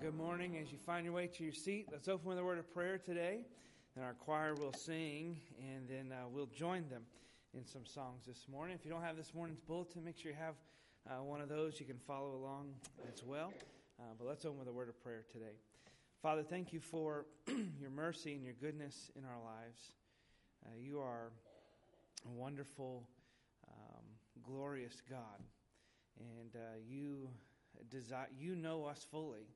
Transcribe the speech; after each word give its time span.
good 0.00 0.16
morning. 0.16 0.56
As 0.56 0.72
you 0.72 0.78
find 0.78 1.04
your 1.04 1.12
way 1.12 1.26
to 1.26 1.44
your 1.44 1.52
seat, 1.52 1.88
let's 1.92 2.08
open 2.08 2.26
with 2.26 2.38
a 2.38 2.44
word 2.44 2.58
of 2.58 2.72
prayer 2.72 2.96
today. 2.96 3.40
And 3.94 4.02
our 4.02 4.14
choir 4.14 4.54
will 4.54 4.72
sing, 4.72 5.38
and 5.58 5.86
then 5.86 6.10
uh, 6.10 6.26
we'll 6.26 6.46
join 6.46 6.88
them 6.88 7.02
in 7.52 7.66
some 7.66 7.84
songs 7.84 8.24
this 8.26 8.46
morning. 8.50 8.76
If 8.78 8.86
you 8.86 8.90
don't 8.90 9.02
have 9.02 9.18
this 9.18 9.34
morning's 9.34 9.60
bulletin, 9.60 10.02
make 10.02 10.16
sure 10.16 10.30
you 10.30 10.38
have 10.38 10.54
uh, 11.06 11.22
one 11.22 11.42
of 11.42 11.50
those. 11.50 11.78
You 11.78 11.84
can 11.84 11.98
follow 11.98 12.34
along 12.34 12.72
as 13.12 13.22
well. 13.22 13.52
Uh, 13.98 14.04
but 14.18 14.26
let's 14.26 14.46
open 14.46 14.58
with 14.58 14.68
a 14.68 14.72
word 14.72 14.88
of 14.88 14.98
prayer 15.02 15.24
today. 15.30 15.52
Father, 16.22 16.42
thank 16.44 16.72
you 16.72 16.80
for 16.80 17.26
your 17.78 17.90
mercy 17.90 18.34
and 18.34 18.42
your 18.42 18.54
goodness 18.54 19.10
in 19.16 19.24
our 19.26 19.38
lives. 19.44 19.92
Uh, 20.64 20.70
you 20.78 20.98
are 21.00 21.30
a 22.26 22.30
wonderful, 22.30 23.06
um, 23.68 24.04
glorious 24.42 25.02
God, 25.10 25.42
and 26.18 26.56
uh, 26.56 26.78
you 26.88 27.28
desire 27.90 28.28
you 28.38 28.56
know 28.56 28.86
us 28.86 29.06
fully 29.10 29.46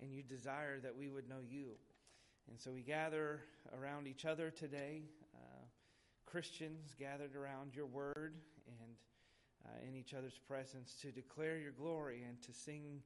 and 0.00 0.12
you 0.12 0.22
desire 0.22 0.78
that 0.80 0.96
we 0.96 1.08
would 1.08 1.28
know 1.28 1.40
you. 1.48 1.70
And 2.48 2.60
so 2.60 2.70
we 2.70 2.82
gather 2.82 3.40
around 3.76 4.06
each 4.06 4.24
other 4.24 4.50
today, 4.50 5.02
uh, 5.34 5.64
Christians 6.26 6.94
gathered 6.98 7.34
around 7.34 7.74
your 7.74 7.86
word 7.86 8.34
and 8.66 8.94
uh, 9.64 9.88
in 9.88 9.96
each 9.96 10.14
other's 10.14 10.38
presence 10.38 10.94
to 11.02 11.10
declare 11.10 11.58
your 11.58 11.72
glory 11.72 12.22
and 12.28 12.40
to 12.42 12.52
sing 12.52 13.02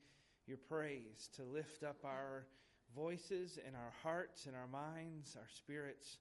your 0.46 0.58
praise, 0.58 1.28
to 1.36 1.44
lift 1.44 1.82
up 1.84 2.04
our 2.04 2.46
voices 2.94 3.58
and 3.64 3.76
our 3.76 3.92
hearts 4.02 4.46
and 4.46 4.56
our 4.56 4.66
minds, 4.66 5.36
our 5.36 5.48
spirits 5.54 6.18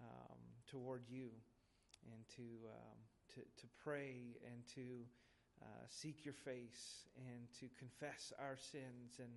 um, 0.00 0.38
toward 0.66 1.02
you, 1.08 1.28
and 2.06 2.24
to, 2.34 2.42
um, 2.42 2.96
to, 3.34 3.40
to 3.60 3.66
pray 3.84 4.38
and 4.46 4.66
to 4.74 5.04
uh, 5.62 5.84
seek 5.88 6.24
your 6.24 6.34
face 6.34 7.06
and 7.16 7.46
to 7.58 7.66
confess 7.78 8.32
our 8.38 8.56
sins 8.56 9.18
and 9.18 9.28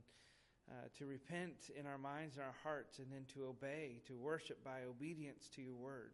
uh, 0.70 0.88
to 0.98 1.06
repent 1.06 1.72
in 1.78 1.86
our 1.86 1.98
minds 1.98 2.36
and 2.36 2.46
our 2.46 2.56
hearts, 2.64 3.00
and 3.00 3.08
then 3.12 3.26
to 3.34 3.46
obey, 3.46 4.02
to 4.08 4.16
worship 4.16 4.64
by 4.64 4.84
obedience 4.88 5.50
to 5.56 5.62
your 5.62 5.76
word. 5.76 6.12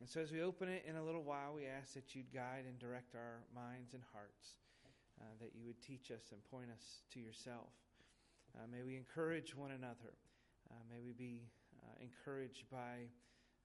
And 0.00 0.08
so, 0.08 0.20
as 0.20 0.32
we 0.32 0.42
open 0.42 0.68
it 0.68 0.84
in 0.88 0.96
a 0.96 1.04
little 1.04 1.22
while, 1.22 1.54
we 1.54 1.66
ask 1.66 1.94
that 1.94 2.14
you'd 2.14 2.32
guide 2.32 2.64
and 2.66 2.78
direct 2.78 3.14
our 3.14 3.42
minds 3.54 3.94
and 3.94 4.02
hearts, 4.12 4.56
uh, 5.20 5.24
that 5.40 5.54
you 5.54 5.64
would 5.66 5.80
teach 5.80 6.10
us 6.10 6.30
and 6.32 6.42
point 6.50 6.70
us 6.70 7.02
to 7.12 7.20
yourself. 7.20 7.70
Uh, 8.54 8.66
may 8.70 8.82
we 8.82 8.96
encourage 8.96 9.56
one 9.56 9.70
another. 9.70 10.14
Uh, 10.70 10.74
may 10.90 11.00
we 11.00 11.12
be 11.12 11.42
uh, 11.82 11.86
encouraged 12.00 12.64
by 12.70 13.10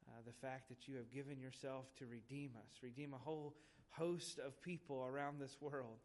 uh, 0.08 0.22
the 0.26 0.34
fact 0.34 0.70
that 0.70 0.88
you 0.88 0.96
have 0.96 1.12
given 1.12 1.40
yourself 1.40 1.86
to 1.98 2.06
redeem 2.06 2.52
us, 2.58 2.82
redeem 2.82 3.14
a 3.14 3.18
whole 3.18 3.56
host 3.92 4.40
of 4.40 4.62
people 4.62 5.06
around 5.06 5.40
this 5.40 5.58
world, 5.62 6.00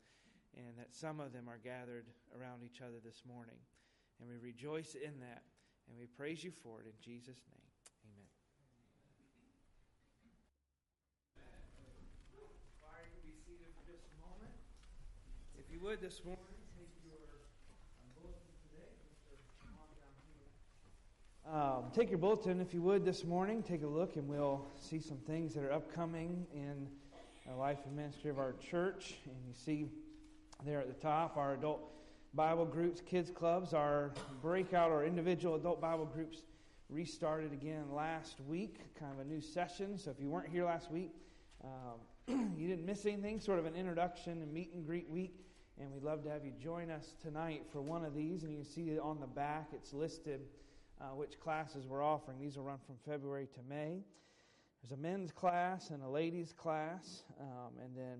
and 0.56 0.76
that 0.78 0.94
some 0.94 1.20
of 1.20 1.32
them 1.32 1.48
are 1.48 1.58
gathered 1.62 2.06
around 2.38 2.62
each 2.64 2.80
other 2.80 2.98
this 3.04 3.22
morning. 3.26 3.56
And 4.20 4.28
we 4.28 4.36
rejoice 4.36 4.94
in 4.94 5.20
that. 5.20 5.42
And 5.88 5.98
we 5.98 6.06
praise 6.06 6.42
you 6.42 6.50
for 6.50 6.80
it 6.80 6.86
in 6.86 6.96
Jesus' 7.00 7.42
name. 7.50 7.68
Amen. 8.08 8.28
Choir, 12.80 13.04
you 13.12 13.20
be 13.20 13.36
seated 13.44 13.68
for 13.76 13.84
just 13.90 14.04
a 14.08 14.16
moment. 14.24 14.54
If 15.58 15.70
you 15.70 15.80
would 15.80 16.00
this 16.00 16.24
morning, 16.24 16.56
take 16.78 16.88
your 17.04 17.20
bulletin 18.16 18.54
today. 18.70 18.96
Um, 21.52 21.92
take 21.92 22.08
your 22.08 22.18
bulletin, 22.18 22.60
if 22.60 22.72
you 22.72 22.80
would, 22.80 23.04
this 23.04 23.24
morning. 23.24 23.62
Take 23.62 23.82
a 23.82 23.86
look, 23.86 24.16
and 24.16 24.26
we'll 24.26 24.64
see 24.80 25.00
some 25.00 25.18
things 25.18 25.52
that 25.54 25.64
are 25.64 25.72
upcoming 25.72 26.46
in 26.54 26.88
the 27.46 27.54
life 27.54 27.78
and 27.84 27.94
ministry 27.94 28.30
of 28.30 28.38
our 28.38 28.54
church. 28.54 29.16
And 29.26 29.36
you 29.46 29.52
see 29.52 29.86
there 30.64 30.80
at 30.80 30.88
the 30.88 30.94
top 30.94 31.36
our 31.36 31.52
adult 31.54 31.90
Bible 32.34 32.64
groups, 32.64 33.00
kids 33.00 33.30
clubs, 33.30 33.72
our 33.72 34.10
breakout 34.42 34.90
or 34.90 35.04
individual 35.04 35.54
adult 35.54 35.80
Bible 35.80 36.04
groups 36.04 36.42
restarted 36.88 37.52
again 37.52 37.84
last 37.92 38.40
week, 38.48 38.80
kind 38.98 39.12
of 39.12 39.20
a 39.20 39.24
new 39.24 39.40
session. 39.40 39.96
So 39.96 40.10
if 40.10 40.18
you 40.18 40.28
weren't 40.28 40.48
here 40.48 40.64
last 40.64 40.90
week, 40.90 41.12
um, 41.62 42.52
you 42.58 42.66
didn't 42.66 42.86
miss 42.86 43.06
anything, 43.06 43.38
sort 43.38 43.60
of 43.60 43.66
an 43.66 43.76
introduction 43.76 44.42
and 44.42 44.52
meet 44.52 44.72
and 44.74 44.84
greet 44.84 45.08
week. 45.08 45.44
And 45.78 45.92
we'd 45.92 46.02
love 46.02 46.24
to 46.24 46.30
have 46.30 46.44
you 46.44 46.52
join 46.60 46.90
us 46.90 47.14
tonight 47.22 47.62
for 47.72 47.80
one 47.80 48.04
of 48.04 48.14
these. 48.14 48.42
And 48.42 48.50
you 48.50 48.58
can 48.58 48.66
see 48.66 48.98
on 48.98 49.20
the 49.20 49.26
back, 49.26 49.68
it's 49.72 49.92
listed 49.92 50.40
uh, 51.00 51.14
which 51.14 51.38
classes 51.38 51.86
we're 51.86 52.02
offering. 52.02 52.40
These 52.40 52.56
will 52.56 52.64
run 52.64 52.78
from 52.84 52.96
February 53.04 53.48
to 53.54 53.60
May. 53.68 54.02
There's 54.82 54.98
a 54.98 55.00
men's 55.00 55.30
class 55.32 55.90
and 55.90 56.02
a 56.02 56.08
ladies' 56.08 56.52
class, 56.52 57.22
um, 57.40 57.72
and 57.82 57.96
then 57.96 58.18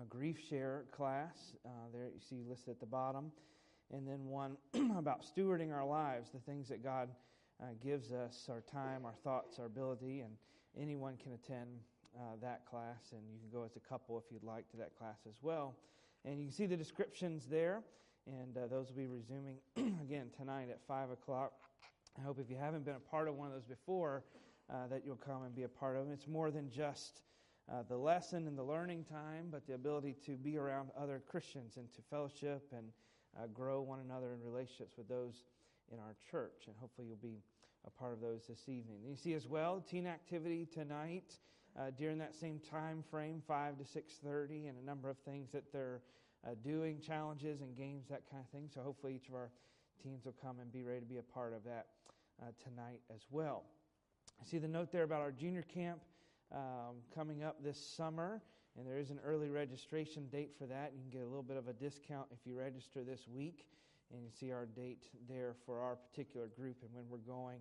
a 0.00 0.04
grief 0.04 0.38
share 0.48 0.84
class. 0.92 1.54
Uh, 1.64 1.70
there 1.92 2.04
you 2.04 2.20
see 2.20 2.42
listed 2.48 2.70
at 2.70 2.80
the 2.80 2.86
bottom. 2.86 3.32
And 3.92 4.06
then 4.06 4.26
one 4.26 4.56
about 4.98 5.22
stewarding 5.24 5.72
our 5.72 5.84
lives, 5.84 6.30
the 6.32 6.40
things 6.40 6.68
that 6.68 6.82
God 6.82 7.08
uh, 7.60 7.66
gives 7.82 8.12
us, 8.12 8.48
our 8.48 8.62
time, 8.70 9.04
our 9.04 9.14
thoughts, 9.24 9.58
our 9.58 9.66
ability, 9.66 10.20
and 10.20 10.32
anyone 10.78 11.16
can 11.16 11.32
attend 11.32 11.68
uh, 12.16 12.36
that 12.42 12.66
class. 12.66 13.12
And 13.12 13.22
you 13.32 13.38
can 13.40 13.50
go 13.50 13.64
as 13.64 13.76
a 13.76 13.80
couple 13.80 14.18
if 14.18 14.24
you'd 14.30 14.44
like 14.44 14.70
to 14.70 14.76
that 14.76 14.96
class 14.96 15.18
as 15.28 15.36
well. 15.42 15.74
And 16.24 16.38
you 16.38 16.46
can 16.46 16.52
see 16.52 16.66
the 16.66 16.76
descriptions 16.76 17.46
there, 17.46 17.82
and 18.26 18.56
uh, 18.56 18.66
those 18.66 18.88
will 18.88 18.96
be 18.96 19.06
resuming 19.06 19.56
again 20.02 20.26
tonight 20.36 20.68
at 20.70 20.80
5 20.86 21.10
o'clock. 21.10 21.52
I 22.18 22.22
hope 22.22 22.38
if 22.38 22.50
you 22.50 22.56
haven't 22.56 22.84
been 22.84 22.96
a 22.96 23.10
part 23.10 23.28
of 23.28 23.36
one 23.36 23.48
of 23.48 23.54
those 23.54 23.64
before, 23.64 24.24
uh, 24.70 24.86
that 24.90 25.02
you'll 25.04 25.16
come 25.16 25.44
and 25.44 25.54
be 25.54 25.62
a 25.62 25.68
part 25.68 25.96
of 25.96 26.04
them. 26.04 26.12
It's 26.12 26.26
more 26.26 26.50
than 26.50 26.70
just 26.70 27.22
uh, 27.70 27.82
the 27.88 27.96
lesson 27.96 28.46
and 28.46 28.56
the 28.56 28.62
learning 28.62 29.04
time, 29.04 29.48
but 29.50 29.66
the 29.66 29.74
ability 29.74 30.16
to 30.24 30.36
be 30.36 30.56
around 30.56 30.90
other 30.98 31.22
Christians 31.28 31.76
and 31.76 31.92
to 31.94 32.02
fellowship 32.10 32.72
and 32.72 32.86
uh, 33.38 33.46
grow 33.52 33.82
one 33.82 34.00
another 34.00 34.32
in 34.32 34.42
relationships 34.42 34.96
with 34.96 35.08
those 35.08 35.44
in 35.92 35.98
our 35.98 36.14
church. 36.30 36.64
And 36.66 36.74
hopefully 36.78 37.08
you'll 37.08 37.16
be 37.16 37.42
a 37.86 37.90
part 37.90 38.12
of 38.12 38.20
those 38.20 38.46
this 38.48 38.68
evening. 38.68 38.98
You 39.06 39.16
see 39.16 39.34
as 39.34 39.46
well 39.46 39.84
teen 39.88 40.06
activity 40.06 40.66
tonight 40.72 41.38
uh, 41.78 41.90
during 41.96 42.18
that 42.18 42.34
same 42.34 42.60
time 42.70 43.04
frame, 43.10 43.42
five 43.46 43.78
to 43.78 43.84
six 43.84 44.14
thirty, 44.24 44.66
and 44.66 44.76
a 44.78 44.84
number 44.84 45.08
of 45.08 45.18
things 45.18 45.50
that 45.52 45.72
they're 45.72 46.00
uh, 46.46 46.50
doing, 46.64 47.00
challenges 47.00 47.60
and 47.60 47.76
games, 47.76 48.06
that 48.08 48.22
kind 48.30 48.42
of 48.42 48.50
thing. 48.50 48.68
So 48.72 48.80
hopefully 48.80 49.14
each 49.14 49.28
of 49.28 49.34
our 49.34 49.50
teens 50.02 50.24
will 50.24 50.34
come 50.42 50.58
and 50.60 50.72
be 50.72 50.82
ready 50.82 51.00
to 51.00 51.06
be 51.06 51.18
a 51.18 51.22
part 51.22 51.52
of 51.52 51.64
that 51.64 51.86
uh, 52.42 52.46
tonight 52.62 53.00
as 53.14 53.22
well. 53.30 53.64
I 54.40 54.44
see 54.44 54.58
the 54.58 54.68
note 54.68 54.90
there 54.92 55.02
about 55.02 55.20
our 55.20 55.32
junior 55.32 55.62
camp 55.62 56.00
um, 56.54 56.96
coming 57.14 57.42
up 57.42 57.62
this 57.62 57.78
summer, 57.78 58.42
and 58.76 58.86
there 58.86 58.98
is 58.98 59.10
an 59.10 59.18
early 59.24 59.48
registration 59.50 60.28
date 60.28 60.52
for 60.58 60.66
that. 60.66 60.92
You 60.94 61.00
can 61.02 61.10
get 61.10 61.22
a 61.22 61.28
little 61.28 61.42
bit 61.42 61.56
of 61.56 61.68
a 61.68 61.72
discount 61.72 62.26
if 62.30 62.46
you 62.46 62.58
register 62.58 63.04
this 63.04 63.26
week, 63.28 63.66
and 64.12 64.22
you 64.22 64.30
see 64.30 64.52
our 64.52 64.66
date 64.66 65.04
there 65.28 65.54
for 65.66 65.80
our 65.80 65.96
particular 65.96 66.46
group 66.46 66.76
and 66.82 66.90
when 66.94 67.04
we're 67.10 67.18
going. 67.18 67.58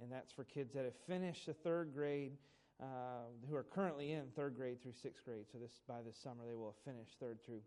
And 0.00 0.10
that's 0.10 0.32
for 0.32 0.44
kids 0.44 0.72
that 0.74 0.84
have 0.84 0.96
finished 1.06 1.46
the 1.46 1.52
third 1.52 1.92
grade, 1.94 2.32
uh, 2.80 2.86
who 3.48 3.54
are 3.54 3.62
currently 3.62 4.12
in 4.12 4.22
third 4.34 4.56
grade 4.56 4.82
through 4.82 4.94
sixth 5.00 5.24
grade. 5.24 5.44
So 5.52 5.58
this 5.58 5.80
by 5.86 6.02
this 6.04 6.16
summer 6.16 6.44
they 6.48 6.54
will 6.54 6.74
have 6.74 6.94
finished 6.94 7.16
third 7.20 7.38
through 7.44 7.60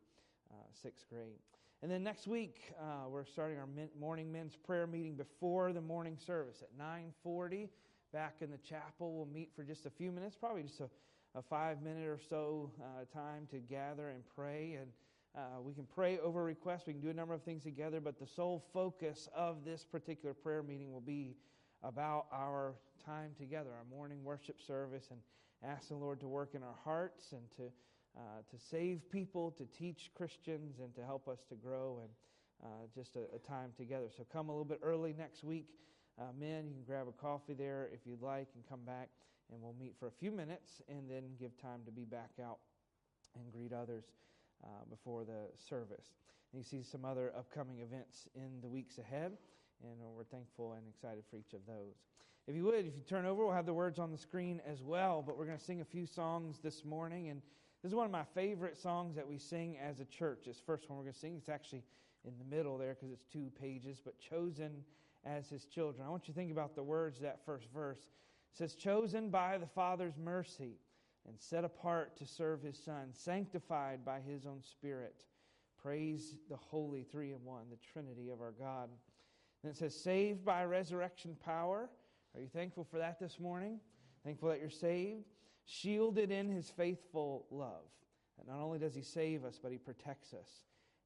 uh, 0.52 0.56
sixth 0.82 1.06
grade. 1.10 1.40
And 1.82 1.92
then 1.92 2.04
next 2.04 2.28
week 2.28 2.74
uh, 2.80 3.08
we're 3.10 3.26
starting 3.26 3.58
our 3.60 3.68
morning 4.00 4.32
men's 4.32 4.56
prayer 4.56 4.88
meeting 4.88 5.16
before 5.16 5.72
the 5.72 5.82
morning 5.82 6.18
service 6.26 6.64
at 6.64 6.78
9:40 6.78 7.70
back 8.16 8.36
in 8.40 8.50
the 8.50 8.58
chapel. 8.60 9.14
We'll 9.14 9.26
meet 9.26 9.50
for 9.58 9.64
just 9.64 9.86
a 9.86 9.90
few 9.90 10.10
minutes, 10.10 10.38
probably 10.40 10.64
just 10.64 10.80
a, 10.80 10.90
a 11.38 11.42
five 11.42 11.82
minute 11.82 12.08
or 12.08 12.18
so 12.30 12.72
uh, 12.82 13.04
time 13.14 13.46
to 13.52 13.58
gather 13.58 14.08
and 14.12 14.24
pray. 14.38 14.78
And 14.80 14.90
uh, 15.38 15.62
we 15.62 15.74
can 15.74 15.84
pray 15.94 16.18
over 16.20 16.42
requests. 16.42 16.84
We 16.88 16.94
can 16.94 17.02
do 17.02 17.10
a 17.10 17.14
number 17.14 17.34
of 17.34 17.42
things 17.42 17.64
together, 17.64 18.00
but 18.00 18.18
the 18.18 18.26
sole 18.26 18.64
focus 18.72 19.28
of 19.36 19.66
this 19.66 19.84
particular 19.84 20.34
prayer 20.34 20.64
meeting 20.64 20.94
will 20.94 21.02
be 21.02 21.36
about 21.84 22.28
our 22.32 22.76
time 23.06 23.32
together, 23.38 23.72
our 23.72 23.84
morning 23.94 24.24
worship 24.24 24.62
service, 24.66 25.08
and 25.12 25.20
ask 25.70 25.90
the 25.90 25.96
Lord 25.96 26.22
to 26.22 26.30
work 26.30 26.52
in 26.54 26.64
our 26.64 26.78
hearts 26.86 27.34
and 27.34 27.42
to, 27.58 27.64
uh, 28.18 28.22
to 28.50 28.58
save 28.72 29.02
people, 29.12 29.52
to 29.58 29.66
teach 29.78 30.10
Christians, 30.16 30.80
and 30.80 30.96
to 30.96 31.04
help 31.04 31.28
us 31.28 31.40
to 31.50 31.56
grow 31.56 32.00
and 32.02 32.10
uh, 32.64 32.88
just 32.96 33.18
a, 33.18 33.36
a 33.36 33.40
time 33.40 33.72
together. 33.76 34.08
So 34.16 34.26
come 34.32 34.48
a 34.48 34.54
little 34.54 34.64
bit 34.64 34.80
early 34.82 35.14
next 35.18 35.44
week 35.44 35.68
uh, 36.20 36.32
men, 36.40 36.68
you 36.68 36.74
can 36.74 36.84
grab 36.86 37.08
a 37.08 37.22
coffee 37.22 37.54
there 37.54 37.90
if 37.94 38.00
you'd 38.06 38.22
like 38.22 38.48
and 38.56 38.64
come 38.70 38.82
back, 38.86 39.10
and 39.52 39.62
we'll 39.62 39.76
meet 39.80 39.96
for 40.00 40.08
a 40.08 40.12
few 40.12 40.32
minutes 40.32 40.82
and 40.88 41.10
then 41.10 41.24
give 41.40 41.60
time 41.62 41.82
to 41.86 41.92
be 41.92 42.06
back 42.06 42.32
out 42.44 42.60
and 43.36 43.52
greet 43.52 43.74
others 43.74 44.06
uh, 44.64 44.68
before 44.90 45.24
the 45.24 45.50
service. 45.70 46.16
And 46.52 46.60
you 46.60 46.64
see 46.64 46.84
some 46.84 47.04
other 47.04 47.34
upcoming 47.38 47.80
events 47.80 48.28
in 48.36 48.62
the 48.62 48.70
weeks 48.70 48.98
ahead, 48.98 49.34
and 49.84 49.94
we're 50.16 50.24
thankful 50.24 50.74
and 50.74 50.84
excited 50.88 51.24
for 51.30 51.36
each 51.36 51.54
of 51.54 51.60
those. 51.68 51.96
If 52.48 52.56
you 52.56 52.64
would, 52.66 52.86
if 52.86 52.96
you 52.96 53.04
turn 53.08 53.26
over, 53.26 53.44
we'll 53.44 53.56
have 53.56 53.66
the 53.66 53.74
words 53.74 54.00
on 54.00 54.12
the 54.12 54.18
screen 54.18 54.62
as 54.66 54.84
well, 54.84 55.24
but 55.26 55.38
we're 55.38 55.46
going 55.46 55.58
to 55.58 55.64
sing 55.64 55.82
a 55.82 55.86
few 55.86 56.06
songs 56.06 56.60
this 56.64 56.86
morning, 56.86 57.30
and 57.30 57.42
this 57.82 57.90
is 57.90 57.96
one 57.96 58.06
of 58.06 58.12
my 58.12 58.24
favorite 58.34 58.78
songs 58.78 59.16
that 59.16 59.28
we 59.28 59.38
sing 59.38 59.78
as 59.78 60.00
a 60.00 60.06
church. 60.06 60.44
This 60.46 60.62
first 60.66 60.90
one 60.90 60.98
we're 60.98 61.06
going 61.06 61.14
to 61.14 61.20
sing, 61.20 61.36
it's 61.38 61.50
actually 61.50 61.84
in 62.24 62.34
the 62.38 62.56
middle 62.56 62.78
there 62.78 62.94
because 62.94 63.12
it's 63.12 63.26
two 63.26 63.52
pages, 63.60 64.02
but 64.04 64.14
Chosen 64.20 64.84
as 65.26 65.50
his 65.50 65.66
children. 65.66 66.06
I 66.06 66.10
want 66.10 66.28
you 66.28 66.34
to 66.34 66.40
think 66.40 66.52
about 66.52 66.76
the 66.76 66.84
words 66.84 67.20
that 67.20 67.46
first 67.46 67.68
verse. 67.74 68.00
It 68.00 68.58
says, 68.58 68.76
Chosen 68.76 69.30
by 69.30 69.58
the 69.58 69.68
Father's 69.68 70.18
mercy 70.18 70.78
and 71.28 71.40
set 71.40 71.64
apart 71.64 72.16
to 72.18 72.26
serve 72.26 72.62
his 72.62 72.78
Son, 72.78 73.10
sanctified 73.12 74.06
by 74.06 74.20
his 74.20 74.46
own 74.46 74.62
Spirit, 74.62 75.16
Praise 75.82 76.36
the 76.50 76.56
Holy 76.56 77.04
Three 77.04 77.32
in 77.32 77.44
One, 77.44 77.66
the 77.70 77.78
Trinity 77.94 78.30
of 78.30 78.42
our 78.42 78.54
God. 78.54 78.90
And 79.64 79.72
it 79.72 79.78
says, 79.78 79.96
saved 79.96 80.46
by 80.46 80.64
resurrection 80.66 81.36
power. 81.44 81.90
Are 82.36 82.42
you 82.42 82.48
thankful 82.48 82.84
for 82.84 82.98
that 83.00 83.20
this 83.20 83.40
morning? 83.40 83.80
Thankful 84.24 84.50
that 84.50 84.60
you're 84.60 84.70
saved? 84.70 85.26
Shielded 85.66 86.32
in 86.32 86.50
his 86.50 86.70
faithful 86.70 87.46
love. 87.50 87.86
That 88.38 88.48
not 88.48 88.64
only 88.64 88.80
does 88.80 88.94
he 88.94 89.02
save 89.02 89.44
us, 89.44 89.60
but 89.62 89.72
he 89.72 89.78
protects 89.78 90.34
us. 90.34 90.50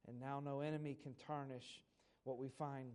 And 0.07 0.19
now 0.19 0.41
no 0.43 0.61
enemy 0.61 0.97
can 1.01 1.13
tarnish 1.27 1.81
what 2.23 2.37
we 2.37 2.49
find 2.49 2.91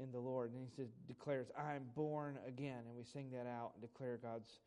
in 0.00 0.10
the 0.12 0.18
Lord. 0.18 0.52
And 0.52 0.60
he 0.60 0.68
says, 0.74 0.88
declares, 1.06 1.48
I 1.58 1.74
am 1.74 1.84
born 1.94 2.38
again. 2.46 2.80
And 2.86 2.96
we 2.96 3.04
sing 3.04 3.30
that 3.32 3.46
out 3.46 3.72
and 3.74 3.82
declare 3.82 4.18
God's 4.22 4.60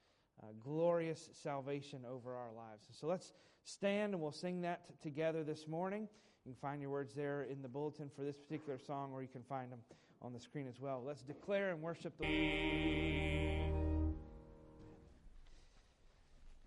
uh, 0.44 0.48
glorious 0.60 1.30
salvation 1.34 2.00
over 2.10 2.36
our 2.36 2.52
lives. 2.56 2.88
So 2.92 3.08
let's 3.08 3.34
stand 3.64 4.14
and 4.14 4.22
we'll 4.22 4.32
sing 4.32 4.62
that 4.62 4.88
t- 4.88 4.94
together 5.02 5.44
this 5.44 5.68
morning. 5.68 6.08
You 6.46 6.52
can 6.52 6.60
find 6.62 6.82
your 6.82 6.92
words 6.92 7.14
there 7.14 7.44
in 7.44 7.62
the 7.62 7.68
bulletin 7.68 8.10
for 8.16 8.24
this 8.24 8.38
particular 8.38 8.78
song, 8.78 9.12
or 9.14 9.22
you 9.22 9.28
can 9.28 9.44
find 9.44 9.72
them 9.72 9.80
on 10.22 10.34
the 10.34 10.40
screen 10.40 10.68
as 10.68 10.80
well. 10.80 11.04
Let's 11.06 11.22
declare 11.22 11.72
and 11.72 11.82
worship 11.82 12.14
the 12.18 12.26
Lord. 12.26 12.36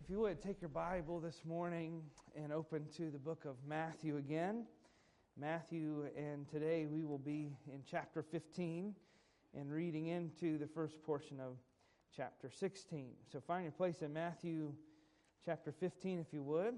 If 0.03 0.11
you 0.11 0.21
would, 0.21 0.41
take 0.41 0.61
your 0.61 0.71
Bible 0.71 1.21
this 1.21 1.43
morning 1.45 2.01
and 2.35 2.53
open 2.53 2.87
to 2.97 3.11
the 3.11 3.19
book 3.19 3.45
of 3.45 3.57
Matthew 3.69 4.17
again. 4.17 4.65
Matthew, 5.41 6.09
and 6.17 6.49
today 6.49 6.87
we 6.87 7.05
will 7.05 7.19
be 7.19 7.53
in 7.73 7.83
chapter 7.89 8.25
15 8.25 8.93
and 9.57 9.73
reading 9.73 10.09
into 10.09 10.59
the 10.59 10.67
first 10.67 11.01
portion 11.05 11.39
of 11.39 11.59
chapter 12.17 12.51
16. 12.51 13.11
So 13.31 13.41
find 13.47 13.63
your 13.63 13.71
place 13.71 14.03
in 14.03 14.13
Matthew 14.13 14.73
chapter 15.45 15.71
15, 15.71 16.19
if 16.19 16.33
you 16.33 16.43
would. 16.43 16.75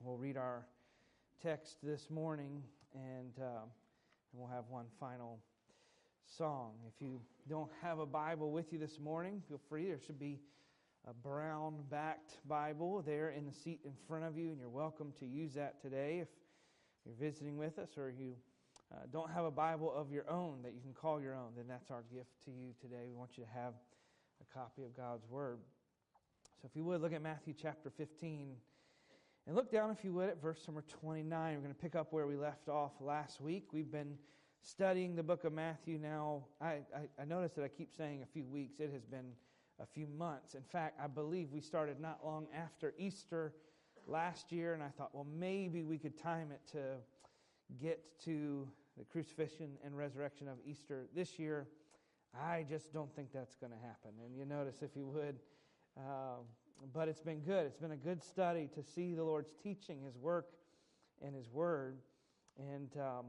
We'll 0.00 0.18
read 0.18 0.36
our 0.36 0.66
text 1.42 1.78
this 1.82 2.10
morning, 2.10 2.62
and, 2.94 3.32
uh, 3.40 3.62
and 3.62 4.40
we'll 4.40 4.50
have 4.50 4.68
one 4.68 4.86
final 5.00 5.40
song. 6.26 6.74
If 6.86 7.02
you 7.02 7.20
don't 7.48 7.72
have 7.82 7.98
a 7.98 8.06
Bible 8.06 8.52
with 8.52 8.72
you 8.72 8.78
this 8.78 9.00
morning, 9.00 9.42
feel 9.48 9.60
free. 9.68 9.86
There 9.86 9.98
should 9.98 10.20
be 10.20 10.38
a 11.08 11.12
brown 11.12 11.74
backed 11.90 12.38
Bible 12.46 13.02
there 13.04 13.30
in 13.30 13.46
the 13.46 13.52
seat 13.52 13.80
in 13.84 13.94
front 14.06 14.26
of 14.26 14.38
you, 14.38 14.50
and 14.50 14.60
you're 14.60 14.68
welcome 14.68 15.12
to 15.18 15.26
use 15.26 15.54
that 15.54 15.82
today 15.82 16.20
if 16.20 16.28
you're 17.08 17.30
visiting 17.30 17.56
with 17.56 17.78
us 17.78 17.96
or 17.96 18.10
you 18.10 18.34
uh, 18.92 18.96
don't 19.12 19.30
have 19.30 19.44
a 19.44 19.50
Bible 19.50 19.92
of 19.94 20.12
your 20.12 20.28
own 20.30 20.58
that 20.62 20.74
you 20.74 20.80
can 20.80 20.92
call 20.92 21.20
your 21.20 21.34
own, 21.34 21.52
then 21.56 21.66
that's 21.66 21.90
our 21.90 22.04
gift 22.12 22.30
to 22.44 22.50
you 22.50 22.72
today. 22.80 23.04
We 23.08 23.14
want 23.14 23.36
you 23.36 23.44
to 23.44 23.50
have 23.50 23.72
a 24.40 24.54
copy 24.54 24.84
of 24.84 24.94
God's 24.96 25.26
Word. 25.28 25.58
So 26.60 26.68
if 26.68 26.76
you 26.76 26.84
would, 26.84 27.00
look 27.00 27.12
at 27.12 27.22
Matthew 27.22 27.54
chapter 27.60 27.90
15. 27.90 28.56
And 29.46 29.56
look 29.56 29.72
down, 29.72 29.90
if 29.90 30.04
you 30.04 30.12
would, 30.12 30.28
at 30.28 30.42
verse 30.42 30.60
number 30.66 30.84
29. 31.00 31.54
We're 31.54 31.60
going 31.60 31.74
to 31.74 31.80
pick 31.80 31.94
up 31.94 32.12
where 32.12 32.26
we 32.26 32.36
left 32.36 32.68
off 32.68 32.92
last 33.00 33.40
week. 33.40 33.68
We've 33.72 33.90
been 33.90 34.18
studying 34.60 35.16
the 35.16 35.22
book 35.22 35.44
of 35.44 35.52
Matthew 35.52 35.98
now. 35.98 36.44
I, 36.60 36.80
I, 36.94 37.22
I 37.22 37.24
noticed 37.24 37.56
that 37.56 37.64
I 37.64 37.68
keep 37.68 37.94
saying 37.96 38.22
a 38.22 38.26
few 38.26 38.44
weeks. 38.44 38.80
It 38.80 38.90
has 38.92 39.04
been 39.04 39.32
a 39.80 39.86
few 39.86 40.06
months. 40.06 40.54
In 40.54 40.62
fact, 40.62 40.98
I 41.02 41.06
believe 41.06 41.50
we 41.52 41.60
started 41.60 42.00
not 42.00 42.18
long 42.24 42.46
after 42.54 42.92
Easter 42.98 43.54
last 44.08 44.50
year, 44.50 44.74
and 44.74 44.82
I 44.82 44.88
thought, 44.88 45.10
well, 45.12 45.26
maybe 45.38 45.82
we 45.82 45.98
could 45.98 46.18
time 46.18 46.50
it 46.50 46.60
to 46.72 46.96
get 47.80 48.00
to 48.24 48.66
the 48.96 49.04
crucifixion 49.04 49.70
and 49.84 49.96
resurrection 49.96 50.48
of 50.48 50.56
Easter 50.66 51.06
this 51.14 51.38
year. 51.38 51.68
I 52.34 52.64
just 52.68 52.92
don't 52.92 53.14
think 53.14 53.32
that's 53.32 53.54
going 53.56 53.72
to 53.72 53.78
happen. 53.78 54.10
And 54.24 54.36
you 54.36 54.44
notice, 54.44 54.82
if 54.82 54.96
you 54.96 55.06
would, 55.06 55.36
uh, 55.96 56.38
but 56.92 57.08
it's 57.08 57.20
been 57.20 57.40
good. 57.40 57.66
It's 57.66 57.78
been 57.78 57.92
a 57.92 57.96
good 57.96 58.22
study 58.22 58.68
to 58.74 58.82
see 58.82 59.14
the 59.14 59.24
Lord's 59.24 59.52
teaching, 59.62 60.02
His 60.02 60.16
work, 60.16 60.48
and 61.22 61.34
His 61.34 61.48
Word. 61.50 61.98
And 62.58 62.90
um, 62.96 63.26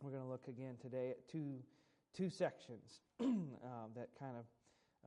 we're 0.00 0.10
going 0.10 0.22
to 0.22 0.28
look 0.28 0.48
again 0.48 0.74
today 0.80 1.10
at 1.10 1.28
two, 1.28 1.56
two 2.14 2.30
sections 2.30 3.00
um, 3.20 3.90
that 3.96 4.08
kind 4.18 4.36
of 4.36 4.44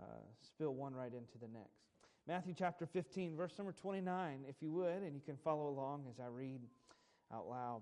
uh, 0.01 0.23
spill 0.41 0.73
one 0.73 0.93
right 0.93 1.13
into 1.13 1.37
the 1.39 1.47
next. 1.47 1.94
Matthew 2.27 2.55
chapter 2.57 2.87
15, 2.87 3.35
verse 3.35 3.53
number 3.55 3.71
29, 3.71 4.45
if 4.49 4.55
you 4.59 4.71
would, 4.71 5.03
and 5.03 5.13
you 5.13 5.21
can 5.23 5.37
follow 5.37 5.67
along 5.67 6.05
as 6.09 6.19
I 6.19 6.25
read 6.25 6.59
out 7.31 7.47
loud. 7.47 7.81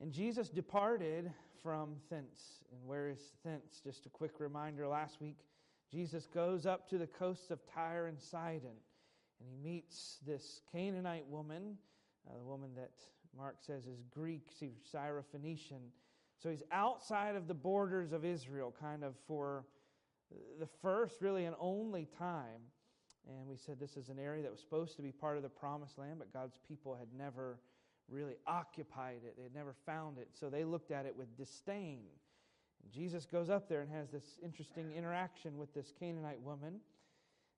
And 0.00 0.10
Jesus 0.10 0.48
departed 0.48 1.30
from 1.62 1.96
thence. 2.08 2.64
And 2.72 2.80
where 2.86 3.10
is 3.10 3.18
thence? 3.44 3.82
Just 3.84 4.06
a 4.06 4.08
quick 4.08 4.40
reminder 4.40 4.88
last 4.88 5.20
week, 5.20 5.36
Jesus 5.92 6.26
goes 6.26 6.64
up 6.64 6.88
to 6.88 6.96
the 6.96 7.06
coasts 7.06 7.50
of 7.50 7.58
Tyre 7.70 8.06
and 8.06 8.18
Sidon, 8.18 8.78
and 9.40 9.48
he 9.50 9.58
meets 9.58 10.18
this 10.26 10.62
Canaanite 10.72 11.26
woman, 11.26 11.76
uh, 12.26 12.38
the 12.38 12.46
woman 12.46 12.70
that 12.76 12.92
Mark 13.36 13.56
says 13.60 13.86
is 13.86 14.00
Greek, 14.10 14.48
Syrophoenician. 14.90 15.90
So 16.42 16.48
he's 16.48 16.62
outside 16.72 17.36
of 17.36 17.46
the 17.46 17.54
borders 17.54 18.12
of 18.12 18.24
Israel, 18.24 18.74
kind 18.80 19.04
of 19.04 19.14
for 19.26 19.66
the 20.58 20.68
first, 20.80 21.20
really, 21.20 21.44
and 21.44 21.54
only 21.60 22.08
time. 22.18 22.62
And 23.28 23.46
we 23.48 23.56
said 23.56 23.80
this 23.80 23.96
is 23.96 24.08
an 24.08 24.18
area 24.18 24.42
that 24.42 24.50
was 24.50 24.60
supposed 24.60 24.96
to 24.96 25.02
be 25.02 25.12
part 25.12 25.36
of 25.36 25.42
the 25.42 25.48
promised 25.48 25.98
land, 25.98 26.16
but 26.18 26.32
God's 26.32 26.58
people 26.66 26.94
had 26.94 27.08
never 27.16 27.58
really 28.08 28.36
occupied 28.46 29.20
it. 29.24 29.36
They 29.36 29.42
had 29.42 29.54
never 29.54 29.74
found 29.84 30.18
it. 30.18 30.28
So 30.32 30.48
they 30.48 30.64
looked 30.64 30.90
at 30.90 31.06
it 31.06 31.16
with 31.16 31.36
disdain. 31.36 32.04
And 32.82 32.92
Jesus 32.92 33.26
goes 33.26 33.50
up 33.50 33.68
there 33.68 33.80
and 33.80 33.90
has 33.90 34.10
this 34.10 34.38
interesting 34.44 34.92
interaction 34.92 35.58
with 35.58 35.74
this 35.74 35.92
Canaanite 35.98 36.40
woman. 36.40 36.80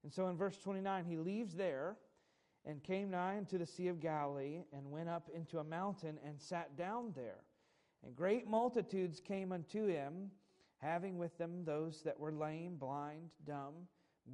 And 0.02 0.12
so 0.12 0.28
in 0.28 0.36
verse 0.36 0.56
29, 0.56 1.04
he 1.04 1.16
leaves 1.16 1.54
there 1.54 1.96
and 2.64 2.82
came 2.82 3.10
nigh 3.10 3.36
unto 3.36 3.58
the 3.58 3.66
Sea 3.66 3.88
of 3.88 4.00
Galilee 4.00 4.62
and 4.72 4.90
went 4.90 5.08
up 5.08 5.28
into 5.34 5.58
a 5.58 5.64
mountain 5.64 6.18
and 6.24 6.40
sat 6.40 6.76
down 6.76 7.12
there. 7.14 7.44
And 8.04 8.14
great 8.14 8.46
multitudes 8.46 9.20
came 9.20 9.52
unto 9.52 9.86
him, 9.86 10.30
having 10.78 11.18
with 11.18 11.36
them 11.36 11.64
those 11.64 12.02
that 12.02 12.18
were 12.18 12.32
lame, 12.32 12.76
blind, 12.76 13.30
dumb, 13.44 13.74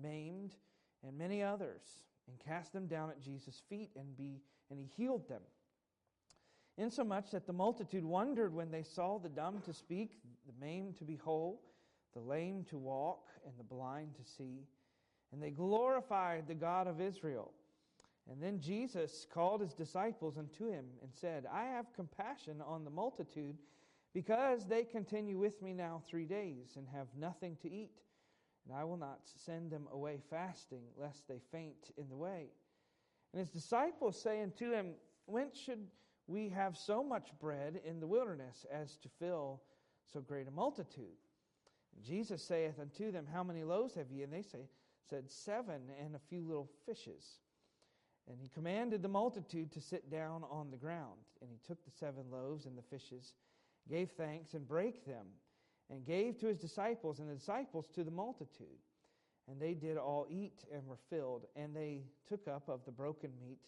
maimed, 0.00 0.54
and 1.06 1.16
many 1.16 1.42
others, 1.42 1.82
and 2.28 2.38
cast 2.38 2.72
them 2.72 2.86
down 2.86 3.10
at 3.10 3.20
Jesus' 3.20 3.62
feet, 3.68 3.90
and, 3.96 4.16
be, 4.16 4.40
and 4.70 4.78
he 4.78 4.86
healed 4.96 5.28
them 5.28 5.42
insomuch 6.76 7.30
that 7.30 7.46
the 7.46 7.52
multitude 7.52 8.04
wondered 8.04 8.52
when 8.52 8.70
they 8.70 8.82
saw 8.82 9.18
the 9.18 9.28
dumb 9.28 9.60
to 9.64 9.72
speak, 9.72 10.18
the 10.46 10.52
maimed 10.64 10.96
to 10.98 11.04
be 11.04 11.16
whole, 11.16 11.62
the 12.14 12.20
lame 12.20 12.64
to 12.70 12.78
walk, 12.78 13.28
and 13.46 13.54
the 13.58 13.64
blind 13.64 14.14
to 14.16 14.24
see. 14.24 14.66
And 15.32 15.42
they 15.42 15.50
glorified 15.50 16.46
the 16.46 16.54
God 16.54 16.86
of 16.86 17.00
Israel. 17.00 17.52
And 18.30 18.42
then 18.42 18.60
Jesus 18.60 19.26
called 19.32 19.60
his 19.60 19.74
disciples 19.74 20.38
unto 20.38 20.68
him 20.68 20.86
and 21.02 21.12
said, 21.12 21.44
I 21.52 21.64
have 21.64 21.92
compassion 21.94 22.62
on 22.66 22.84
the 22.84 22.90
multitude, 22.90 23.56
because 24.12 24.66
they 24.66 24.84
continue 24.84 25.38
with 25.38 25.60
me 25.60 25.74
now 25.74 26.00
three 26.06 26.24
days 26.24 26.76
and 26.76 26.86
have 26.88 27.08
nothing 27.18 27.56
to 27.62 27.70
eat. 27.70 28.00
And 28.66 28.76
I 28.76 28.84
will 28.84 28.96
not 28.96 29.20
send 29.24 29.70
them 29.70 29.88
away 29.92 30.20
fasting, 30.30 30.84
lest 30.98 31.28
they 31.28 31.40
faint 31.52 31.90
in 31.96 32.08
the 32.08 32.16
way. 32.16 32.46
And 33.32 33.40
his 33.40 33.50
disciples 33.50 34.20
say 34.20 34.42
unto 34.42 34.72
him, 34.72 34.94
Whence 35.26 35.58
should 35.58 35.86
we 36.26 36.48
have 36.48 36.76
so 36.76 37.02
much 37.02 37.30
bread 37.38 37.80
in 37.84 38.00
the 38.00 38.06
wilderness 38.06 38.64
as 38.72 38.96
to 38.98 39.08
fill 39.18 39.60
so 40.12 40.20
great 40.20 40.48
a 40.48 40.50
multitude. 40.50 41.18
And 41.94 42.04
Jesus 42.04 42.42
saith 42.42 42.78
unto 42.80 43.10
them, 43.10 43.26
How 43.32 43.42
many 43.42 43.64
loaves 43.64 43.94
have 43.94 44.10
ye? 44.10 44.22
And 44.22 44.32
they 44.32 44.42
say, 44.42 44.68
said, 45.08 45.30
Seven, 45.30 45.82
and 46.02 46.14
a 46.14 46.20
few 46.30 46.46
little 46.46 46.70
fishes. 46.86 47.40
And 48.28 48.38
he 48.40 48.48
commanded 48.48 49.02
the 49.02 49.08
multitude 49.08 49.70
to 49.72 49.80
sit 49.80 50.10
down 50.10 50.44
on 50.50 50.70
the 50.70 50.78
ground. 50.78 51.20
And 51.42 51.50
he 51.50 51.58
took 51.66 51.84
the 51.84 51.90
seven 51.90 52.24
loaves 52.30 52.64
and 52.64 52.76
the 52.76 52.82
fishes, 52.82 53.34
gave 53.88 54.10
thanks, 54.12 54.54
and 54.54 54.66
brake 54.66 55.04
them, 55.04 55.26
and 55.90 56.04
gave 56.06 56.38
to 56.38 56.46
his 56.46 56.58
disciples, 56.58 57.18
and 57.18 57.28
the 57.28 57.34
disciples 57.34 57.86
to 57.94 58.04
the 58.04 58.10
multitude. 58.10 58.80
And 59.48 59.60
they 59.60 59.74
did 59.74 59.98
all 59.98 60.26
eat 60.30 60.64
and 60.72 60.86
were 60.86 60.98
filled. 61.10 61.44
And 61.54 61.76
they 61.76 62.04
took 62.26 62.48
up 62.48 62.68
of 62.68 62.80
the 62.86 62.90
broken 62.90 63.30
meat 63.40 63.60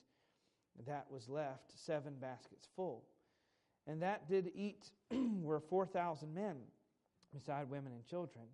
that 0.86 1.06
was 1.10 1.28
left 1.28 1.72
seven 1.74 2.14
baskets 2.20 2.68
full. 2.74 3.04
And 3.86 4.02
that 4.02 4.28
did 4.28 4.50
eat 4.54 4.90
were 5.42 5.60
4,000 5.60 6.34
men, 6.34 6.56
beside 7.32 7.70
women 7.70 7.92
and 7.92 8.04
children. 8.06 8.44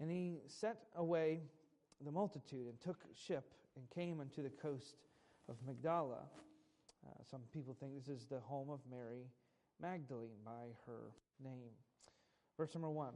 And 0.00 0.10
he 0.10 0.38
sent 0.48 0.76
away 0.96 1.40
the 2.04 2.10
multitude 2.10 2.66
and 2.66 2.80
took 2.80 2.98
ship 3.14 3.44
and 3.76 3.88
came 3.90 4.20
unto 4.20 4.42
the 4.42 4.50
coast 4.50 4.96
of 5.48 5.56
Magdala. 5.66 6.24
Uh, 7.06 7.22
some 7.30 7.40
people 7.52 7.76
think 7.78 7.94
this 7.94 8.08
is 8.08 8.26
the 8.26 8.40
home 8.40 8.70
of 8.70 8.80
Mary 8.90 9.26
Magdalene 9.80 10.40
by 10.44 10.72
her 10.86 11.12
name. 11.42 11.72
Verse 12.56 12.74
number 12.74 12.90
1 12.90 13.08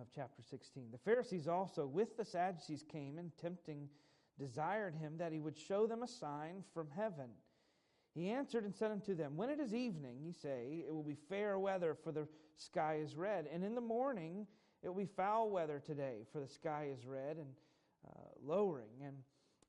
of 0.00 0.06
chapter 0.14 0.42
16. 0.42 0.88
The 0.90 0.98
Pharisees 0.98 1.48
also 1.48 1.86
with 1.86 2.16
the 2.16 2.24
Sadducees 2.24 2.82
came 2.90 3.18
and 3.18 3.30
tempting 3.40 3.88
desired 4.38 4.94
him 4.94 5.18
that 5.18 5.32
he 5.32 5.40
would 5.40 5.58
show 5.58 5.86
them 5.86 6.02
a 6.02 6.08
sign 6.08 6.64
from 6.72 6.88
heaven. 6.96 7.28
He 8.14 8.30
answered 8.30 8.64
and 8.64 8.74
said 8.74 8.90
unto 8.90 9.14
them, 9.14 9.36
When 9.36 9.50
it 9.50 9.60
is 9.60 9.74
evening, 9.74 10.18
ye 10.22 10.32
say, 10.32 10.84
it 10.86 10.94
will 10.94 11.02
be 11.02 11.16
fair 11.28 11.58
weather, 11.58 11.94
for 11.94 12.12
the 12.12 12.26
sky 12.56 13.00
is 13.02 13.16
red. 13.16 13.48
And 13.52 13.64
in 13.64 13.74
the 13.74 13.80
morning, 13.80 14.46
it 14.82 14.88
will 14.88 14.96
be 14.96 15.06
foul 15.06 15.50
weather 15.50 15.82
today, 15.84 16.24
for 16.32 16.40
the 16.40 16.48
sky 16.48 16.88
is 16.92 17.06
red 17.06 17.36
and 17.36 17.48
uh, 18.06 18.28
lowering. 18.42 19.02
And 19.04 19.16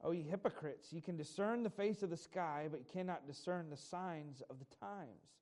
O 0.01 0.11
ye 0.11 0.23
hypocrites, 0.23 0.91
ye 0.91 1.01
can 1.01 1.15
discern 1.15 1.63
the 1.63 1.69
face 1.69 2.03
of 2.03 2.09
the 2.09 2.17
sky, 2.17 2.67
but 2.69 2.79
you 2.79 2.85
cannot 2.91 3.27
discern 3.27 3.69
the 3.69 3.77
signs 3.77 4.41
of 4.49 4.57
the 4.59 4.75
times. 4.77 5.33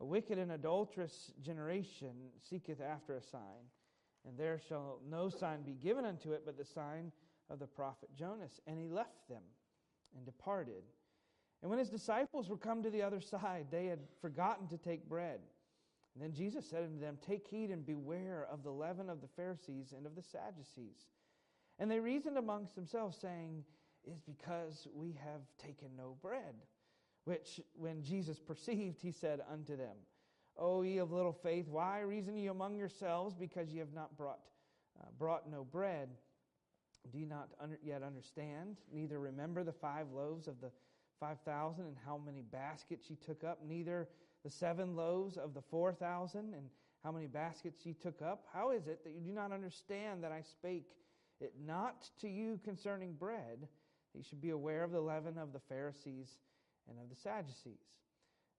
A 0.00 0.04
wicked 0.04 0.38
and 0.38 0.52
adulterous 0.52 1.32
generation 1.40 2.12
seeketh 2.48 2.80
after 2.80 3.16
a 3.16 3.22
sign, 3.22 3.70
and 4.26 4.36
there 4.36 4.58
shall 4.58 4.98
no 5.08 5.28
sign 5.28 5.62
be 5.62 5.74
given 5.74 6.04
unto 6.04 6.32
it 6.32 6.42
but 6.44 6.58
the 6.58 6.64
sign 6.64 7.12
of 7.50 7.58
the 7.58 7.66
prophet 7.66 8.08
Jonas. 8.16 8.60
And 8.66 8.78
he 8.78 8.88
left 8.88 9.28
them 9.28 9.42
and 10.16 10.24
departed. 10.24 10.82
And 11.62 11.70
when 11.70 11.78
his 11.78 11.90
disciples 11.90 12.48
were 12.48 12.56
come 12.56 12.82
to 12.82 12.90
the 12.90 13.02
other 13.02 13.20
side, 13.20 13.66
they 13.70 13.86
had 13.86 14.00
forgotten 14.20 14.66
to 14.68 14.78
take 14.78 15.08
bread. 15.08 15.40
And 16.14 16.22
then 16.22 16.32
Jesus 16.32 16.68
said 16.68 16.84
unto 16.84 17.00
them, 17.00 17.18
Take 17.26 17.46
heed 17.46 17.70
and 17.70 17.84
beware 17.84 18.46
of 18.50 18.62
the 18.62 18.70
leaven 18.70 19.10
of 19.10 19.20
the 19.20 19.28
Pharisees 19.28 19.92
and 19.96 20.06
of 20.06 20.14
the 20.14 20.22
Sadducees. 20.22 21.08
And 21.78 21.90
they 21.90 22.00
reasoned 22.00 22.38
amongst 22.38 22.76
themselves, 22.76 23.16
saying, 23.18 23.64
Is 24.06 24.20
because 24.20 24.86
we 24.94 25.18
have 25.24 25.40
taken 25.58 25.88
no 25.96 26.16
bread. 26.22 26.54
Which, 27.24 27.60
when 27.74 28.02
Jesus 28.02 28.38
perceived, 28.38 29.00
he 29.00 29.10
said 29.10 29.40
unto 29.50 29.76
them, 29.76 29.96
O 30.56 30.82
ye 30.82 30.98
of 30.98 31.10
little 31.10 31.32
faith, 31.32 31.68
why 31.68 32.00
reason 32.00 32.36
ye 32.36 32.46
among 32.46 32.76
yourselves, 32.76 33.34
because 33.34 33.72
ye 33.72 33.78
have 33.78 33.92
not 33.94 34.16
brought, 34.16 34.40
uh, 35.00 35.06
brought 35.18 35.50
no 35.50 35.64
bread? 35.64 36.10
Do 37.10 37.18
ye 37.18 37.24
not 37.24 37.48
under, 37.60 37.78
yet 37.82 38.02
understand? 38.02 38.76
Neither 38.92 39.18
remember 39.18 39.64
the 39.64 39.72
five 39.72 40.10
loaves 40.12 40.46
of 40.46 40.60
the 40.60 40.70
five 41.18 41.40
thousand 41.40 41.86
and 41.86 41.96
how 42.04 42.18
many 42.18 42.42
baskets 42.42 43.08
ye 43.08 43.16
took 43.16 43.44
up, 43.44 43.60
neither 43.66 44.08
the 44.44 44.50
seven 44.50 44.94
loaves 44.94 45.36
of 45.36 45.54
the 45.54 45.62
four 45.62 45.92
thousand 45.92 46.54
and 46.54 46.68
how 47.04 47.12
many 47.12 47.26
baskets 47.26 47.84
ye 47.84 47.92
took 47.92 48.22
up? 48.22 48.46
How 48.52 48.70
is 48.70 48.86
it 48.86 49.04
that 49.04 49.12
you 49.12 49.20
do 49.20 49.32
not 49.32 49.52
understand 49.52 50.24
that 50.24 50.32
I 50.32 50.40
spake 50.40 50.88
it 51.40 51.52
not 51.66 52.08
to 52.20 52.28
you 52.28 52.58
concerning 52.64 53.12
bread? 53.12 53.58
That 53.60 54.18
you 54.18 54.24
should 54.24 54.40
be 54.40 54.50
aware 54.50 54.82
of 54.82 54.90
the 54.90 55.00
leaven 55.00 55.36
of 55.36 55.52
the 55.52 55.60
Pharisees 55.68 56.38
and 56.88 56.98
of 56.98 57.08
the 57.08 57.20
Sadducees. 57.20 57.84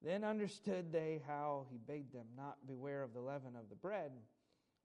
Then 0.03 0.23
understood 0.23 0.91
they 0.91 1.21
how 1.25 1.65
he 1.69 1.77
bade 1.77 2.11
them 2.11 2.27
not 2.37 2.57
beware 2.67 3.03
of 3.03 3.13
the 3.13 3.21
leaven 3.21 3.55
of 3.55 3.69
the 3.69 3.75
bread, 3.75 4.11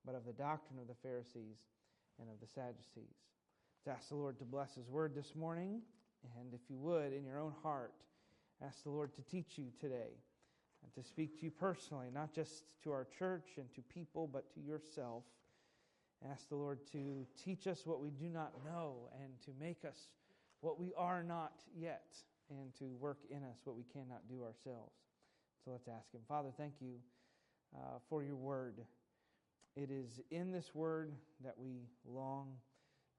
but 0.05 0.15
of 0.15 0.25
the 0.25 0.33
doctrine 0.33 0.79
of 0.79 0.89
the 0.89 0.95
Pharisees 1.03 1.59
and 2.19 2.29
of 2.31 2.41
the 2.41 2.47
Sadducees. 2.47 3.17
Let's 3.87 3.99
ask 3.99 4.09
the 4.09 4.17
Lord 4.17 4.39
to 4.39 4.45
bless 4.45 4.75
his 4.75 4.89
word 4.89 5.15
this 5.15 5.35
morning. 5.35 5.83
And 6.39 6.53
if 6.53 6.61
you 6.69 6.79
would, 6.79 7.13
in 7.13 7.25
your 7.25 7.39
own 7.39 7.55
heart, 7.63 7.95
ask 8.65 8.83
the 8.83 8.91
Lord 8.91 9.15
to 9.15 9.23
teach 9.23 9.57
you 9.57 9.67
today 9.81 10.13
and 10.83 10.93
to 10.95 11.09
speak 11.09 11.39
to 11.39 11.45
you 11.45 11.51
personally, 11.51 12.09
not 12.13 12.33
just 12.33 12.63
to 12.85 12.93
our 12.93 13.07
church 13.19 13.49
and 13.57 13.73
to 13.75 13.83
people, 13.83 14.27
but 14.27 14.53
to 14.55 14.61
yourself. 14.61 15.25
Ask 16.31 16.49
the 16.51 16.57
Lord 16.57 16.81
to 16.93 17.27
teach 17.43 17.67
us 17.67 17.87
what 17.87 18.01
we 18.03 18.11
do 18.11 18.29
not 18.29 18.53
know 18.65 19.09
and 19.23 19.33
to 19.45 19.51
make 19.59 19.85
us 19.85 20.09
what 20.61 20.79
we 20.79 20.93
are 20.97 21.23
not 21.23 21.53
yet 21.75 22.15
and 22.51 22.75
to 22.79 22.85
work 22.99 23.19
in 23.31 23.43
us 23.45 23.59
what 23.65 23.77
we 23.77 23.85
cannot 23.85 24.29
do 24.29 24.43
ourselves. 24.43 24.95
So 25.65 25.71
let's 25.71 25.89
ask 25.89 26.13
Him. 26.13 26.21
Father, 26.29 26.51
thank 26.57 26.75
you 26.81 26.95
uh, 27.77 27.99
for 28.09 28.23
your 28.23 28.37
word. 28.37 28.81
It 29.77 29.91
is 29.91 30.21
in 30.31 30.51
this 30.51 30.75
word 30.75 31.13
that 31.45 31.55
we 31.57 31.87
long 32.05 32.55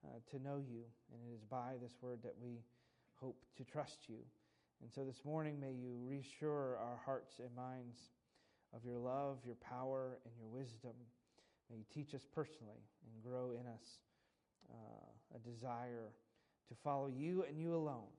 uh, 0.05 0.19
to 0.31 0.43
know 0.43 0.57
you, 0.57 0.83
and 1.11 1.21
it 1.29 1.33
is 1.33 1.43
by 1.43 1.73
this 1.81 1.93
word 2.01 2.19
that 2.23 2.35
we 2.41 2.59
hope 3.15 3.37
to 3.57 3.63
trust 3.63 3.97
you. 4.07 4.17
And 4.81 4.91
so 4.91 5.05
this 5.05 5.23
morning, 5.23 5.59
may 5.59 5.71
you 5.71 5.95
reassure 6.03 6.77
our 6.77 6.99
hearts 7.05 7.39
and 7.39 7.55
minds 7.55 7.97
of 8.75 8.83
your 8.83 8.97
love, 8.97 9.37
your 9.45 9.55
power, 9.55 10.17
and 10.25 10.33
your 10.37 10.47
wisdom. 10.47 10.93
May 11.69 11.77
you 11.77 11.85
teach 11.93 12.15
us 12.15 12.25
personally 12.33 12.81
and 13.05 13.23
grow 13.23 13.51
in 13.51 13.67
us 13.67 13.99
uh, 14.71 15.35
a 15.35 15.39
desire 15.39 16.11
to 16.69 16.75
follow 16.83 17.07
you 17.07 17.45
and 17.47 17.59
you 17.59 17.75
alone. 17.75 18.09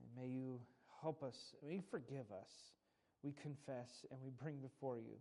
And 0.00 0.24
may 0.24 0.30
you 0.30 0.60
help 1.02 1.22
us, 1.22 1.54
may 1.66 1.74
you 1.74 1.82
forgive 1.90 2.30
us. 2.32 2.50
We 3.22 3.32
confess 3.32 4.06
and 4.10 4.20
we 4.22 4.30
bring 4.30 4.58
before 4.58 4.98
you 4.98 5.18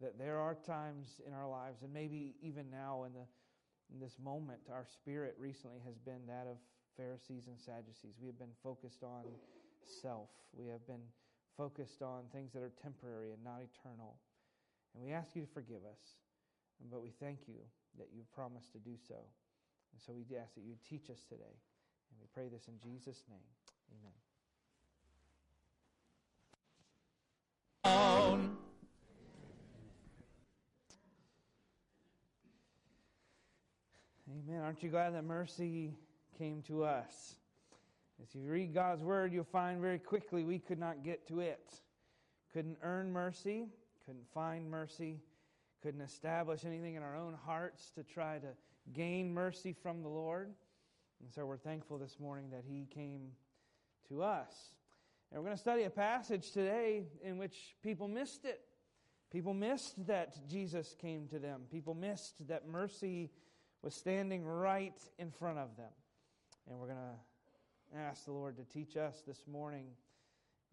that 0.00 0.18
there 0.18 0.38
are 0.38 0.54
times 0.54 1.20
in 1.26 1.32
our 1.32 1.48
lives, 1.48 1.82
and 1.82 1.92
maybe 1.92 2.34
even 2.42 2.70
now 2.70 3.04
in, 3.04 3.12
the, 3.12 3.24
in 3.92 4.00
this 4.00 4.16
moment, 4.22 4.60
our 4.70 4.84
spirit 4.84 5.34
recently 5.38 5.80
has 5.86 5.96
been 5.96 6.20
that 6.28 6.46
of 6.48 6.56
Pharisees 6.96 7.48
and 7.48 7.58
Sadducees. 7.58 8.16
We 8.20 8.26
have 8.26 8.38
been 8.38 8.56
focused 8.62 9.02
on 9.02 9.24
self, 10.02 10.28
we 10.52 10.66
have 10.66 10.86
been 10.86 11.04
focused 11.56 12.02
on 12.02 12.24
things 12.32 12.52
that 12.52 12.62
are 12.62 12.72
temporary 12.82 13.32
and 13.32 13.42
not 13.42 13.64
eternal. 13.64 14.16
And 14.94 15.02
we 15.02 15.12
ask 15.12 15.34
you 15.34 15.42
to 15.42 15.48
forgive 15.48 15.84
us, 15.88 16.20
but 16.92 17.00
we 17.00 17.12
thank 17.20 17.48
you 17.48 17.60
that 17.98 18.08
you've 18.12 18.30
promised 18.32 18.72
to 18.72 18.78
do 18.78 18.96
so. 19.08 19.16
And 19.92 20.00
so 20.04 20.12
we 20.12 20.24
ask 20.36 20.54
that 20.54 20.64
you 20.64 20.76
teach 20.84 21.08
us 21.08 21.24
today. 21.24 21.56
And 22.12 22.20
we 22.20 22.28
pray 22.32 22.48
this 22.48 22.68
in 22.68 22.76
Jesus' 22.84 23.24
name. 23.28 23.48
Amen. 27.84 28.50
Amen. 34.28 34.62
Aren't 34.62 34.82
you 34.82 34.90
glad 34.90 35.14
that 35.14 35.24
mercy 35.24 35.94
came 36.38 36.62
to 36.62 36.84
us? 36.84 37.36
As 38.22 38.34
you 38.34 38.42
read 38.42 38.72
God's 38.72 39.02
word, 39.02 39.32
you'll 39.32 39.44
find 39.44 39.80
very 39.80 39.98
quickly 39.98 40.42
we 40.42 40.58
could 40.58 40.78
not 40.78 41.04
get 41.04 41.28
to 41.28 41.40
it. 41.40 41.80
Couldn't 42.52 42.78
earn 42.82 43.12
mercy, 43.12 43.66
couldn't 44.06 44.26
find 44.32 44.70
mercy, 44.70 45.20
couldn't 45.82 46.00
establish 46.00 46.64
anything 46.64 46.94
in 46.94 47.02
our 47.02 47.14
own 47.14 47.36
hearts 47.44 47.90
to 47.90 48.02
try 48.02 48.38
to 48.38 48.48
gain 48.94 49.32
mercy 49.32 49.74
from 49.82 50.02
the 50.02 50.08
Lord. 50.08 50.54
And 51.20 51.32
so 51.32 51.44
we're 51.44 51.58
thankful 51.58 51.98
this 51.98 52.18
morning 52.18 52.50
that 52.50 52.64
He 52.66 52.86
came 52.92 53.32
to 54.08 54.22
us. 54.22 54.52
And 55.30 55.40
we're 55.40 55.46
going 55.46 55.56
to 55.56 55.60
study 55.60 55.82
a 55.84 55.90
passage 55.90 56.52
today 56.52 57.02
in 57.22 57.38
which 57.38 57.76
people 57.82 58.08
missed 58.08 58.44
it. 58.44 58.60
People 59.32 59.54
missed 59.54 60.06
that 60.06 60.36
Jesus 60.48 60.94
came 61.00 61.26
to 61.28 61.38
them. 61.38 61.62
People 61.70 61.94
missed 61.94 62.46
that 62.48 62.68
mercy 62.68 63.30
was 63.82 63.94
standing 63.94 64.44
right 64.44 64.98
in 65.18 65.30
front 65.30 65.58
of 65.58 65.76
them. 65.76 65.92
And 66.68 66.78
we're 66.78 66.86
going 66.86 66.98
to 66.98 67.98
ask 67.98 68.24
the 68.24 68.32
Lord 68.32 68.56
to 68.56 68.64
teach 68.64 68.96
us 68.96 69.22
this 69.26 69.46
morning 69.46 69.86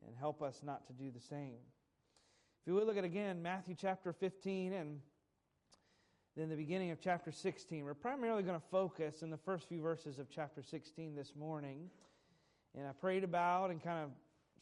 and 0.05 0.15
help 0.15 0.41
us 0.41 0.61
not 0.63 0.85
to 0.87 0.93
do 0.93 1.11
the 1.11 1.19
same. 1.19 1.57
If 2.61 2.67
you 2.67 2.75
would 2.75 2.85
look 2.85 2.97
at 2.97 3.03
again 3.03 3.41
Matthew 3.41 3.75
chapter 3.77 4.13
15 4.13 4.73
and 4.73 4.99
then 6.35 6.49
the 6.49 6.55
beginning 6.55 6.89
of 6.89 6.99
chapter 6.99 7.31
16. 7.31 7.85
We're 7.85 7.93
primarily 7.93 8.41
going 8.41 8.59
to 8.59 8.67
focus 8.71 9.21
in 9.21 9.29
the 9.29 9.37
first 9.37 9.67
few 9.67 9.81
verses 9.81 10.17
of 10.17 10.29
chapter 10.31 10.63
16 10.63 11.15
this 11.15 11.33
morning. 11.35 11.89
And 12.77 12.87
I 12.87 12.91
prayed 12.91 13.23
about 13.23 13.69
and 13.69 13.81
kind 13.81 14.03
of 14.03 14.09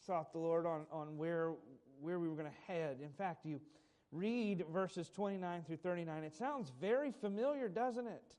sought 0.06 0.32
the 0.32 0.38
Lord 0.38 0.66
on, 0.66 0.86
on 0.90 1.16
where, 1.16 1.52
where 2.00 2.18
we 2.18 2.28
were 2.28 2.34
going 2.34 2.50
to 2.50 2.72
head. 2.72 2.98
In 3.02 3.12
fact, 3.12 3.46
you 3.46 3.60
read 4.10 4.64
verses 4.72 5.08
29 5.08 5.62
through 5.66 5.76
39. 5.78 6.24
It 6.24 6.36
sounds 6.36 6.70
very 6.80 7.12
familiar, 7.12 7.68
doesn't 7.68 8.06
it? 8.06 8.36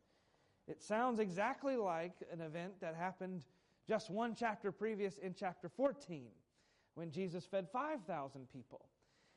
It 0.68 0.82
sounds 0.82 1.20
exactly 1.20 1.75
like 1.75 2.13
an 2.32 2.42
event 2.42 2.74
that 2.82 2.96
happened 2.96 3.44
just 3.88 4.10
one 4.10 4.36
chapter 4.36 4.72
previous 4.72 5.18
in 5.18 5.34
chapter 5.34 5.68
14 5.68 6.27
when 6.96 7.12
Jesus 7.12 7.46
fed 7.46 7.68
5,000 7.72 8.48
people. 8.53 8.86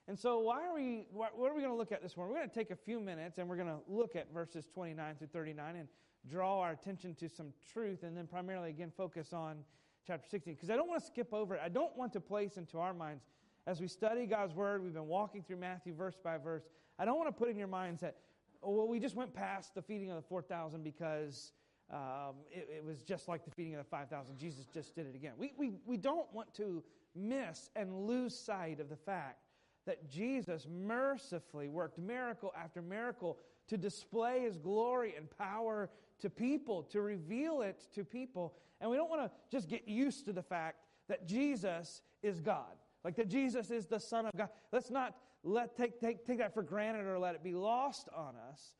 And 0.09 0.17
so, 0.17 0.39
why 0.39 0.65
are 0.65 0.73
we, 0.73 1.07
what 1.11 1.33
are 1.37 1.55
we 1.55 1.63
going 1.63 1.73
to 1.73 1.77
look 1.77 1.91
at 1.91 2.01
this 2.01 2.17
morning? 2.17 2.33
We're 2.33 2.41
going 2.41 2.51
to 2.51 2.55
take 2.55 2.71
a 2.71 2.77
few 2.77 3.01
minutes 3.01 3.39
and 3.39 3.49
we're 3.49 3.57
going 3.57 3.69
to 3.69 3.81
look 3.89 4.15
at 4.15 4.33
verses 4.33 4.65
29 4.73 5.17
through 5.17 5.27
39 5.33 5.77
and 5.77 5.89
draw 6.31 6.61
our 6.61 6.71
attention 6.71 7.15
to 7.17 7.29
some 7.29 7.53
truth 7.73 8.05
and 8.05 8.17
then 8.17 8.29
primarily 8.29 8.71
again 8.71 8.93
focus 8.97 9.33
on 9.33 9.65
chapter 10.07 10.29
16. 10.29 10.55
Because 10.55 10.71
I 10.71 10.77
don't 10.77 10.89
want 10.89 11.01
to 11.01 11.07
skip 11.07 11.33
over 11.35 11.55
it. 11.55 11.61
I 11.65 11.69
don't 11.69 11.97
want 11.97 12.13
to 12.15 12.21
place 12.21 12.57
into 12.57 12.79
our 12.79 12.95
minds, 12.95 13.25
as 13.67 13.81
we 13.81 13.89
study 13.89 14.27
God's 14.27 14.55
word, 14.55 14.83
we've 14.83 14.95
been 14.95 15.09
walking 15.09 15.43
through 15.43 15.57
Matthew 15.57 15.93
verse 15.93 16.17
by 16.23 16.39
verse. 16.39 16.63
I 16.99 17.05
don't 17.05 17.19
want 17.19 17.29
to 17.29 17.33
put 17.33 17.49
in 17.51 17.59
your 17.59 17.67
minds 17.67 18.01
that, 18.01 18.17
oh, 18.63 18.71
well, 18.71 18.89
we 18.89 19.01
just 19.01 19.17
went 19.17 19.35
past 19.35 19.75
the 19.75 19.83
feeding 19.83 20.11
of 20.11 20.17
the 20.17 20.23
4,000 20.23 20.85
because 20.85 21.53
um, 21.93 22.37
it, 22.51 22.69
it, 22.77 22.85
was 22.85 23.03
just 23.03 23.29
like 23.29 23.45
the 23.45 23.51
feeding 23.51 23.75
of 23.75 23.79
the 23.79 23.91
5,000. 23.91 24.39
Jesus 24.39 24.67
just 24.73 24.95
did 24.95 25.07
it 25.07 25.15
again. 25.15 25.33
We, 25.37 25.53
we, 25.57 25.73
we 25.85 25.97
don't 25.97 26.33
want 26.33 26.55
to 26.55 26.83
miss 27.15 27.71
and 27.75 28.07
lose 28.07 28.39
sight 28.39 28.79
of 28.79 28.89
the 28.89 28.97
fact 28.97 29.43
that 29.87 30.09
Jesus 30.09 30.67
mercifully 30.71 31.69
worked 31.69 31.99
miracle 31.99 32.53
after 32.57 32.83
miracle 32.83 33.39
to 33.69 33.77
display 33.77 34.43
his 34.43 34.59
glory 34.59 35.15
and 35.17 35.29
power 35.39 35.91
to 36.21 36.31
people, 36.31 36.83
to 36.85 37.01
reveal 37.01 37.63
it 37.63 37.87
to 37.95 38.05
people. 38.05 38.55
And 38.81 38.91
we 38.91 38.97
don't 38.97 39.11
want 39.11 39.23
to 39.23 39.31
just 39.51 39.69
get 39.69 39.89
used 39.89 40.25
to 40.27 40.33
the 40.33 40.43
fact 40.43 40.85
that 41.09 41.27
Jesus 41.27 42.03
is 42.23 42.41
God. 42.41 42.77
Like 43.05 43.17
that 43.17 43.29
Jesus 43.29 43.71
is 43.71 43.87
the 43.87 44.01
Son 44.01 44.27
of 44.27 44.33
God. 44.37 44.49
Let's 44.73 44.91
not 44.91 45.15
let 45.45 45.77
take, 45.77 46.01
take, 46.01 46.27
take 46.27 46.39
that 46.39 46.53
for 46.53 46.63
granted 46.63 47.07
or 47.07 47.19
let 47.19 47.35
it 47.35 47.45
be 47.45 47.55
lost 47.55 48.09
on 48.15 48.35
us. 48.51 48.75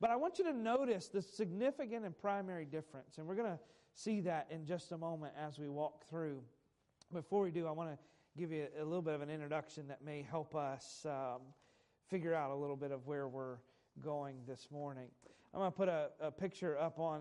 But 0.00 0.10
I 0.10 0.16
want 0.16 0.38
you 0.38 0.44
to 0.44 0.52
notice 0.52 1.08
the 1.08 1.22
significant 1.22 2.04
and 2.04 2.16
primary 2.16 2.64
difference. 2.64 3.18
And 3.18 3.26
we're 3.26 3.34
going 3.34 3.50
to 3.50 3.58
see 3.94 4.20
that 4.22 4.48
in 4.50 4.64
just 4.64 4.92
a 4.92 4.98
moment 4.98 5.32
as 5.38 5.58
we 5.58 5.68
walk 5.68 6.04
through. 6.08 6.40
Before 7.12 7.42
we 7.42 7.50
do, 7.50 7.66
I 7.66 7.72
want 7.72 7.90
to 7.90 7.98
give 8.38 8.50
you 8.50 8.66
a 8.80 8.84
little 8.84 9.02
bit 9.02 9.14
of 9.14 9.20
an 9.20 9.30
introduction 9.30 9.88
that 9.88 10.04
may 10.04 10.22
help 10.22 10.54
us 10.54 11.06
um, 11.08 11.42
figure 12.08 12.34
out 12.34 12.50
a 12.50 12.54
little 12.54 12.76
bit 12.76 12.90
of 12.90 13.06
where 13.06 13.28
we're 13.28 13.58
going 14.00 14.36
this 14.46 14.68
morning. 14.70 15.08
I'm 15.54 15.60
going 15.60 15.70
to 15.70 15.76
put 15.76 15.88
a, 15.88 16.08
a 16.20 16.30
picture 16.30 16.78
up 16.78 16.98
on 16.98 17.20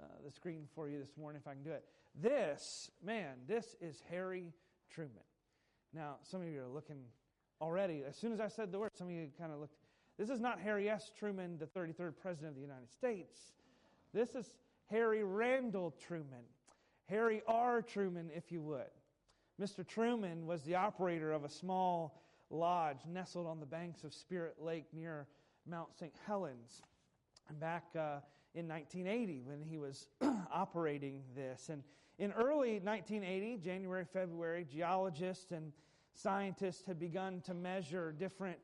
uh, 0.00 0.06
the 0.24 0.30
screen 0.30 0.66
for 0.74 0.88
you 0.88 0.98
this 0.98 1.16
morning 1.18 1.40
if 1.42 1.48
I 1.48 1.52
can 1.52 1.62
do 1.62 1.72
it. 1.72 1.84
This, 2.20 2.90
man, 3.04 3.34
this 3.46 3.76
is 3.80 4.02
Harry 4.10 4.52
Truman. 4.90 5.12
Now, 5.92 6.16
some 6.22 6.40
of 6.40 6.48
you 6.48 6.62
are 6.62 6.68
looking 6.68 7.00
already. 7.60 8.02
As 8.08 8.16
soon 8.16 8.32
as 8.32 8.40
I 8.40 8.48
said 8.48 8.72
the 8.72 8.78
word, 8.78 8.92
some 8.94 9.08
of 9.08 9.12
you 9.12 9.28
kind 9.38 9.52
of 9.52 9.60
looked. 9.60 9.76
This 10.18 10.30
is 10.30 10.40
not 10.40 10.58
Harry 10.60 10.88
S. 10.88 11.10
Truman, 11.18 11.58
the 11.58 11.66
33rd 11.66 12.14
President 12.20 12.50
of 12.50 12.54
the 12.54 12.62
United 12.62 12.90
States. 12.90 13.52
This 14.14 14.34
is 14.34 14.54
Harry 14.90 15.22
Randall 15.22 15.94
Truman. 16.06 16.44
Harry 17.10 17.42
R. 17.46 17.82
Truman, 17.82 18.30
if 18.34 18.50
you 18.50 18.62
would. 18.62 18.90
Mr. 19.60 19.86
Truman 19.86 20.46
was 20.46 20.62
the 20.62 20.74
operator 20.74 21.32
of 21.32 21.44
a 21.44 21.48
small 21.48 22.22
lodge 22.50 22.98
nestled 23.06 23.46
on 23.46 23.60
the 23.60 23.66
banks 23.66 24.04
of 24.04 24.14
Spirit 24.14 24.56
Lake 24.60 24.86
near 24.94 25.26
Mount 25.66 25.94
St. 25.94 26.14
Helens. 26.26 26.82
Back 27.54 27.84
uh, 27.94 28.20
in 28.54 28.68
1980, 28.68 29.42
when 29.44 29.62
he 29.62 29.78
was 29.78 30.08
operating 30.52 31.22
this. 31.34 31.68
And 31.68 31.82
in 32.18 32.32
early 32.32 32.80
1980, 32.80 33.58
January, 33.58 34.04
February, 34.12 34.66
geologists 34.70 35.52
and 35.52 35.72
scientists 36.14 36.86
had 36.86 36.98
begun 36.98 37.40
to 37.42 37.54
measure 37.54 38.12
different 38.12 38.58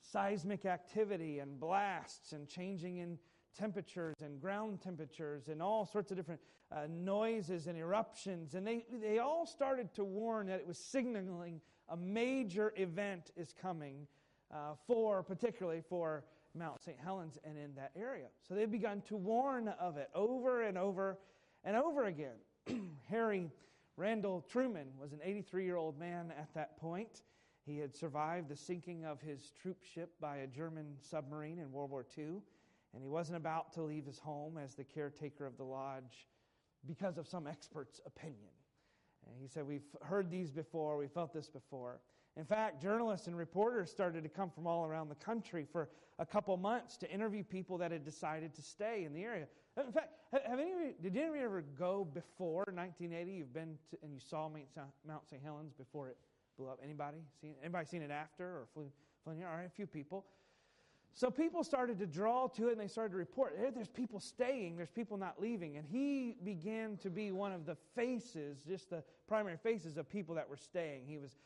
seismic 0.00 0.66
activity 0.66 1.38
and 1.38 1.58
blasts 1.58 2.32
and 2.32 2.48
changing 2.48 2.98
in 2.98 3.18
temperatures 3.58 4.14
and 4.22 4.40
ground 4.40 4.80
temperatures 4.80 5.48
and 5.48 5.62
all 5.62 5.84
sorts 5.84 6.10
of 6.10 6.16
different 6.16 6.40
uh, 6.70 6.82
noises 6.88 7.66
and 7.66 7.78
eruptions. 7.78 8.54
And 8.54 8.66
they, 8.66 8.84
they 9.02 9.18
all 9.18 9.46
started 9.46 9.92
to 9.94 10.04
warn 10.04 10.46
that 10.46 10.60
it 10.60 10.66
was 10.66 10.78
signaling 10.78 11.60
a 11.88 11.96
major 11.96 12.72
event 12.76 13.30
is 13.36 13.54
coming 13.60 14.06
uh, 14.52 14.74
for, 14.86 15.22
particularly 15.22 15.82
for 15.88 16.24
Mount 16.58 16.82
St. 16.82 16.98
Helens 17.02 17.38
and 17.44 17.56
in 17.56 17.74
that 17.76 17.92
area. 17.96 18.26
So 18.46 18.54
they've 18.54 18.70
begun 18.70 19.02
to 19.08 19.16
warn 19.16 19.68
of 19.68 19.96
it 19.96 20.10
over 20.14 20.62
and 20.62 20.76
over 20.76 21.18
and 21.64 21.76
over 21.76 22.04
again. 22.04 22.36
Harry 23.08 23.50
Randall 23.96 24.44
Truman 24.48 24.88
was 25.00 25.12
an 25.12 25.20
83 25.22 25.64
year 25.64 25.76
old 25.76 25.98
man 25.98 26.32
at 26.38 26.52
that 26.54 26.78
point. 26.78 27.22
He 27.66 27.78
had 27.78 27.94
survived 27.94 28.48
the 28.48 28.56
sinking 28.56 29.04
of 29.04 29.20
his 29.20 29.52
troop 29.60 29.82
ship 29.82 30.12
by 30.20 30.38
a 30.38 30.46
German 30.46 30.96
submarine 31.00 31.58
in 31.58 31.70
World 31.70 31.90
War 31.90 32.06
II, 32.16 32.40
and 32.94 33.02
he 33.02 33.08
wasn't 33.08 33.36
about 33.36 33.72
to 33.74 33.82
leave 33.82 34.06
his 34.06 34.18
home 34.18 34.56
as 34.56 34.74
the 34.74 34.84
caretaker 34.84 35.44
of 35.44 35.58
the 35.58 35.64
lodge 35.64 36.28
because 36.86 37.18
of 37.18 37.28
some 37.28 37.46
expert's 37.46 38.00
opinion. 38.06 38.52
And 39.26 39.36
he 39.40 39.48
said, 39.48 39.66
We've 39.66 39.84
heard 40.02 40.30
these 40.30 40.50
before, 40.50 40.96
we 40.96 41.08
felt 41.08 41.34
this 41.34 41.48
before. 41.48 42.00
In 42.36 42.44
fact, 42.44 42.80
journalists 42.80 43.26
and 43.26 43.36
reporters 43.36 43.90
started 43.90 44.22
to 44.22 44.28
come 44.28 44.50
from 44.50 44.66
all 44.66 44.84
around 44.84 45.08
the 45.08 45.16
country 45.16 45.66
for 45.70 45.88
a 46.18 46.26
couple 46.26 46.56
months 46.56 46.96
to 46.98 47.10
interview 47.10 47.42
people 47.42 47.78
that 47.78 47.90
had 47.90 48.04
decided 48.04 48.54
to 48.54 48.62
stay 48.62 49.04
in 49.04 49.12
the 49.12 49.22
area. 49.22 49.46
In 49.76 49.92
fact, 49.92 50.12
have 50.32 50.58
any 50.58 50.72
of 50.72 50.80
you, 50.80 50.94
did 51.00 51.16
any 51.16 51.28
of 51.28 51.34
you 51.36 51.42
ever 51.42 51.64
go 51.78 52.04
before 52.04 52.64
1980? 52.72 53.32
You've 53.32 53.52
been 53.52 53.78
to, 53.90 53.98
and 54.02 54.12
you 54.12 54.20
saw 54.20 54.48
Mount 54.48 55.28
St. 55.28 55.42
Helens 55.42 55.72
before 55.72 56.08
it 56.08 56.16
blew 56.56 56.68
up. 56.68 56.80
Anybody 56.82 57.18
seen 57.40 57.54
Anybody 57.62 57.86
seen 57.86 58.02
it 58.02 58.10
after 58.10 58.44
or 58.44 58.66
flew, 58.74 58.90
flew 59.24 59.34
All 59.44 59.56
right, 59.56 59.66
a 59.66 59.70
few 59.70 59.86
people. 59.86 60.24
So 61.14 61.30
people 61.30 61.64
started 61.64 61.98
to 61.98 62.06
draw 62.06 62.46
to 62.48 62.68
it 62.68 62.72
and 62.72 62.80
they 62.80 62.86
started 62.86 63.10
to 63.10 63.16
report 63.16 63.58
there's 63.74 63.88
people 63.88 64.20
staying, 64.20 64.76
there's 64.76 64.90
people 64.90 65.16
not 65.16 65.40
leaving. 65.40 65.76
And 65.76 65.84
he 65.84 66.36
began 66.44 66.96
to 66.98 67.10
be 67.10 67.32
one 67.32 67.52
of 67.52 67.66
the 67.66 67.76
faces, 67.96 68.58
just 68.66 68.90
the 68.90 69.02
primary 69.26 69.56
faces 69.56 69.96
of 69.96 70.08
people 70.08 70.34
that 70.36 70.48
were 70.48 70.56
staying. 70.56 71.06
He 71.06 71.18
was 71.18 71.36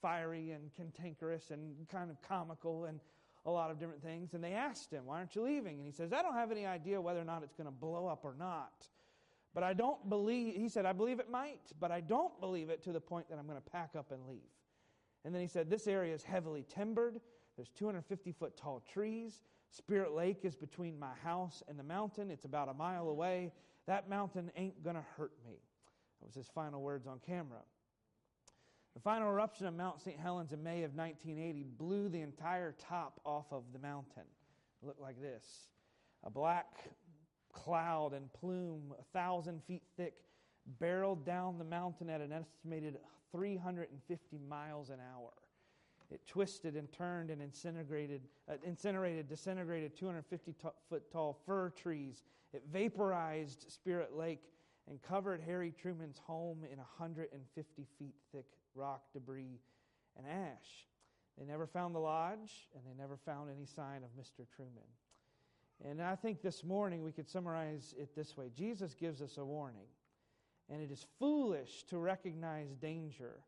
fiery 0.00 0.50
and 0.50 0.74
cantankerous 0.74 1.50
and 1.50 1.74
kind 1.88 2.10
of 2.10 2.20
comical 2.22 2.84
and 2.84 3.00
a 3.46 3.50
lot 3.50 3.70
of 3.70 3.78
different 3.78 4.02
things. 4.02 4.34
And 4.34 4.42
they 4.42 4.52
asked 4.52 4.92
him, 4.92 5.06
Why 5.06 5.18
aren't 5.18 5.34
you 5.34 5.42
leaving? 5.42 5.78
And 5.78 5.86
he 5.86 5.92
says, 5.92 6.12
I 6.12 6.22
don't 6.22 6.34
have 6.34 6.50
any 6.50 6.66
idea 6.66 7.00
whether 7.00 7.20
or 7.20 7.24
not 7.24 7.42
it's 7.42 7.54
going 7.54 7.66
to 7.66 7.72
blow 7.72 8.06
up 8.06 8.24
or 8.24 8.34
not. 8.38 8.86
But 9.54 9.64
I 9.64 9.72
don't 9.72 10.08
believe, 10.08 10.54
he 10.54 10.68
said, 10.68 10.84
I 10.84 10.92
believe 10.92 11.18
it 11.18 11.30
might, 11.30 11.72
but 11.80 11.90
I 11.90 12.00
don't 12.00 12.38
believe 12.40 12.68
it 12.70 12.82
to 12.84 12.92
the 12.92 13.00
point 13.00 13.28
that 13.30 13.38
I'm 13.38 13.46
going 13.46 13.60
to 13.60 13.70
pack 13.70 13.90
up 13.96 14.12
and 14.12 14.26
leave. 14.28 14.38
And 15.24 15.34
then 15.34 15.42
he 15.42 15.48
said, 15.48 15.70
This 15.70 15.86
area 15.86 16.14
is 16.14 16.22
heavily 16.22 16.64
timbered. 16.68 17.20
There's 17.56 17.70
250 17.70 18.32
foot 18.32 18.56
tall 18.56 18.82
trees. 18.92 19.42
Spirit 19.70 20.12
Lake 20.12 20.44
is 20.44 20.54
between 20.54 20.98
my 20.98 21.12
house 21.22 21.62
and 21.68 21.78
the 21.78 21.82
mountain. 21.82 22.30
It's 22.30 22.44
about 22.44 22.68
a 22.68 22.74
mile 22.74 23.08
away. 23.08 23.52
That 23.86 24.08
mountain 24.08 24.50
ain't 24.56 24.82
going 24.82 24.96
to 24.96 25.04
hurt 25.16 25.32
me. 25.44 25.56
That 26.20 26.26
was 26.26 26.34
his 26.34 26.48
final 26.48 26.80
words 26.80 27.06
on 27.06 27.20
camera. 27.26 27.60
The 28.94 29.00
final 29.00 29.30
eruption 29.30 29.66
of 29.66 29.74
Mount 29.74 30.00
St. 30.00 30.18
Helens 30.18 30.52
in 30.52 30.62
May 30.62 30.82
of 30.82 30.94
1980 30.94 31.64
blew 31.78 32.08
the 32.08 32.20
entire 32.20 32.74
top 32.78 33.20
off 33.24 33.46
of 33.52 33.64
the 33.72 33.78
mountain. 33.78 34.24
It 34.82 34.86
looked 34.86 35.00
like 35.00 35.20
this 35.20 35.68
a 36.24 36.30
black 36.30 36.66
cloud 37.52 38.12
and 38.12 38.32
plume, 38.32 38.94
a 38.98 39.02
thousand 39.12 39.62
feet 39.64 39.82
thick, 39.96 40.14
barreled 40.78 41.24
down 41.24 41.58
the 41.58 41.64
mountain 41.64 42.10
at 42.10 42.20
an 42.20 42.32
estimated 42.32 42.98
350 43.32 44.38
miles 44.48 44.90
an 44.90 44.98
hour. 45.00 45.30
It 46.10 46.26
twisted 46.26 46.74
and 46.74 46.90
turned 46.90 47.30
and 47.30 47.42
incinerated, 47.42 48.22
uh, 48.48 48.54
incinerated, 48.64 49.28
disintegrated 49.28 49.94
250 49.94 50.52
t- 50.52 50.68
foot 50.88 51.10
tall 51.12 51.38
fir 51.44 51.70
trees. 51.70 52.22
It 52.54 52.62
vaporized 52.72 53.70
Spirit 53.70 54.16
Lake 54.16 54.42
and 54.88 55.02
covered 55.02 55.40
Harry 55.44 55.72
Truman's 55.80 56.18
home 56.18 56.64
in 56.70 56.78
150 56.78 57.86
feet 57.98 58.14
thick 58.32 58.46
rock, 58.74 59.02
debris, 59.12 59.60
and 60.16 60.26
ash. 60.26 60.86
They 61.38 61.44
never 61.44 61.66
found 61.66 61.94
the 61.94 62.00
lodge, 62.00 62.68
and 62.74 62.82
they 62.84 63.00
never 63.00 63.16
found 63.16 63.50
any 63.50 63.66
sign 63.66 64.02
of 64.02 64.10
Mr. 64.20 64.46
Truman. 64.56 64.72
And 65.84 66.02
I 66.02 66.16
think 66.16 66.42
this 66.42 66.64
morning 66.64 67.04
we 67.04 67.12
could 67.12 67.28
summarize 67.28 67.94
it 67.96 68.14
this 68.16 68.36
way 68.36 68.50
Jesus 68.56 68.94
gives 68.94 69.22
us 69.22 69.36
a 69.38 69.44
warning, 69.44 69.86
and 70.68 70.82
it 70.82 70.90
is 70.90 71.06
foolish 71.18 71.84
to 71.84 71.98
recognize 71.98 72.74
danger 72.74 73.40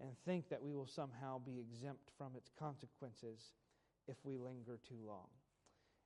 and 0.00 0.10
think 0.24 0.48
that 0.48 0.62
we 0.62 0.74
will 0.74 0.86
somehow 0.86 1.38
be 1.38 1.58
exempt 1.58 2.10
from 2.16 2.32
its 2.36 2.50
consequences 2.58 3.54
if 4.08 4.16
we 4.24 4.36
linger 4.36 4.78
too 4.88 4.98
long. 5.06 5.28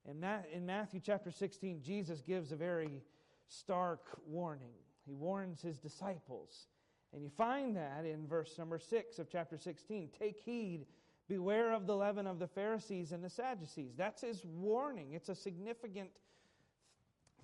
In, 0.08 0.24
in 0.52 0.64
Matthew 0.64 1.00
chapter 1.00 1.30
16, 1.30 1.82
Jesus 1.82 2.20
gives 2.20 2.52
a 2.52 2.56
very 2.56 3.02
stark 3.48 4.18
warning. 4.26 4.74
He 5.04 5.14
warns 5.14 5.60
his 5.60 5.78
disciples 5.78 6.66
and 7.16 7.24
you 7.24 7.30
find 7.30 7.74
that 7.76 8.04
in 8.04 8.26
verse 8.26 8.58
number 8.58 8.78
6 8.78 9.18
of 9.18 9.30
chapter 9.30 9.56
16. 9.56 10.10
Take 10.18 10.38
heed, 10.44 10.86
beware 11.28 11.72
of 11.72 11.86
the 11.86 11.96
leaven 11.96 12.26
of 12.26 12.38
the 12.38 12.46
Pharisees 12.46 13.12
and 13.12 13.24
the 13.24 13.30
Sadducees. 13.30 13.94
That's 13.96 14.20
his 14.20 14.44
warning. 14.44 15.12
It's 15.12 15.30
a 15.30 15.34
significant 15.34 16.10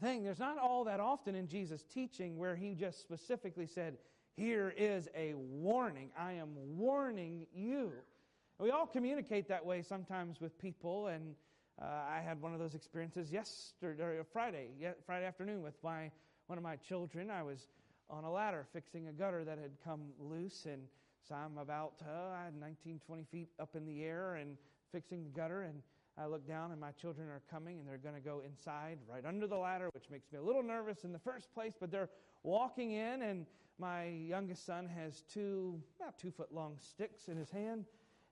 thing. 0.02 0.24
There's 0.24 0.38
not 0.38 0.58
all 0.58 0.84
that 0.84 1.00
often 1.00 1.34
in 1.34 1.46
Jesus' 1.46 1.84
teaching 1.84 2.36
where 2.36 2.54
he 2.54 2.74
just 2.74 3.00
specifically 3.00 3.66
said, 3.66 3.96
Here 4.36 4.74
is 4.76 5.08
a 5.16 5.32
warning. 5.34 6.10
I 6.18 6.32
am 6.32 6.50
warning 6.76 7.46
you. 7.54 7.92
we 8.58 8.70
all 8.70 8.86
communicate 8.86 9.48
that 9.48 9.64
way 9.64 9.80
sometimes 9.80 10.38
with 10.38 10.58
people, 10.58 11.06
and 11.06 11.34
uh, 11.80 11.84
I 11.84 12.20
had 12.20 12.40
one 12.40 12.52
of 12.52 12.58
those 12.58 12.74
experiences 12.74 13.32
yesterday, 13.32 14.20
Friday, 14.32 14.68
Friday 15.06 15.26
afternoon 15.26 15.62
with 15.62 15.74
my 15.82 16.10
one 16.46 16.58
of 16.58 16.64
my 16.64 16.76
children. 16.76 17.30
I 17.30 17.42
was 17.42 17.68
on 18.10 18.24
a 18.24 18.30
ladder 18.30 18.66
fixing 18.72 19.08
a 19.08 19.12
gutter 19.12 19.44
that 19.44 19.58
had 19.58 19.70
come 19.84 20.00
loose. 20.20 20.66
And 20.70 20.82
so 21.26 21.34
I'm 21.34 21.58
about 21.58 21.94
uh, 22.02 22.50
19, 22.60 23.00
20 23.06 23.24
feet 23.30 23.48
up 23.58 23.74
in 23.74 23.86
the 23.86 24.04
air 24.04 24.34
and 24.34 24.56
fixing 24.92 25.24
the 25.24 25.30
gutter. 25.30 25.62
And 25.62 25.80
I 26.18 26.26
look 26.26 26.46
down, 26.46 26.72
and 26.72 26.80
my 26.80 26.90
children 26.92 27.28
are 27.28 27.40
coming, 27.50 27.78
and 27.78 27.88
they're 27.88 27.96
going 27.96 28.14
to 28.14 28.20
go 28.20 28.42
inside 28.44 28.98
right 29.10 29.24
under 29.24 29.46
the 29.46 29.56
ladder, 29.56 29.88
which 29.94 30.10
makes 30.10 30.30
me 30.30 30.38
a 30.38 30.42
little 30.42 30.62
nervous 30.62 31.04
in 31.04 31.12
the 31.12 31.18
first 31.18 31.52
place. 31.54 31.72
But 31.80 31.90
they're 31.90 32.10
walking 32.42 32.92
in, 32.92 33.22
and 33.22 33.46
my 33.78 34.08
youngest 34.08 34.66
son 34.66 34.88
has 34.88 35.22
two, 35.32 35.80
about 35.98 36.18
two 36.18 36.30
foot 36.30 36.52
long 36.52 36.76
sticks 36.78 37.28
in 37.28 37.36
his 37.38 37.50
hand. 37.50 37.86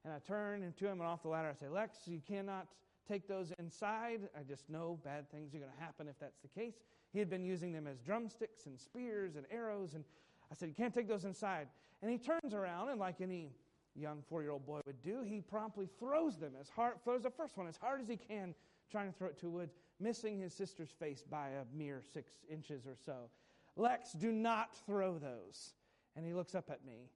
And 0.05 0.13
I 0.13 0.19
turn 0.27 0.75
to 0.79 0.87
him 0.87 1.01
and 1.01 1.03
off 1.03 1.23
the 1.23 1.29
ladder. 1.29 1.55
I 1.55 1.59
say, 1.59 1.69
Lex, 1.69 1.99
you 2.07 2.21
cannot 2.27 2.67
take 3.11 3.27
those 3.27 3.53
inside. 3.59 4.29
I 4.39 4.43
just 4.43 4.69
know 4.71 4.99
bad 5.05 5.31
things 5.31 5.55
are 5.55 5.59
going 5.59 5.71
to 5.71 5.83
happen 5.83 6.07
if 6.09 6.19
that's 6.19 6.39
the 6.41 6.49
case. 6.49 6.75
He 7.13 7.19
had 7.19 7.29
been 7.29 7.45
using 7.45 7.73
them 7.73 7.87
as 7.87 7.99
drumsticks 7.99 8.67
and 8.67 8.79
spears 8.79 9.37
and 9.37 9.45
arrows. 9.51 9.95
And 9.95 10.05
I 10.51 10.55
said, 10.55 10.69
You 10.69 10.75
can't 10.75 10.95
take 10.95 11.09
those 11.09 11.25
inside. 11.25 11.69
And 12.03 12.11
he 12.11 12.19
turns 12.19 12.55
around, 12.55 12.89
and 12.89 12.99
like 12.99 13.21
any 13.21 13.51
young 13.97 14.23
four 14.29 14.43
year 14.43 14.53
old 14.53 14.65
boy 14.65 14.81
would 14.87 15.03
do, 15.03 15.23
he 15.23 15.41
promptly 15.41 15.89
throws 15.99 16.39
them 16.39 16.53
as 16.61 16.69
hard, 16.69 17.03
throws 17.03 17.23
the 17.23 17.31
first 17.31 17.57
one 17.57 17.67
as 17.67 17.77
hard 17.77 18.01
as 18.01 18.09
he 18.09 18.17
can, 18.17 18.55
trying 18.91 19.11
to 19.11 19.19
throw 19.19 19.29
it 19.29 19.39
to 19.41 19.51
woods, 19.51 19.75
missing 19.99 20.39
his 20.39 20.55
sister's 20.55 20.91
face 20.91 21.23
by 21.29 21.49
a 21.49 21.77
mere 21.77 22.03
six 22.13 22.33
inches 22.51 22.87
or 22.87 22.97
so. 23.05 23.29
Lex, 23.77 24.13
do 24.13 24.33
not 24.33 24.75
throw 24.87 25.19
those. 25.19 25.75
And 26.17 26.25
he 26.27 26.33
looks 26.33 26.55
up 26.55 26.71
at 26.71 26.85
me, 26.85 27.11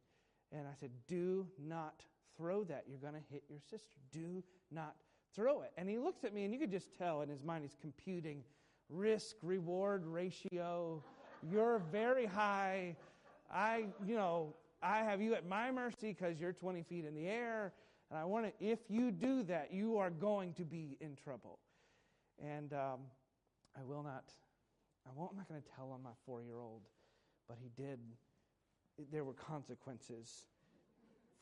and 0.52 0.66
I 0.66 0.74
said, 0.78 0.90
Do 1.06 1.46
not 1.58 2.02
throw 2.36 2.64
that. 2.64 2.84
You're 2.88 2.98
going 2.98 3.14
to 3.14 3.32
hit 3.32 3.44
your 3.48 3.60
sister. 3.60 3.96
Do 4.12 4.42
not 4.70 4.96
throw 5.34 5.62
it. 5.62 5.72
And 5.76 5.88
he 5.88 5.98
looks 5.98 6.24
at 6.24 6.34
me, 6.34 6.44
and 6.44 6.52
you 6.52 6.58
could 6.58 6.70
just 6.70 6.96
tell 6.96 7.22
in 7.22 7.28
his 7.28 7.42
mind 7.42 7.64
he's 7.64 7.76
computing 7.80 8.42
risk 8.88 9.36
reward 9.42 10.06
ratio. 10.06 11.02
You're 11.42 11.80
very 11.92 12.26
high. 12.26 12.96
I, 13.52 13.86
you 14.06 14.16
know, 14.16 14.54
I 14.82 14.98
have 14.98 15.20
you 15.20 15.34
at 15.34 15.46
my 15.46 15.70
mercy 15.70 16.14
because 16.18 16.40
you're 16.40 16.52
20 16.52 16.82
feet 16.82 17.04
in 17.04 17.14
the 17.14 17.26
air. 17.26 17.72
And 18.10 18.18
I 18.18 18.24
want 18.24 18.46
to, 18.46 18.64
if 18.64 18.78
you 18.88 19.10
do 19.10 19.42
that, 19.44 19.72
you 19.72 19.98
are 19.98 20.10
going 20.10 20.52
to 20.54 20.64
be 20.64 20.96
in 21.00 21.16
trouble. 21.16 21.58
And 22.42 22.72
um, 22.72 23.00
I 23.76 23.82
will 23.84 24.02
not, 24.02 24.24
I 25.06 25.10
won't, 25.14 25.32
I'm 25.32 25.38
not 25.38 25.48
going 25.48 25.60
to 25.60 25.68
tell 25.76 25.90
on 25.90 26.02
my 26.02 26.10
four 26.26 26.42
year 26.42 26.58
old 26.58 26.82
but 27.48 27.58
he 27.60 27.70
did, 27.80 27.98
there 29.12 29.24
were 29.24 29.34
consequences 29.34 30.46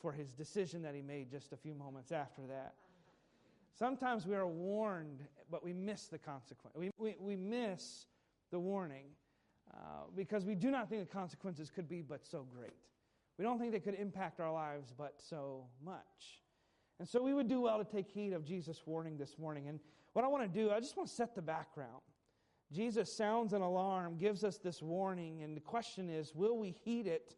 for 0.00 0.12
his 0.12 0.32
decision 0.32 0.82
that 0.82 0.94
he 0.94 1.02
made 1.02 1.30
just 1.30 1.52
a 1.52 1.56
few 1.56 1.74
moments 1.74 2.10
after 2.10 2.42
that. 2.48 2.74
Sometimes 3.78 4.26
we 4.26 4.34
are 4.34 4.46
warned, 4.46 5.20
but 5.50 5.64
we 5.64 5.72
miss 5.72 6.06
the 6.08 6.18
consequence. 6.18 6.76
We, 6.76 6.90
we, 6.98 7.16
we 7.18 7.36
miss 7.36 8.06
the 8.50 8.58
warning 8.58 9.06
uh, 9.72 10.04
because 10.14 10.44
we 10.44 10.54
do 10.54 10.70
not 10.70 10.88
think 10.90 11.08
the 11.08 11.12
consequences 11.12 11.70
could 11.70 11.88
be 11.88 12.02
but 12.02 12.24
so 12.24 12.46
great. 12.54 12.72
We 13.38 13.44
don't 13.44 13.58
think 13.58 13.72
they 13.72 13.80
could 13.80 13.94
impact 13.94 14.40
our 14.40 14.52
lives 14.52 14.92
but 14.96 15.14
so 15.16 15.64
much. 15.84 16.42
And 16.98 17.08
so 17.08 17.22
we 17.22 17.34
would 17.34 17.48
do 17.48 17.62
well 17.62 17.78
to 17.78 17.84
take 17.84 18.08
heed 18.08 18.32
of 18.32 18.44
Jesus' 18.44 18.82
warning 18.86 19.16
this 19.16 19.38
morning. 19.38 19.68
And 19.68 19.80
what 20.12 20.24
I 20.24 20.28
want 20.28 20.42
to 20.44 20.60
do, 20.60 20.70
I 20.70 20.78
just 20.78 20.96
want 20.96 21.08
to 21.08 21.14
set 21.14 21.34
the 21.34 21.42
background. 21.42 22.02
Jesus 22.70 23.12
sounds 23.12 23.52
an 23.52 23.62
alarm, 23.62 24.16
gives 24.18 24.44
us 24.44 24.58
this 24.58 24.80
warning, 24.80 25.42
and 25.42 25.56
the 25.56 25.60
question 25.60 26.08
is 26.08 26.34
will 26.34 26.58
we 26.58 26.70
heed 26.84 27.06
it 27.06 27.34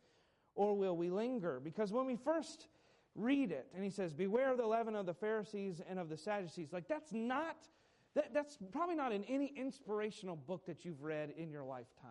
or 0.54 0.76
will 0.76 0.96
we 0.96 1.10
linger? 1.10 1.60
Because 1.62 1.92
when 1.92 2.06
we 2.06 2.16
first 2.16 2.68
read 3.14 3.52
it, 3.52 3.66
and 3.74 3.84
he 3.84 3.90
says, 3.90 4.12
Beware 4.12 4.50
of 4.50 4.58
the 4.58 4.66
leaven 4.66 4.94
of 4.94 5.06
the 5.06 5.14
Pharisees 5.14 5.80
and 5.88 5.98
of 5.98 6.08
the 6.08 6.16
Sadducees, 6.16 6.72
like 6.72 6.88
that's 6.88 7.12
not, 7.12 7.56
that, 8.14 8.34
that's 8.34 8.58
probably 8.72 8.96
not 8.96 9.12
in 9.12 9.24
any 9.24 9.52
inspirational 9.56 10.36
book 10.36 10.66
that 10.66 10.84
you've 10.84 11.02
read 11.02 11.32
in 11.36 11.50
your 11.50 11.64
lifetime. 11.64 12.10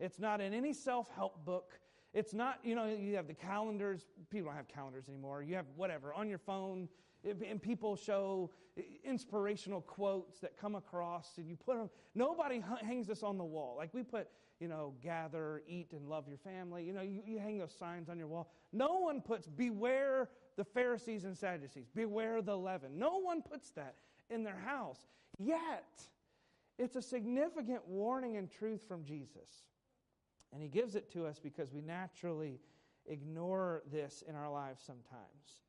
It's 0.00 0.18
not 0.18 0.40
in 0.40 0.54
any 0.54 0.72
self 0.72 1.10
help 1.14 1.44
book. 1.44 1.78
It's 2.14 2.32
not, 2.32 2.60
you 2.62 2.74
know, 2.74 2.86
you 2.86 3.16
have 3.16 3.26
the 3.26 3.34
calendars. 3.34 4.06
People 4.30 4.48
don't 4.48 4.56
have 4.56 4.68
calendars 4.68 5.08
anymore. 5.08 5.42
You 5.42 5.56
have 5.56 5.66
whatever 5.76 6.14
on 6.14 6.28
your 6.28 6.38
phone, 6.38 6.88
and 7.24 7.60
people 7.60 7.96
show 7.96 8.50
inspirational 9.04 9.80
quotes 9.80 10.40
that 10.40 10.56
come 10.56 10.74
across, 10.74 11.32
and 11.36 11.48
you 11.48 11.56
put 11.56 11.76
them. 11.76 11.90
Nobody 12.14 12.62
hangs 12.82 13.06
this 13.06 13.22
on 13.22 13.36
the 13.36 13.44
wall. 13.44 13.74
Like 13.76 13.92
we 13.92 14.02
put, 14.02 14.28
you 14.60 14.68
know, 14.68 14.94
gather, 15.02 15.62
eat, 15.68 15.92
and 15.92 16.08
love 16.08 16.26
your 16.28 16.38
family. 16.38 16.84
You 16.84 16.92
know, 16.92 17.02
you, 17.02 17.22
you 17.24 17.38
hang 17.38 17.58
those 17.58 17.74
signs 17.78 18.08
on 18.08 18.18
your 18.18 18.26
wall. 18.26 18.50
No 18.72 18.98
one 18.98 19.20
puts, 19.20 19.46
beware 19.46 20.28
the 20.56 20.64
Pharisees 20.64 21.24
and 21.24 21.36
Sadducees, 21.36 21.86
beware 21.94 22.42
the 22.42 22.56
leaven. 22.56 22.98
No 22.98 23.18
one 23.18 23.42
puts 23.42 23.70
that 23.70 23.94
in 24.30 24.42
their 24.42 24.58
house. 24.58 25.06
Yet, 25.38 26.02
it's 26.78 26.96
a 26.96 27.02
significant 27.02 27.86
warning 27.86 28.36
and 28.36 28.50
truth 28.50 28.82
from 28.86 29.04
Jesus. 29.04 29.64
And 30.52 30.62
he 30.62 30.68
gives 30.68 30.94
it 30.94 31.12
to 31.12 31.26
us 31.26 31.38
because 31.38 31.72
we 31.72 31.82
naturally 31.82 32.60
ignore 33.06 33.82
this 33.90 34.22
in 34.28 34.34
our 34.34 34.50
lives 34.50 34.82
sometimes. 34.84 35.62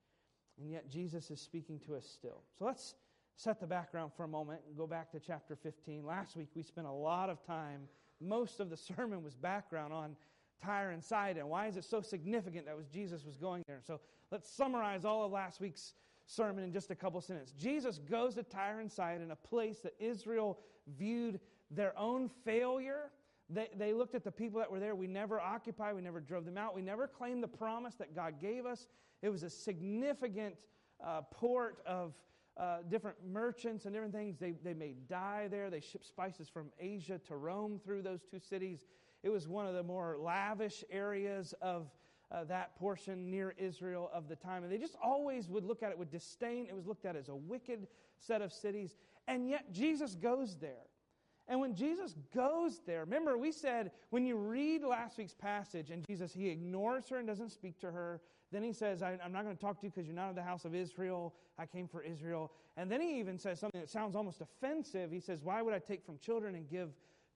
And 0.60 0.72
yet 0.72 0.90
Jesus 0.90 1.32
is 1.32 1.40
speaking 1.40 1.80
to 1.86 1.96
us 1.96 2.06
still. 2.06 2.44
So 2.58 2.66
let's 2.66 2.96
set 3.36 3.60
the 3.60 3.68
background 3.68 4.12
for 4.16 4.24
a 4.24 4.28
moment 4.28 4.62
and 4.68 4.78
go 4.78 4.86
back 4.86 5.12
to 5.12 5.20
chapter 5.20 5.56
15. 5.56 6.06
Last 6.06 6.36
week 6.36 6.50
we 6.56 6.62
spent 6.62 6.88
a 6.88 6.92
lot 6.92 7.30
of 7.30 7.42
time, 7.46 7.82
most 8.22 8.60
of 8.60 8.70
the 8.70 8.78
sermon 8.78 9.24
was 9.24 9.36
background 9.36 9.94
on 9.94 10.16
Tyre 10.64 10.92
and 10.92 11.04
Sidon. 11.04 11.48
Why 11.48 11.68
is 11.68 11.78
it 11.78 11.86
so 11.86 12.02
significant 12.02 12.66
that 12.66 12.76
was 12.76 12.88
Jesus 12.88 13.26
was 13.26 13.38
going 13.38 13.64
there? 13.68 13.80
So 13.86 14.00
let's 14.32 14.50
summarize 14.50 15.06
all 15.06 15.26
of 15.26 15.32
last 15.32 15.62
week's 15.62 15.94
sermon 16.26 16.64
in 16.64 16.72
just 16.72 16.92
a 16.92 16.96
couple 16.96 17.22
sentences. 17.22 17.54
Jesus 17.58 17.98
goes 17.98 18.36
to 18.36 18.44
Tyre 18.44 18.80
and 18.80 18.92
Sidon, 18.92 19.32
a 19.32 19.36
place 19.36 19.80
that 19.80 19.94
Israel 20.00 20.60
viewed 20.98 21.40
their 21.72 21.98
own 21.98 22.30
failure 22.44 23.12
they, 23.50 23.68
they 23.76 23.94
looked 23.94 24.14
at 24.14 24.24
the 24.24 24.32
people 24.32 24.60
that 24.60 24.72
were 24.72 24.80
there. 24.80 24.96
We 24.96 25.08
never 25.08 25.42
occupied, 25.42 25.96
we 25.96 26.02
never 26.02 26.20
drove 26.20 26.46
them 26.46 26.58
out, 26.58 26.76
we 26.76 26.82
never 26.82 27.08
claimed 27.08 27.42
the 27.42 27.48
promise 27.48 27.96
that 27.96 28.16
God 28.16 28.40
gave 28.40 28.66
us. 28.66 28.88
It 29.22 29.30
was 29.30 29.44
a 29.44 29.50
significant 29.50 30.56
uh, 31.04 31.22
port 31.32 31.80
of 31.86 32.14
uh, 32.60 32.80
different 32.90 33.18
merchants 33.26 33.86
and 33.86 33.94
different 33.94 34.14
things. 34.14 34.38
They, 34.38 34.54
they 34.64 34.74
made 34.74 35.08
dye 35.08 35.48
there, 35.50 35.70
they 35.70 35.80
shipped 35.80 36.06
spices 36.06 36.50
from 36.50 36.68
Asia 36.80 37.20
to 37.28 37.38
Rome 37.38 37.80
through 37.84 38.02
those 38.02 38.22
two 38.30 38.40
cities. 38.40 38.86
It 39.24 39.30
was 39.30 39.48
one 39.48 39.66
of 39.66 39.74
the 39.74 39.84
more 39.84 40.18
lavish 40.20 40.84
areas 40.92 41.54
of 41.62 41.90
uh, 42.32 42.44
that 42.46 42.76
portion 42.78 43.30
near 43.30 43.56
Israel 43.58 44.10
of 44.14 44.28
the 44.28 44.36
time. 44.36 44.64
And 44.64 44.72
they 44.72 44.78
just 44.78 44.96
always 45.04 45.50
would 45.50 45.64
look 45.64 45.84
at 45.84 45.92
it 45.92 45.98
with 45.98 46.12
disdain. 46.12 46.68
It 46.68 46.76
was 46.76 46.86
looked 46.86 47.06
at 47.06 47.16
as 47.16 47.30
a 47.30 47.36
wicked 47.36 47.88
set 48.18 48.42
of 48.42 48.54
cities. 48.54 48.96
And 49.28 49.50
yet 49.50 49.72
Jesus 49.72 50.16
goes 50.16 50.56
there. 50.58 50.86
And 51.48 51.60
when 51.60 51.74
Jesus 51.74 52.16
goes 52.36 52.82
there, 52.86 53.02
remember 53.02 53.38
we 53.38 53.52
said 53.52 53.92
when 54.12 54.26
you 54.26 54.36
read 54.36 54.84
last 54.84 55.18
week's 55.18 55.34
passage 55.34 55.90
and 55.90 56.06
Jesus, 56.06 56.32
he 56.32 56.50
ignores 56.50 57.10
her 57.10 57.18
and 57.18 57.28
doesn't 57.28 57.52
speak 57.52 57.80
to 57.80 57.92
her. 57.92 58.22
Then 58.52 58.64
he 58.64 58.74
says, 58.74 59.04
I'm 59.04 59.32
not 59.32 59.44
going 59.44 59.56
to 59.56 59.62
talk 59.62 59.80
to 59.80 59.86
you 59.86 59.92
because 59.92 60.08
you're 60.08 60.16
not 60.16 60.30
of 60.30 60.36
the 60.36 60.44
house 60.44 60.66
of 60.66 60.74
Israel. 60.74 61.36
I 61.58 61.66
came 61.66 61.88
for 61.88 62.02
Israel. 62.02 62.52
And 62.78 62.92
then 62.92 63.00
he 63.02 63.20
even 63.20 63.38
says 63.38 63.60
something 63.60 63.80
that 63.80 63.90
sounds 63.90 64.16
almost 64.16 64.42
offensive. 64.42 65.12
He 65.12 65.20
says, 65.20 65.44
Why 65.44 65.62
would 65.62 65.74
I 65.74 65.80
take 65.80 66.04
from 66.04 66.18
children 66.18 66.56
and 66.56 66.68
give 66.68 66.90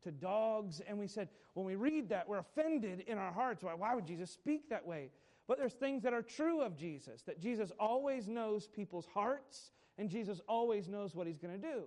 to 0.04 0.12
dogs? 0.12 0.82
And 0.88 0.97
we 0.97 1.08
said, 1.08 1.30
when 1.54 1.65
we 1.65 1.76
read 1.76 2.10
that, 2.10 2.28
we're 2.28 2.39
offended 2.39 3.04
in 3.08 3.17
our 3.17 3.32
hearts. 3.32 3.63
Why, 3.63 3.73
why 3.73 3.93
would 3.93 4.06
Jesus 4.06 4.32
speak 4.32 4.69
that 4.69 4.86
way? 4.86 5.10
But 5.47 5.58
there's 5.58 5.73
things 5.73 6.04
that 6.04 6.13
are 6.13 6.21
true 6.21 6.62
of 6.62 6.78
Jesus, 6.78 7.21
that 7.23 7.39
Jesus 7.39 7.71
always 7.80 8.28
knows 8.28 8.67
people's 8.67 9.08
hearts, 9.13 9.71
and 9.97 10.10
Jesus 10.10 10.41
always 10.47 10.88
knows 10.88 11.15
what 11.15 11.28
he's 11.28 11.38
going 11.38 11.60
to 11.60 11.67
do. 11.67 11.84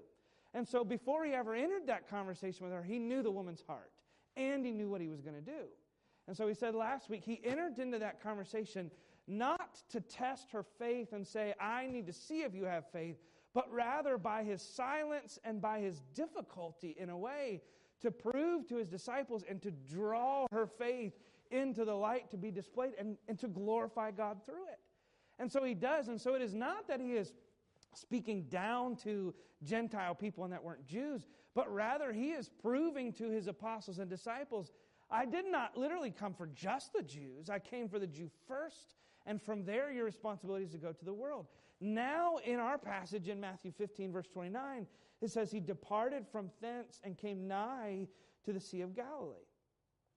And 0.54 0.66
so 0.66 0.84
before 0.84 1.24
he 1.24 1.32
ever 1.32 1.54
entered 1.54 1.86
that 1.86 2.08
conversation 2.08 2.64
with 2.64 2.74
her, 2.74 2.82
he 2.82 2.98
knew 2.98 3.22
the 3.22 3.30
woman's 3.30 3.62
heart 3.66 3.90
and 4.36 4.64
he 4.64 4.72
knew 4.72 4.88
what 4.88 5.00
he 5.00 5.08
was 5.08 5.20
going 5.20 5.34
to 5.34 5.42
do. 5.42 5.64
And 6.28 6.36
so 6.36 6.46
he 6.48 6.54
said 6.54 6.74
last 6.74 7.10
week, 7.10 7.22
he 7.24 7.40
entered 7.44 7.78
into 7.78 7.98
that 7.98 8.22
conversation 8.22 8.90
not 9.26 9.78
to 9.90 10.00
test 10.00 10.50
her 10.52 10.62
faith 10.62 11.12
and 11.12 11.26
say, 11.26 11.54
I 11.60 11.86
need 11.86 12.06
to 12.06 12.12
see 12.12 12.42
if 12.42 12.54
you 12.54 12.64
have 12.64 12.90
faith, 12.90 13.16
but 13.54 13.70
rather 13.72 14.18
by 14.18 14.44
his 14.44 14.62
silence 14.62 15.38
and 15.44 15.60
by 15.60 15.80
his 15.80 16.00
difficulty 16.14 16.94
in 16.98 17.10
a 17.10 17.18
way 17.18 17.62
to 18.00 18.10
prove 18.10 18.66
to 18.68 18.76
his 18.76 18.88
disciples 18.88 19.44
and 19.48 19.60
to 19.62 19.70
draw 19.70 20.46
her 20.52 20.66
faith 20.66 21.14
into 21.50 21.84
the 21.84 21.94
light 21.94 22.30
to 22.30 22.36
be 22.36 22.50
displayed 22.50 22.92
and, 22.98 23.16
and 23.28 23.38
to 23.38 23.48
glorify 23.48 24.10
God 24.10 24.44
through 24.44 24.64
it. 24.64 24.80
And 25.38 25.50
so 25.50 25.64
he 25.64 25.74
does. 25.74 26.08
And 26.08 26.20
so 26.20 26.34
it 26.34 26.42
is 26.42 26.54
not 26.54 26.88
that 26.88 27.00
he 27.00 27.12
is 27.12 27.32
speaking 27.94 28.44
down 28.44 28.96
to 28.96 29.34
Gentile 29.62 30.14
people 30.14 30.44
and 30.44 30.52
that 30.52 30.62
weren't 30.62 30.86
Jews, 30.86 31.26
but 31.54 31.72
rather 31.72 32.12
he 32.12 32.30
is 32.30 32.50
proving 32.60 33.12
to 33.14 33.30
his 33.30 33.46
apostles 33.46 33.98
and 33.98 34.10
disciples 34.10 34.70
I 35.10 35.24
did 35.24 35.46
not 35.46 35.76
literally 35.76 36.10
come 36.10 36.34
for 36.34 36.46
just 36.48 36.92
the 36.92 37.02
Jews. 37.02 37.48
I 37.48 37.58
came 37.58 37.88
for 37.88 37.98
the 37.98 38.06
Jew 38.06 38.30
first, 38.48 38.94
and 39.26 39.42
from 39.42 39.64
there, 39.64 39.90
your 39.90 40.04
responsibility 40.04 40.64
is 40.64 40.70
to 40.72 40.78
go 40.78 40.92
to 40.92 41.04
the 41.04 41.12
world. 41.12 41.46
Now, 41.80 42.38
in 42.44 42.58
our 42.58 42.78
passage 42.78 43.28
in 43.28 43.40
Matthew 43.40 43.72
15, 43.72 44.12
verse 44.12 44.28
29, 44.32 44.86
it 45.20 45.30
says, 45.30 45.50
He 45.50 45.60
departed 45.60 46.26
from 46.30 46.50
thence 46.60 47.00
and 47.04 47.18
came 47.18 47.46
nigh 47.46 48.06
to 48.44 48.52
the 48.52 48.60
Sea 48.60 48.82
of 48.82 48.94
Galilee. 48.94 49.34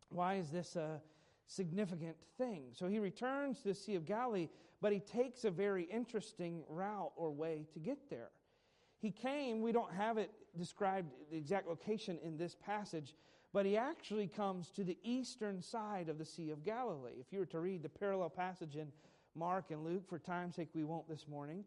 Why 0.10 0.36
is 0.36 0.50
this 0.50 0.76
a 0.76 1.02
significant 1.50 2.16
thing. 2.38 2.66
So 2.74 2.88
he 2.88 3.00
returns 3.00 3.62
to 3.62 3.70
the 3.70 3.76
Sea 3.76 3.96
of 3.96 4.06
Galilee, 4.06 4.48
but 4.82 4.94
he 4.94 5.00
takes 5.00 5.44
a 5.44 5.52
very 5.52 5.84
interesting 5.84 6.64
route 6.70 7.12
or 7.16 7.32
way 7.32 7.66
to 7.74 7.80
get 7.80 8.10
there. 8.10 8.30
He 9.00 9.12
came, 9.12 9.62
we 9.62 9.72
don't 9.72 9.92
have 9.92 10.18
it 10.18 10.32
described, 10.58 11.12
the 11.32 11.38
exact 11.38 11.68
location 11.68 12.20
in 12.24 12.38
this 12.38 12.56
passage, 12.56 13.16
but 13.54 13.66
he 13.66 13.78
actually 13.78 14.28
comes 14.28 14.70
to 14.70 14.84
the 14.84 14.98
eastern 15.04 15.62
side 15.62 16.10
of 16.10 16.18
the 16.18 16.26
Sea 16.26 16.52
of 16.52 16.64
Galilee. 16.64 17.16
If 17.20 17.32
you 17.32 17.40
were 17.40 17.46
to 17.48 17.60
read 17.60 17.84
the 17.84 17.90
parallel 17.90 18.30
passage 18.30 18.76
in 18.76 18.92
Mark 19.36 19.72
and 19.72 19.84
Luke, 19.84 20.08
for 20.08 20.20
time's 20.20 20.56
sake, 20.56 20.70
we 20.74 20.84
won't 20.84 21.10
this 21.10 21.28
morning. 21.28 21.64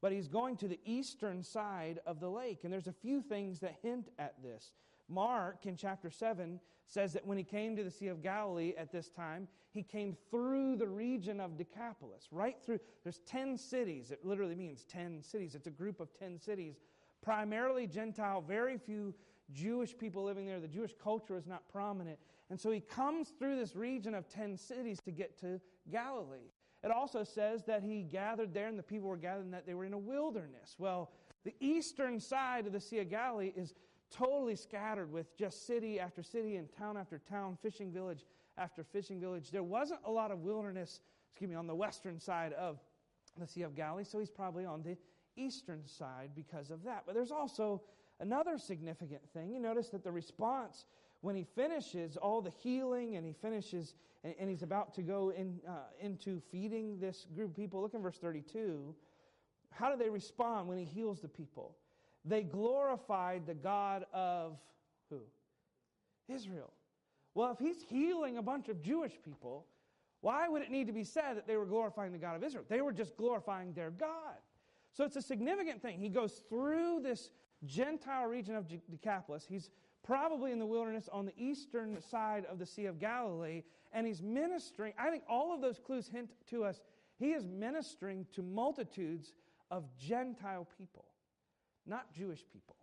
But 0.00 0.12
he's 0.12 0.28
going 0.28 0.56
to 0.58 0.68
the 0.68 0.80
eastern 0.84 1.42
side 1.42 2.00
of 2.06 2.20
the 2.20 2.30
lake, 2.30 2.60
and 2.64 2.72
there's 2.72 2.86
a 2.86 2.92
few 2.92 3.22
things 3.22 3.60
that 3.60 3.76
hint 3.82 4.08
at 4.18 4.34
this. 4.42 4.72
Mark 5.08 5.66
in 5.66 5.76
chapter 5.76 6.10
7 6.10 6.60
says 6.86 7.12
that 7.12 7.26
when 7.26 7.38
he 7.38 7.44
came 7.44 7.76
to 7.76 7.84
the 7.84 7.90
Sea 7.90 8.08
of 8.08 8.22
Galilee 8.22 8.74
at 8.78 8.92
this 8.92 9.08
time, 9.08 9.48
he 9.72 9.82
came 9.82 10.16
through 10.30 10.76
the 10.76 10.86
region 10.86 11.40
of 11.40 11.58
Decapolis, 11.58 12.28
right 12.30 12.56
through. 12.64 12.78
There's 13.02 13.20
10 13.26 13.58
cities. 13.58 14.10
It 14.10 14.24
literally 14.24 14.54
means 14.54 14.84
10 14.84 15.22
cities. 15.22 15.54
It's 15.54 15.66
a 15.66 15.70
group 15.70 16.00
of 16.00 16.08
10 16.18 16.38
cities, 16.38 16.76
primarily 17.22 17.86
Gentile, 17.86 18.40
very 18.40 18.78
few 18.78 19.14
Jewish 19.52 19.96
people 19.96 20.24
living 20.24 20.46
there. 20.46 20.60
The 20.60 20.68
Jewish 20.68 20.94
culture 21.02 21.36
is 21.36 21.46
not 21.46 21.68
prominent. 21.68 22.18
And 22.50 22.60
so 22.60 22.70
he 22.70 22.80
comes 22.80 23.32
through 23.38 23.56
this 23.56 23.74
region 23.74 24.14
of 24.14 24.28
10 24.28 24.56
cities 24.56 25.00
to 25.04 25.10
get 25.10 25.38
to 25.40 25.60
Galilee. 25.90 26.50
It 26.82 26.90
also 26.90 27.24
says 27.24 27.64
that 27.64 27.82
he 27.82 28.02
gathered 28.02 28.54
there 28.54 28.68
and 28.68 28.78
the 28.78 28.82
people 28.82 29.08
were 29.08 29.16
gathered 29.16 29.44
and 29.44 29.54
that 29.54 29.66
they 29.66 29.74
were 29.74 29.84
in 29.84 29.92
a 29.92 29.98
wilderness. 29.98 30.76
Well, 30.78 31.10
the 31.44 31.54
eastern 31.60 32.20
side 32.20 32.66
of 32.66 32.72
the 32.72 32.80
Sea 32.80 33.00
of 33.00 33.10
Galilee 33.10 33.52
is 33.56 33.74
totally 34.10 34.56
scattered 34.56 35.10
with 35.10 35.36
just 35.36 35.66
city 35.66 35.98
after 35.98 36.22
city 36.22 36.56
and 36.56 36.68
town 36.70 36.96
after 36.96 37.18
town, 37.18 37.58
fishing 37.60 37.92
village 37.92 38.24
after 38.58 38.84
fishing 38.84 39.20
village. 39.20 39.50
There 39.50 39.62
wasn't 39.62 40.00
a 40.04 40.10
lot 40.10 40.30
of 40.30 40.40
wilderness, 40.40 41.00
excuse 41.32 41.50
me, 41.50 41.56
on 41.56 41.66
the 41.66 41.74
western 41.74 42.20
side 42.20 42.52
of 42.52 42.78
the 43.38 43.46
Sea 43.46 43.62
of 43.62 43.74
Galilee, 43.74 44.04
so 44.04 44.18
he's 44.18 44.30
probably 44.30 44.64
on 44.64 44.82
the 44.82 44.96
eastern 45.36 45.86
side 45.86 46.30
because 46.34 46.70
of 46.70 46.82
that. 46.84 47.02
But 47.06 47.14
there's 47.14 47.32
also 47.32 47.82
another 48.20 48.58
significant 48.58 49.22
thing. 49.32 49.50
You 49.50 49.60
notice 49.60 49.88
that 49.90 50.04
the 50.04 50.12
response 50.12 50.86
when 51.20 51.34
he 51.34 51.44
finishes 51.44 52.16
all 52.16 52.40
the 52.40 52.50
healing 52.62 53.16
and 53.16 53.26
he 53.26 53.32
finishes 53.32 53.94
and, 54.24 54.34
and 54.38 54.50
he's 54.50 54.62
about 54.62 54.94
to 54.94 55.02
go 55.02 55.30
in, 55.30 55.60
uh, 55.68 55.72
into 56.00 56.40
feeding 56.50 56.98
this 56.98 57.26
group 57.34 57.50
of 57.50 57.56
people, 57.56 57.80
look 57.80 57.94
in 57.94 58.02
verse 58.02 58.18
32. 58.18 58.94
How 59.70 59.90
do 59.90 59.96
they 59.96 60.10
respond 60.10 60.68
when 60.68 60.78
he 60.78 60.84
heals 60.84 61.20
the 61.20 61.28
people? 61.28 61.76
They 62.24 62.42
glorified 62.42 63.46
the 63.46 63.54
God 63.54 64.04
of 64.12 64.58
who? 65.10 65.20
Israel. 66.28 66.72
Well, 67.34 67.52
if 67.52 67.58
he's 67.58 67.82
healing 67.82 68.38
a 68.38 68.42
bunch 68.42 68.68
of 68.68 68.82
Jewish 68.82 69.12
people, 69.24 69.66
why 70.22 70.48
would 70.48 70.62
it 70.62 70.70
need 70.70 70.86
to 70.86 70.92
be 70.92 71.04
said 71.04 71.36
that 71.36 71.46
they 71.46 71.56
were 71.56 71.66
glorifying 71.66 72.12
the 72.12 72.18
God 72.18 72.34
of 72.34 72.42
Israel? 72.42 72.64
They 72.68 72.80
were 72.80 72.92
just 72.92 73.16
glorifying 73.16 73.74
their 73.74 73.90
God. 73.90 74.38
So 74.92 75.04
it's 75.04 75.16
a 75.16 75.22
significant 75.22 75.82
thing. 75.82 75.98
He 75.98 76.08
goes 76.08 76.42
through 76.48 77.00
this 77.02 77.30
Gentile 77.66 78.26
region 78.26 78.54
of 78.54 78.66
Decapolis. 78.90 79.44
He's 79.48 79.70
probably 80.04 80.52
in 80.52 80.58
the 80.58 80.66
wilderness 80.66 81.08
on 81.12 81.26
the 81.26 81.34
eastern 81.36 82.00
side 82.00 82.44
of 82.46 82.58
the 82.58 82.66
Sea 82.66 82.86
of 82.86 82.98
Galilee, 82.98 83.62
and 83.92 84.06
he's 84.06 84.22
ministering. 84.22 84.92
I 84.98 85.10
think 85.10 85.24
all 85.28 85.54
of 85.54 85.60
those 85.60 85.78
clues 85.78 86.08
hint 86.08 86.30
to 86.50 86.64
us 86.64 86.80
he 87.18 87.32
is 87.32 87.46
ministering 87.46 88.26
to 88.34 88.42
multitudes 88.42 89.32
of 89.70 89.84
Gentile 89.98 90.66
people, 90.78 91.06
not 91.86 92.12
Jewish 92.12 92.44
people. 92.52 92.76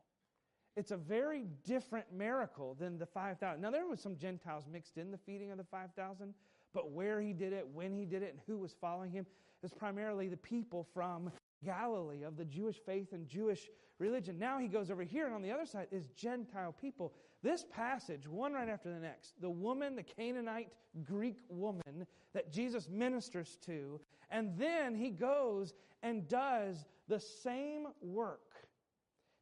It's 0.76 0.92
a 0.92 0.98
very 0.98 1.46
different 1.64 2.12
miracle 2.12 2.76
than 2.80 2.98
the 2.98 3.06
5,000. 3.06 3.62
Now, 3.62 3.70
there 3.70 3.86
was 3.86 4.02
some 4.02 4.18
Gentiles 4.18 4.66
mixed 4.72 4.98
in 4.98 5.12
the 5.12 5.20
feeding 5.20 5.52
of 5.52 5.58
the 5.60 5.64
5,000, 5.66 6.34
but 6.74 6.92
where 6.92 7.22
he 7.22 7.32
did 7.32 7.54
it, 7.54 7.68
when 7.72 7.96
he 7.96 8.06
did 8.06 8.24
it, 8.24 8.32
and 8.32 8.40
who 8.48 8.58
was 8.58 8.76
following 8.82 9.12
him 9.12 9.28
is 9.62 9.72
primarily 9.72 10.28
the 10.28 10.38
people 10.38 10.88
from 10.94 11.32
Galilee 11.64 12.24
of 12.24 12.38
the 12.38 12.46
Jewish 12.46 12.78
faith 12.86 13.14
and 13.14 13.28
Jewish 13.28 13.68
religion. 14.00 14.38
Now 14.38 14.60
he 14.60 14.68
goes 14.68 14.92
over 14.92 15.04
here, 15.04 15.26
and 15.26 15.36
on 15.36 15.42
the 15.42 15.52
other 15.52 15.66
side 15.66 15.88
is 15.92 16.08
Gentile 16.16 16.74
people. 16.80 17.14
This 17.42 17.66
passage, 17.72 18.28
one 18.28 18.54
right 18.54 18.70
after 18.70 18.90
the 18.90 19.00
next, 19.00 19.40
the 19.42 19.50
woman, 19.50 19.96
the 19.96 20.04
Canaanite 20.04 20.70
Greek 21.04 21.38
woman 21.50 22.06
that 22.34 22.52
Jesus 22.52 22.88
ministers 22.90 23.58
to, 23.66 24.00
and 24.30 24.58
then 24.58 24.96
he 24.96 25.10
goes 25.10 25.74
and 26.02 26.28
does 26.28 26.86
the 27.08 27.20
same 27.20 27.88
work. 28.02 28.68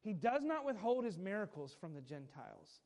He 0.02 0.12
does 0.12 0.42
not 0.42 0.64
withhold 0.64 1.04
his 1.04 1.18
miracles 1.18 1.76
from 1.80 1.94
the 1.94 2.00
Gentiles. 2.00 2.80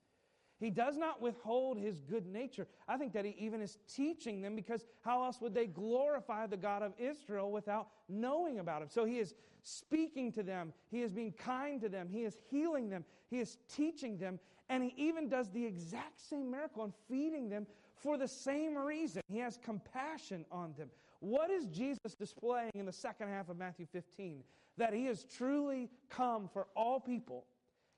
He 0.59 0.71
does 0.71 0.97
not 0.97 1.21
withhold 1.21 1.79
his 1.79 2.01
good 2.01 2.27
nature. 2.27 2.67
I 2.89 2.97
think 2.97 3.13
that 3.13 3.25
he 3.25 3.37
even 3.39 3.61
is 3.61 3.79
teaching 3.95 4.41
them 4.41 4.57
because 4.57 4.85
how 5.03 5.23
else 5.23 5.41
would 5.41 5.55
they 5.55 5.67
glorify 5.67 6.47
the 6.47 6.57
God 6.57 6.83
of 6.83 6.93
Israel 6.99 7.51
without 7.51 7.89
knowing 8.09 8.59
about 8.59 8.83
him? 8.83 8.89
So 8.89 9.05
he 9.05 9.19
is 9.19 9.35
speaking 9.63 10.33
to 10.33 10.43
them, 10.43 10.73
he 10.91 11.03
is 11.03 11.13
being 11.13 11.33
kind 11.33 11.81
to 11.81 11.89
them, 11.89 12.09
he 12.11 12.25
is 12.25 12.39
healing 12.51 12.89
them, 12.89 13.05
he 13.29 13.41
is 13.41 13.59
teaching 13.69 14.17
them, 14.17 14.39
and 14.69 14.83
he 14.83 14.95
even 14.97 15.29
does 15.29 15.51
the 15.51 15.65
exact 15.65 16.21
same 16.21 16.51
miracle 16.51 16.85
in 16.85 16.93
feeding 17.09 17.49
them 17.49 17.67
for 17.97 18.17
the 18.17 18.29
same 18.29 18.77
reason. 18.77 19.23
He 19.29 19.39
has 19.39 19.59
compassion 19.63 20.45
on 20.51 20.75
them. 20.79 20.89
What 21.21 21.51
is 21.51 21.67
Jesus 21.67 22.15
displaying 22.19 22.73
in 22.75 22.87
the 22.87 22.93
second 22.93 23.29
half 23.29 23.49
of 23.49 23.59
Matthew 23.59 23.87
15? 23.93 24.43
That 24.79 24.95
he 24.95 25.07
has 25.07 25.25
truly 25.25 25.91
come 26.09 26.49
for 26.53 26.67
all 26.77 27.01
people, 27.01 27.45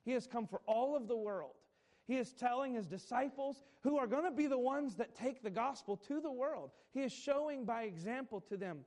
he 0.05 0.13
has 0.13 0.27
come 0.27 0.47
for 0.47 0.61
all 0.67 0.97
of 0.97 1.07
the 1.07 1.17
world. 1.17 1.53
He 2.09 2.17
is 2.17 2.33
telling 2.33 2.75
his 2.75 2.87
disciples, 2.87 3.63
who 3.83 3.99
are 3.99 4.07
going 4.07 4.25
to 4.25 4.31
be 4.31 4.47
the 4.47 4.59
ones 4.59 4.97
that 4.97 5.15
take 5.15 5.43
the 5.43 5.51
gospel 5.51 5.97
to 6.09 6.21
the 6.21 6.33
world, 6.33 6.71
he 6.93 7.03
is 7.03 7.13
showing 7.13 7.65
by 7.65 7.83
example 7.83 8.41
to 8.49 8.57
them 8.57 8.79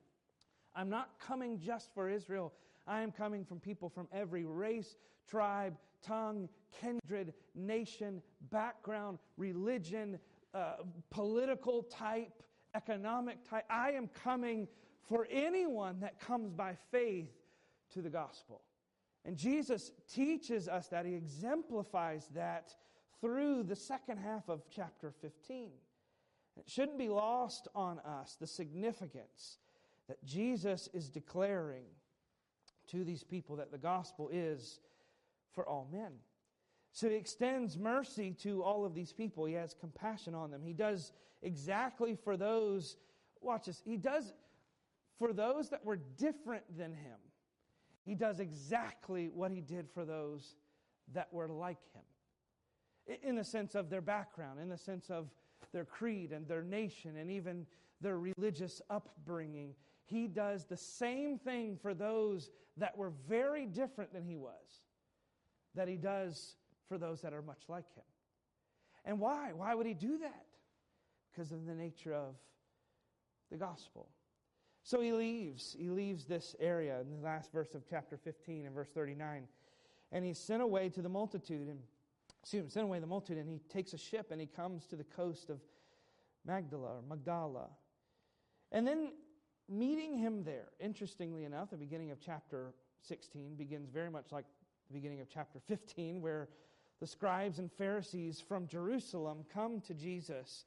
I'm 0.74 0.90
not 0.90 1.20
coming 1.20 1.60
just 1.60 1.94
for 1.94 2.10
Israel. 2.10 2.54
I 2.88 3.02
am 3.02 3.12
coming 3.12 3.44
from 3.44 3.60
people 3.60 3.90
from 3.90 4.08
every 4.14 4.46
race, 4.46 4.96
tribe, 5.30 5.78
tongue, 6.02 6.48
kindred, 6.80 7.34
nation, 7.54 8.22
background, 8.50 9.20
religion, 9.38 10.18
uh, 10.54 10.76
political 11.10 11.84
type, 11.84 12.42
economic 12.74 13.48
type. 13.48 13.66
I 13.70 13.92
am 13.92 14.08
coming 14.24 14.68
for 15.10 15.28
anyone 15.30 16.00
that 16.00 16.20
comes 16.20 16.54
by 16.54 16.78
faith 16.90 17.30
to 17.94 18.02
the 18.02 18.10
gospel. 18.10 18.62
And 19.26 19.36
Jesus 19.36 19.92
teaches 20.12 20.68
us 20.68 20.88
that, 20.88 21.06
he 21.06 21.14
exemplifies 21.14 22.30
that 22.34 22.74
through 23.22 23.64
the 23.64 23.76
second 23.76 24.18
half 24.18 24.50
of 24.50 24.64
chapter 24.70 25.14
15. 25.22 25.70
It 26.58 26.70
shouldn't 26.70 26.98
be 26.98 27.08
lost 27.08 27.68
on 27.74 28.00
us 28.00 28.36
the 28.40 28.48
significance 28.48 29.60
that 30.08 30.24
Jesus 30.26 30.90
is 30.94 31.08
declaring 31.08 31.86
to 32.88 33.06
these 33.06 33.24
people 33.24 33.56
that 33.58 33.72
the 33.72 33.78
gospel 33.78 34.30
is 34.34 34.80
for 35.54 35.68
all 35.68 35.88
men. 35.92 36.12
So 36.92 37.08
he 37.08 37.16
extends 37.16 37.78
mercy 37.78 38.32
to 38.42 38.64
all 38.64 38.84
of 38.84 38.94
these 38.94 39.14
people. 39.14 39.46
He 39.46 39.54
has 39.54 39.74
compassion 39.74 40.36
on 40.36 40.52
them. 40.52 40.62
He 40.66 40.74
does 40.74 41.14
exactly 41.42 42.18
for 42.22 42.36
those, 42.36 42.98
watch 43.40 43.68
this, 43.68 43.82
he 43.86 43.96
does 43.96 44.34
for 45.18 45.32
those 45.32 45.70
that 45.70 45.86
were 45.86 46.00
different 46.18 46.64
than 46.78 46.92
him. 46.94 47.18
He 48.04 48.16
does 48.16 48.40
exactly 48.40 49.30
what 49.30 49.52
he 49.52 49.62
did 49.62 49.88
for 49.94 50.04
those 50.04 50.56
that 51.14 51.32
were 51.32 51.48
like 51.48 51.80
him 51.94 52.02
in 53.24 53.36
the 53.36 53.44
sense 53.44 53.76
of 53.76 53.90
their 53.90 54.02
background, 54.02 54.60
in 54.60 54.70
the 54.70 54.78
sense 54.78 55.10
of 55.10 55.30
their 55.72 55.86
creed 55.86 56.32
and 56.32 56.48
their 56.48 56.64
nation 56.64 57.18
and 57.18 57.32
even 57.32 57.66
their 58.02 58.18
religious 58.18 58.82
upbringing. 58.90 59.74
He 60.06 60.28
does 60.28 60.66
the 60.66 60.78
same 60.78 61.38
thing 61.38 61.78
for 61.82 61.94
those 61.94 62.50
that 62.78 62.98
were 62.98 63.12
very 63.28 63.66
different 63.66 64.14
than 64.14 64.24
he 64.24 64.36
was, 64.36 64.86
that 65.76 65.88
he 65.88 65.96
does 65.96 66.56
for 66.88 66.98
those 66.98 67.22
that 67.22 67.34
are 67.34 67.42
much 67.42 67.64
like 67.70 67.94
him. 67.96 68.04
And 69.06 69.20
why? 69.20 69.52
Why 69.54 69.74
would 69.74 69.86
he 69.86 69.94
do 69.94 70.18
that? 70.20 70.46
Because 71.32 71.52
of 71.52 71.66
the 71.66 71.74
nature 71.74 72.14
of 72.14 72.36
the 73.50 73.58
gospel. 73.58 74.10
So 74.84 75.00
he 75.00 75.14
leaves. 75.14 75.76
He 75.78 75.90
leaves 75.90 76.26
this 76.26 76.56
area 76.60 77.00
in 77.02 77.12
the 77.12 77.24
last 77.24 77.52
verse 77.52 77.74
of 77.76 77.84
chapter 77.90 78.18
15 78.18 78.66
and 78.66 78.76
verse 78.76 78.90
39. 78.94 79.48
And 80.12 80.26
he's 80.26 80.40
sent 80.40 80.62
away 80.62 80.90
to 80.90 81.02
the 81.02 81.10
multitude 81.10 81.68
and 81.68 81.80
excuse 82.42 82.64
me, 82.64 82.70
sent 82.70 82.86
away 82.86 83.00
the 83.00 83.08
multitude, 83.08 83.38
and 83.38 83.50
he 83.50 83.60
takes 83.70 83.94
a 83.94 83.98
ship 83.98 84.32
and 84.32 84.42
he 84.42 84.48
comes 84.48 84.86
to 84.88 84.96
the 84.96 85.04
coast 85.04 85.50
of 85.50 85.60
Magdala 86.46 86.88
or 86.88 87.02
Magdala. 87.08 87.70
And 88.72 88.88
then 88.88 89.12
meeting 89.70 90.18
him 90.18 90.44
there, 90.44 90.70
interestingly 90.80 91.44
enough, 91.46 91.70
the 91.70 91.78
beginning 91.78 92.12
of 92.12 92.20
chapter 92.20 92.74
16 93.02 93.56
begins 93.56 93.90
very 93.90 94.10
much 94.10 94.32
like 94.32 94.46
the 94.88 94.94
beginning 94.94 95.22
of 95.22 95.28
chapter 95.30 95.60
15, 95.68 96.22
where 96.22 96.50
the 97.00 97.08
scribes 97.08 97.60
and 97.60 97.72
Pharisees 97.72 98.42
from 98.42 98.68
Jerusalem 98.68 99.46
come 99.54 99.82
to 99.82 99.94
Jesus. 99.94 100.66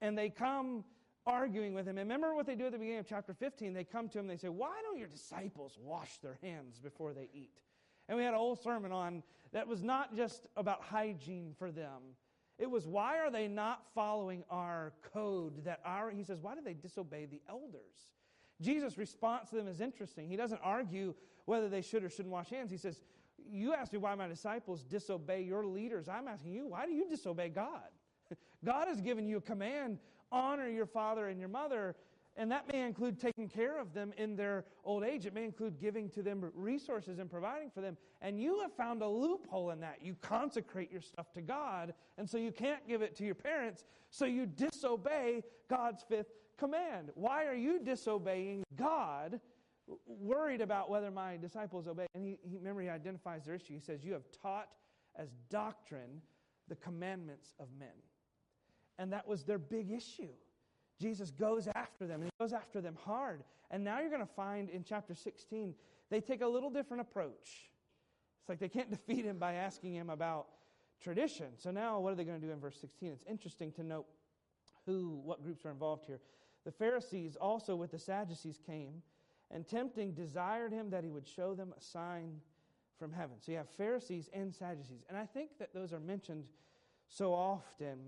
And 0.00 0.16
they 0.16 0.28
come 0.28 0.84
arguing 1.26 1.74
with 1.74 1.86
him. 1.86 1.98
And 1.98 2.08
remember 2.08 2.34
what 2.34 2.46
they 2.46 2.54
do 2.54 2.66
at 2.66 2.72
the 2.72 2.78
beginning 2.78 3.00
of 3.00 3.08
chapter 3.08 3.34
15? 3.34 3.72
They 3.72 3.84
come 3.84 4.08
to 4.10 4.18
him, 4.18 4.26
they 4.26 4.36
say, 4.36 4.48
Why 4.48 4.74
don't 4.82 4.98
your 4.98 5.08
disciples 5.08 5.78
wash 5.80 6.18
their 6.18 6.38
hands 6.42 6.78
before 6.78 7.12
they 7.12 7.28
eat? 7.34 7.60
And 8.08 8.16
we 8.16 8.24
had 8.24 8.34
a 8.34 8.38
whole 8.38 8.56
sermon 8.56 8.92
on 8.92 9.22
that 9.52 9.66
was 9.66 9.82
not 9.82 10.14
just 10.14 10.46
about 10.56 10.82
hygiene 10.82 11.54
for 11.58 11.70
them. 11.70 12.02
It 12.58 12.70
was 12.70 12.86
why 12.86 13.18
are 13.18 13.30
they 13.30 13.48
not 13.48 13.82
following 13.94 14.44
our 14.50 14.92
code 15.12 15.64
that 15.64 15.80
our 15.84 16.10
he 16.10 16.22
says 16.22 16.40
why 16.40 16.54
do 16.54 16.60
they 16.62 16.74
disobey 16.74 17.26
the 17.26 17.42
elders? 17.48 18.12
Jesus' 18.60 18.96
response 18.96 19.50
to 19.50 19.56
them 19.56 19.68
is 19.68 19.80
interesting. 19.80 20.28
He 20.28 20.36
doesn't 20.36 20.60
argue 20.62 21.14
whether 21.44 21.68
they 21.68 21.82
should 21.82 22.02
or 22.02 22.08
shouldn't 22.08 22.32
wash 22.32 22.48
hands. 22.48 22.70
He 22.70 22.78
says, 22.78 23.02
"You 23.38 23.74
ask 23.74 23.92
me 23.92 23.98
why 23.98 24.14
my 24.14 24.26
disciples 24.26 24.82
disobey 24.82 25.42
your 25.42 25.66
leaders. 25.66 26.08
I'm 26.08 26.26
asking 26.28 26.52
you, 26.52 26.68
why 26.68 26.86
do 26.86 26.92
you 26.92 27.06
disobey 27.08 27.50
God? 27.50 27.90
God 28.64 28.88
has 28.88 29.02
given 29.02 29.26
you 29.26 29.36
a 29.36 29.42
command, 29.42 29.98
honor 30.32 30.68
your 30.68 30.86
father 30.86 31.28
and 31.28 31.38
your 31.38 31.50
mother." 31.50 31.94
And 32.38 32.50
that 32.50 32.70
may 32.70 32.82
include 32.82 33.18
taking 33.18 33.48
care 33.48 33.80
of 33.80 33.94
them 33.94 34.12
in 34.18 34.36
their 34.36 34.64
old 34.84 35.04
age. 35.04 35.24
It 35.24 35.34
may 35.34 35.44
include 35.44 35.80
giving 35.80 36.10
to 36.10 36.22
them 36.22 36.50
resources 36.54 37.18
and 37.18 37.30
providing 37.30 37.70
for 37.70 37.80
them. 37.80 37.96
And 38.20 38.38
you 38.38 38.60
have 38.60 38.72
found 38.74 39.00
a 39.02 39.08
loophole 39.08 39.70
in 39.70 39.80
that. 39.80 39.98
You 40.02 40.16
consecrate 40.20 40.92
your 40.92 41.00
stuff 41.00 41.32
to 41.32 41.40
God, 41.40 41.94
and 42.18 42.28
so 42.28 42.36
you 42.36 42.52
can't 42.52 42.86
give 42.86 43.00
it 43.00 43.16
to 43.16 43.24
your 43.24 43.34
parents, 43.34 43.84
so 44.10 44.26
you 44.26 44.44
disobey 44.44 45.42
God's 45.68 46.04
fifth 46.06 46.32
command. 46.58 47.10
Why 47.14 47.46
are 47.46 47.54
you 47.54 47.80
disobeying 47.82 48.64
God, 48.76 49.40
worried 50.06 50.60
about 50.60 50.90
whether 50.90 51.10
my 51.10 51.38
disciples 51.38 51.86
obey? 51.86 52.06
And 52.14 52.22
he, 52.22 52.38
he 52.42 52.56
remember, 52.56 52.82
he 52.82 52.88
identifies 52.90 53.46
their 53.46 53.54
issue. 53.54 53.72
He 53.74 53.80
says, 53.80 54.04
You 54.04 54.12
have 54.12 54.24
taught 54.42 54.68
as 55.16 55.28
doctrine 55.48 56.20
the 56.68 56.76
commandments 56.76 57.54
of 57.58 57.68
men. 57.78 57.88
And 58.98 59.12
that 59.12 59.26
was 59.26 59.44
their 59.44 59.58
big 59.58 59.90
issue. 59.90 60.32
Jesus 61.00 61.30
goes 61.30 61.68
after 61.74 62.06
them, 62.06 62.22
and 62.22 62.24
he 62.24 62.30
goes 62.44 62.52
after 62.52 62.80
them 62.80 62.96
hard. 63.04 63.42
And 63.70 63.84
now 63.84 64.00
you're 64.00 64.10
going 64.10 64.20
to 64.20 64.32
find 64.34 64.70
in 64.70 64.84
chapter 64.84 65.14
16, 65.14 65.74
they 66.10 66.20
take 66.20 66.42
a 66.42 66.46
little 66.46 66.70
different 66.70 67.02
approach. 67.02 67.70
It's 68.40 68.48
like 68.48 68.58
they 68.58 68.68
can't 68.68 68.90
defeat 69.06 69.24
him 69.24 69.38
by 69.38 69.54
asking 69.54 69.94
him 69.94 70.10
about 70.10 70.46
tradition. 71.00 71.46
So 71.58 71.70
now 71.70 71.98
what 72.00 72.12
are 72.12 72.16
they 72.16 72.24
going 72.24 72.40
to 72.40 72.46
do 72.46 72.52
in 72.52 72.60
verse 72.60 72.78
16? 72.80 73.12
It's 73.12 73.24
interesting 73.28 73.72
to 73.72 73.82
note 73.82 74.06
who, 74.86 75.20
what 75.24 75.42
groups 75.42 75.64
are 75.66 75.70
involved 75.70 76.06
here. 76.06 76.20
The 76.64 76.72
Pharisees 76.72 77.36
also 77.36 77.76
with 77.76 77.90
the 77.90 77.98
Sadducees 77.98 78.58
came, 78.64 79.02
and 79.50 79.66
tempting 79.66 80.12
desired 80.12 80.72
him 80.72 80.90
that 80.90 81.04
he 81.04 81.10
would 81.10 81.26
show 81.26 81.54
them 81.54 81.72
a 81.76 81.80
sign 81.80 82.40
from 82.98 83.12
heaven. 83.12 83.36
So 83.40 83.52
you 83.52 83.58
have 83.58 83.68
Pharisees 83.68 84.28
and 84.32 84.54
Sadducees. 84.54 85.04
And 85.08 85.16
I 85.16 85.26
think 85.26 85.58
that 85.58 85.74
those 85.74 85.92
are 85.92 86.00
mentioned 86.00 86.48
so 87.08 87.32
often 87.32 87.98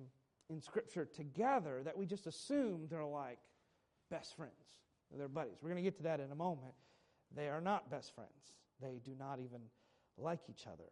in 0.51 0.61
Scripture 0.61 1.05
together 1.05 1.83
that 1.85 1.97
we 1.97 2.07
just 2.07 2.27
assume 2.27 2.87
they're 2.89 3.05
like 3.05 3.39
best 4.11 4.37
friends. 4.37 4.53
They're 5.17 5.29
buddies. 5.29 5.59
We're 5.63 5.71
going 5.71 5.83
to 5.83 5.91
get 5.91 5.97
to 5.99 6.03
that 6.05 6.21
in 6.21 6.31
a 6.31 6.35
moment. 6.35 6.75
They 7.35 7.49
are 7.49 7.61
not 7.61 7.91
best 7.91 8.15
friends, 8.15 8.57
they 8.81 9.01
do 9.05 9.13
not 9.19 9.39
even 9.39 9.61
like 10.17 10.41
each 10.49 10.67
other. 10.67 10.91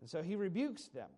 And 0.00 0.08
so 0.08 0.22
he 0.22 0.36
rebukes 0.36 0.88
them. 0.88 1.10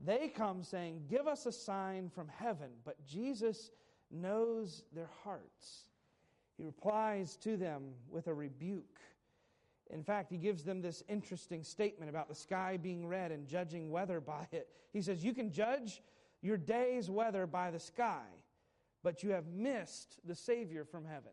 They 0.00 0.28
come 0.28 0.62
saying, 0.62 1.04
Give 1.08 1.26
us 1.26 1.46
a 1.46 1.52
sign 1.52 2.10
from 2.10 2.28
heaven. 2.28 2.70
But 2.84 3.04
Jesus 3.06 3.70
knows 4.10 4.82
their 4.92 5.10
hearts. 5.22 5.86
He 6.56 6.64
replies 6.64 7.36
to 7.38 7.56
them 7.56 7.82
with 8.10 8.26
a 8.26 8.34
rebuke. 8.34 8.98
In 9.90 10.02
fact, 10.02 10.30
he 10.30 10.38
gives 10.38 10.64
them 10.64 10.80
this 10.80 11.02
interesting 11.08 11.62
statement 11.62 12.10
about 12.10 12.28
the 12.28 12.34
sky 12.34 12.78
being 12.80 13.06
red 13.06 13.30
and 13.30 13.46
judging 13.46 13.90
weather 13.90 14.20
by 14.20 14.46
it. 14.50 14.68
He 14.92 15.02
says, 15.02 15.24
You 15.24 15.34
can 15.34 15.50
judge 15.50 16.02
your 16.42 16.56
day's 16.56 17.08
weather 17.08 17.46
by 17.46 17.70
the 17.70 17.78
sky, 17.78 18.26
but 19.02 19.22
you 19.22 19.30
have 19.30 19.46
missed 19.46 20.18
the 20.24 20.34
Savior 20.34 20.84
from 20.84 21.04
heaven. 21.04 21.32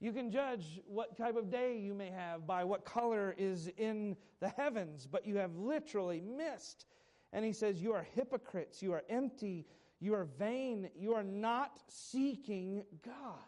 You 0.00 0.12
can 0.12 0.30
judge 0.30 0.80
what 0.86 1.16
type 1.16 1.36
of 1.36 1.50
day 1.50 1.78
you 1.78 1.94
may 1.94 2.10
have 2.10 2.46
by 2.46 2.64
what 2.64 2.84
color 2.84 3.34
is 3.38 3.70
in 3.78 4.16
the 4.40 4.48
heavens, 4.48 5.08
but 5.10 5.26
you 5.26 5.36
have 5.36 5.56
literally 5.56 6.20
missed. 6.20 6.84
And 7.32 7.44
he 7.44 7.52
says, 7.52 7.80
You 7.80 7.92
are 7.92 8.06
hypocrites, 8.14 8.82
you 8.82 8.92
are 8.92 9.04
empty, 9.08 9.66
you 10.00 10.14
are 10.14 10.24
vain, 10.38 10.90
you 10.94 11.14
are 11.14 11.24
not 11.24 11.80
seeking 11.88 12.84
God. 13.04 13.38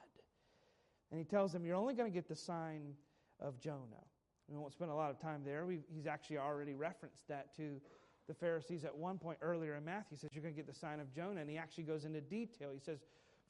And 1.11 1.19
he 1.19 1.25
tells 1.25 1.53
them, 1.53 1.67
You're 1.67 1.77
only 1.77 1.95
going 1.95 2.11
to 2.11 2.15
get 2.15 2.29
the 2.29 2.37
sign 2.37 2.95
of 3.41 3.61
Jonah. 3.61 4.05
We 4.49 4.57
won't 4.57 4.73
spend 4.73 4.91
a 4.91 4.95
lot 4.95 5.11
of 5.11 5.21
time 5.21 5.43
there. 5.45 5.67
We've, 5.67 5.85
he's 5.95 6.07
actually 6.07 6.39
already 6.39 6.75
referenced 6.75 7.29
that 7.29 7.55
to 7.57 7.81
the 8.29 8.35
Pharisees 8.35 8.85
at 8.85 8.97
one 8.97 9.19
point 9.19 9.39
earlier 9.43 9.75
in 9.75 9.85
Matthew. 9.85 10.11
He 10.11 10.17
says, 10.17 10.31
You're 10.33 10.43
going 10.43 10.55
to 10.55 10.57
get 10.57 10.73
the 10.73 10.79
sign 10.79 11.01
of 11.01 11.13
Jonah. 11.13 11.41
And 11.41 11.51
he 11.51 11.59
actually 11.59 11.85
goes 11.85 12.05
into 12.05 12.21
detail. 12.21 12.71
He 12.73 12.79
says, 12.79 12.99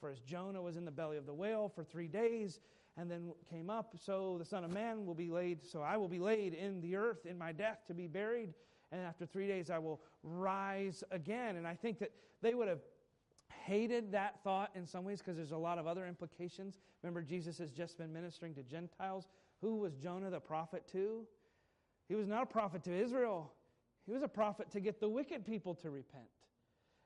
For 0.01 0.09
as 0.09 0.21
Jonah 0.21 0.63
was 0.63 0.77
in 0.77 0.85
the 0.85 0.91
belly 0.91 1.17
of 1.17 1.27
the 1.27 1.35
whale 1.35 1.71
for 1.75 1.85
three 1.85 2.09
days 2.09 2.61
and 2.97 3.11
then 3.11 3.33
came 3.49 3.71
up, 3.71 3.95
so 4.03 4.37
the 4.39 4.45
Son 4.45 4.65
of 4.65 4.73
Man 4.73 5.07
will 5.07 5.15
be 5.15 5.31
laid, 5.31 5.65
so 5.65 5.83
I 5.83 5.97
will 5.97 6.09
be 6.09 6.19
laid 6.19 6.55
in 6.55 6.81
the 6.81 6.97
earth 6.97 7.27
in 7.27 7.39
my 7.39 7.53
death 7.53 7.79
to 7.89 7.95
be 7.95 8.07
buried. 8.07 8.55
And 8.91 9.03
after 9.03 9.27
three 9.27 9.47
days, 9.47 9.71
I 9.71 9.79
will 9.79 10.01
rise 10.23 11.05
again. 11.11 11.57
And 11.57 11.67
I 11.67 11.75
think 11.75 11.99
that 11.99 12.11
they 12.41 12.55
would 12.55 12.69
have 12.69 12.81
hated 13.65 14.13
that 14.13 14.43
thought 14.43 14.71
in 14.75 14.87
some 14.87 15.05
ways 15.05 15.19
because 15.19 15.37
there's 15.37 15.53
a 15.53 15.57
lot 15.57 15.79
of 15.79 15.87
other 15.87 16.07
implications. 16.07 16.79
Remember, 17.03 17.23
Jesus 17.23 17.59
has 17.59 17.71
just 17.71 17.99
been 17.99 18.13
ministering 18.13 18.55
to 18.55 18.63
Gentiles. 18.63 19.27
Who 19.61 19.77
was 19.77 19.95
Jonah 19.95 20.31
the 20.31 20.41
prophet 20.41 20.85
to? 20.93 21.27
He 22.09 22.15
was 22.15 22.27
not 22.27 22.45
a 22.45 22.47
prophet 22.47 22.83
to 22.85 22.93
Israel, 22.93 23.53
he 24.09 24.15
was 24.15 24.23
a 24.23 24.29
prophet 24.29 24.71
to 24.71 24.81
get 24.81 25.01
the 25.01 25.09
wicked 25.09 25.45
people 25.45 25.75
to 25.75 25.91
repent. 25.91 26.25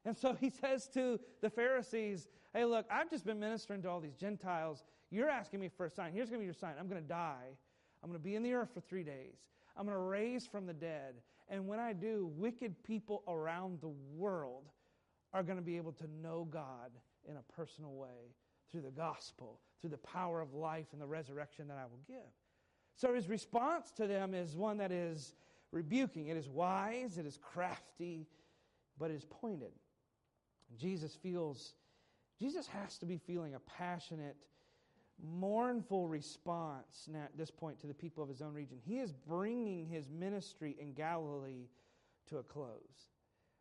And 0.05 0.17
so 0.17 0.35
he 0.35 0.51
says 0.61 0.89
to 0.95 1.19
the 1.41 1.51
Pharisees, 1.51 2.29
Hey, 2.55 2.65
look, 2.65 2.87
I've 2.89 3.11
just 3.11 3.27
been 3.27 3.41
ministering 3.41 3.83
to 3.83 3.91
all 3.91 3.99
these 3.99 4.15
Gentiles. 4.15 4.85
You're 5.11 5.29
asking 5.29 5.59
me 5.59 5.69
for 5.69 5.87
a 5.87 5.91
sign. 5.91 6.13
Here's 6.13 6.29
going 6.29 6.39
to 6.39 6.43
be 6.43 6.47
your 6.47 6.55
sign. 6.55 6.75
I'm 6.79 6.89
going 6.89 7.03
to 7.03 7.09
die. 7.09 7.57
I'm 8.03 8.11
going 8.11 8.21
to 8.21 8.25
be 8.25 8.37
in 8.37 8.45
the 8.45 8.55
earth 8.55 8.69
for 8.73 8.81
three 8.81 9.03
days. 9.03 9.35
I'm 9.77 9.85
going 9.85 9.97
to 9.97 10.03
raise 10.03 10.47
from 10.47 10.65
the 10.65 10.73
dead. 10.73 11.15
And 11.49 11.67
when 11.67 11.81
I 11.81 11.93
do, 11.93 12.31
wicked 12.37 12.81
people 12.85 13.25
around 13.27 13.81
the 13.81 13.93
world 14.17 14.69
are 15.33 15.43
going 15.43 15.59
to 15.59 15.65
be 15.65 15.77
able 15.79 15.93
to 15.93 16.07
know 16.23 16.47
God 16.49 16.93
in 17.29 17.37
a 17.37 17.53
personal 17.53 17.95
way 17.95 18.37
through 18.71 18.83
the 18.83 18.91
gospel, 18.91 19.59
through 19.81 19.91
the 19.91 19.99
power 19.99 20.41
of 20.41 20.55
life 20.55 20.87
and 20.93 21.01
the 21.01 21.07
resurrection 21.07 21.67
that 21.69 21.79
I 21.79 21.85
will 21.85 22.01
give. 22.07 22.31
So 22.97 23.15
his 23.15 23.29
response 23.29 23.91
to 23.93 24.07
them 24.07 24.35
is 24.35 24.55
one 24.55 24.77
that 24.79 24.93
is 24.93 25.35
rebuking. 25.73 26.29
It 26.29 26.37
is 26.37 26.49
wise, 26.49 27.19
it 27.19 27.27
is 27.27 27.39
crafty, 27.43 28.27
but 28.99 29.11
it 29.11 29.15
is 29.15 29.25
pointed. 29.25 29.73
Jesus 30.79 31.15
feels, 31.23 31.75
Jesus 32.39 32.67
has 32.69 32.99
to 32.99 33.07
be 33.07 33.19
feeling 33.19 33.55
a 33.55 33.61
passionate, 33.61 34.37
mournful 35.23 36.09
response 36.09 37.09
now 37.11 37.25
at 37.25 37.37
this 37.37 37.51
point 37.51 37.81
to 37.81 37.87
the 37.87 37.95
people 37.95 38.23
of 38.23 38.29
his 38.29 38.43
own 38.43 38.55
region. 38.55 38.79
He 38.85 38.99
is 38.99 39.13
bringing 39.13 39.87
his 39.87 40.09
ministry 40.09 40.77
in 40.79 40.93
Galilee 40.93 41.69
to 42.29 42.39
a 42.39 42.43
close. 42.43 43.09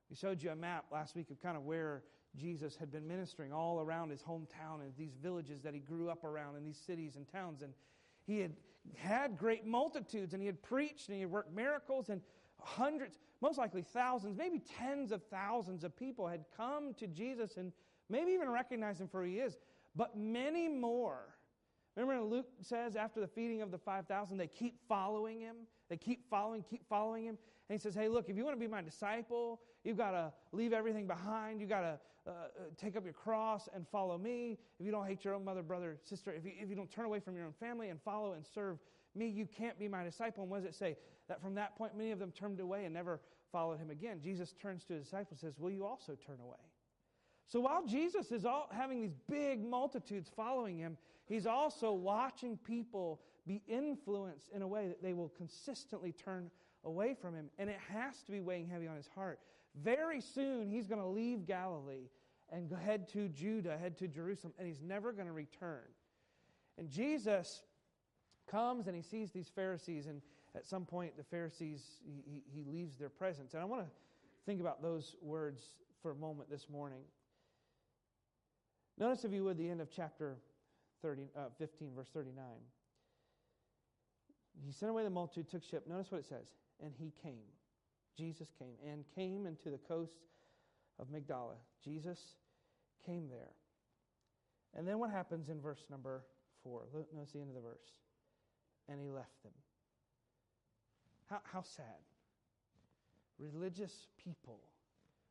We 0.10 0.16
showed 0.16 0.44
you 0.44 0.52
a 0.52 0.56
map 0.56 0.86
last 0.92 1.16
week 1.16 1.30
of 1.30 1.42
kind 1.42 1.56
of 1.56 1.64
where 1.64 2.04
Jesus 2.38 2.76
had 2.76 2.92
been 2.92 3.08
ministering 3.08 3.52
all 3.52 3.82
around 3.82 4.10
his 4.10 4.22
hometown 4.22 4.82
and 4.82 4.92
these 4.98 5.16
villages 5.22 5.62
that 5.62 5.74
he 5.74 5.80
grew 5.80 6.10
up 6.10 6.24
around 6.24 6.56
and 6.56 6.66
these 6.66 6.80
cities 6.86 7.16
and 7.16 7.28
towns. 7.28 7.62
And 7.62 7.74
he 8.26 8.40
had 8.40 8.52
had 8.96 9.38
great 9.38 9.66
multitudes 9.66 10.34
and 10.34 10.42
he 10.42 10.48
had 10.48 10.62
preached 10.62 11.08
and 11.08 11.16
he 11.16 11.22
had 11.22 11.32
worked 11.32 11.54
miracles 11.54 12.10
and 12.10 12.22
hundreds, 12.60 13.20
most 13.42 13.58
likely 13.58 13.82
thousands, 13.82 14.38
maybe 14.38 14.60
tens 14.60 15.12
of 15.12 15.24
thousands 15.24 15.84
of 15.84 15.96
people 15.96 16.28
had 16.28 16.46
come 16.56 16.94
to 16.96 17.08
Jesus 17.08 17.58
and 17.58 17.72
maybe 18.10 18.32
even 18.32 18.50
recognized 18.50 19.02
him 19.02 19.08
for 19.08 19.22
who 19.24 19.30
he 19.30 19.40
is. 19.40 19.58
But 19.96 20.18
many 20.18 20.68
more 20.68 21.36
Remember 21.96 22.24
Luke 22.24 22.48
says 22.62 22.96
after 22.96 23.20
the 23.20 23.28
feeding 23.28 23.62
of 23.62 23.72
the 23.72 23.78
5,000, 23.78 24.38
they 24.38 24.48
keep 24.48 24.80
following 24.88 25.42
him. 25.42 25.56
They 25.90 25.98
keep 25.98 26.30
following, 26.30 26.64
keep 26.64 26.88
following 26.88 27.26
him. 27.26 27.38
And 27.70 27.78
he 27.78 27.82
says, 27.82 27.94
Hey, 27.94 28.08
look, 28.08 28.30
if 28.30 28.38
you 28.38 28.46
want 28.46 28.56
to 28.56 28.60
be 28.60 28.72
my 28.72 28.82
disciple, 28.82 29.60
you've 29.84 29.98
got 29.98 30.12
to 30.12 30.32
leave 30.54 30.72
everything 30.72 31.06
behind. 31.06 31.60
You've 31.60 31.70
got 31.70 31.82
to 31.82 32.00
uh, 32.28 32.30
uh, 32.32 32.64
take 32.78 32.96
up 32.96 33.04
your 33.04 33.14
cross 33.14 33.68
and 33.74 33.88
follow 33.88 34.18
me. 34.18 34.58
If 34.80 34.86
you 34.86 34.92
don't 34.92 35.08
hate 35.08 35.26
your 35.26 35.34
own 35.34 35.44
mother, 35.44 35.64
brother, 35.64 35.98
sister, 36.04 36.32
if 36.32 36.46
you, 36.46 36.52
if 36.60 36.70
you 36.70 36.76
don't 36.76 36.92
turn 36.92 37.06
away 37.06 37.20
from 37.20 37.36
your 37.36 37.46
own 37.46 37.54
family 37.60 37.90
and 37.90 38.00
follow 38.02 38.34
and 38.34 38.46
serve 38.46 38.78
me, 39.16 39.28
you 39.28 39.46
can't 39.46 39.78
be 39.80 39.88
my 39.88 40.04
disciple. 40.04 40.44
And 40.44 40.52
what 40.52 40.64
does 40.64 40.70
it 40.70 40.76
say? 40.76 40.98
That 41.28 41.42
from 41.42 41.56
that 41.56 41.76
point, 41.76 41.98
many 41.98 42.12
of 42.12 42.20
them 42.20 42.32
turned 42.32 42.60
away 42.60 42.86
and 42.86 42.94
never 42.94 43.22
followed 43.52 43.80
him 43.80 43.90
again. 43.90 44.20
Jesus 44.22 44.54
turns 44.62 44.84
to 44.86 44.94
his 44.94 45.06
disciples 45.06 45.42
and 45.42 45.52
says, 45.52 45.60
Will 45.60 45.72
you 45.72 45.86
also 45.86 46.16
turn 46.26 46.38
away? 46.44 46.58
So 47.48 47.60
while 47.60 47.86
Jesus 47.86 48.32
is 48.32 48.46
all, 48.46 48.70
having 48.72 49.02
these 49.02 49.16
big 49.30 49.64
multitudes 49.64 50.30
following 50.36 50.78
him, 50.78 50.98
he's 51.26 51.46
also 51.46 51.92
watching 51.92 52.58
people 52.58 53.20
be 53.46 53.62
influenced 53.68 54.50
in 54.54 54.62
a 54.62 54.68
way 54.68 54.88
that 54.88 55.02
they 55.02 55.14
will 55.14 55.30
consistently 55.30 56.14
turn 56.14 56.50
away 56.86 57.16
from 57.20 57.36
him. 57.36 57.50
And 57.58 57.70
it 57.70 57.80
has 57.92 58.22
to 58.24 58.32
be 58.32 58.40
weighing 58.40 58.68
heavy 58.68 58.88
on 58.88 58.96
his 58.96 59.10
heart. 59.14 59.40
Very 59.76 60.22
soon, 60.22 60.70
he's 60.70 60.88
going 60.88 61.02
to 61.02 61.08
leave 61.08 61.46
Galilee 61.46 62.10
and 62.52 62.72
head 62.84 63.08
to 63.10 63.30
Judah, 63.30 63.78
head 63.78 63.98
to 64.00 64.08
Jerusalem, 64.08 64.54
and 64.60 64.68
he's 64.68 64.82
never 64.82 65.14
going 65.14 65.28
to 65.28 65.34
return. 65.34 65.84
And 66.78 66.90
Jesus 66.90 67.64
comes 68.50 68.88
and 68.88 68.96
he 68.96 69.02
sees 69.02 69.32
these 69.32 69.50
Pharisees, 69.54 70.08
and 70.08 70.22
at 70.56 70.66
some 70.66 70.86
point, 70.86 71.16
the 71.16 71.24
Pharisees, 71.24 71.82
he, 72.06 72.44
he 72.54 72.64
leaves 72.64 72.98
their 72.98 73.10
presence. 73.10 73.54
And 73.54 73.62
I 73.62 73.66
want 73.66 73.84
to 73.84 73.88
think 74.46 74.60
about 74.60 74.82
those 74.82 75.16
words 75.22 75.62
for 76.02 76.12
a 76.12 76.16
moment 76.16 76.50
this 76.50 76.68
morning. 76.70 77.04
Notice, 78.98 79.24
if 79.24 79.32
you 79.32 79.46
would, 79.46 79.58
the 79.58 79.70
end 79.70 79.80
of 79.80 79.90
chapter 79.90 80.36
30, 81.02 81.30
uh, 81.38 81.42
15, 81.58 81.92
verse 81.96 82.10
39. 82.14 82.44
He 84.66 84.72
sent 84.74 84.90
away 84.90 85.04
the 85.04 85.10
multitude, 85.10 85.50
took 85.50 85.64
ship. 85.64 85.88
Notice 85.88 86.12
what 86.12 86.20
it 86.20 86.28
says. 86.28 86.48
And 86.84 86.92
he 87.00 87.14
came. 87.24 87.48
Jesus 88.18 88.48
came 88.58 88.76
and 88.86 89.04
came 89.16 89.46
into 89.46 89.70
the 89.70 89.78
coast 89.78 90.14
of 91.00 91.10
Magdala. 91.10 91.56
Jesus 91.84 92.20
came 93.06 93.30
there. 93.30 93.54
And 94.76 94.88
then 94.88 95.00
what 95.00 95.12
happens 95.12 95.50
in 95.50 95.60
verse 95.60 95.84
number 95.90 96.24
4? 96.64 96.84
Notice 97.14 97.32
the 97.32 97.40
end 97.40 97.50
of 97.50 97.56
the 97.56 97.62
verse. 97.62 97.92
And 98.88 99.00
he 99.00 99.10
left 99.10 99.42
them. 99.44 99.54
How, 101.30 101.40
how 101.44 101.62
sad. 101.62 101.86
Religious 103.40 104.08
people, 104.24 104.60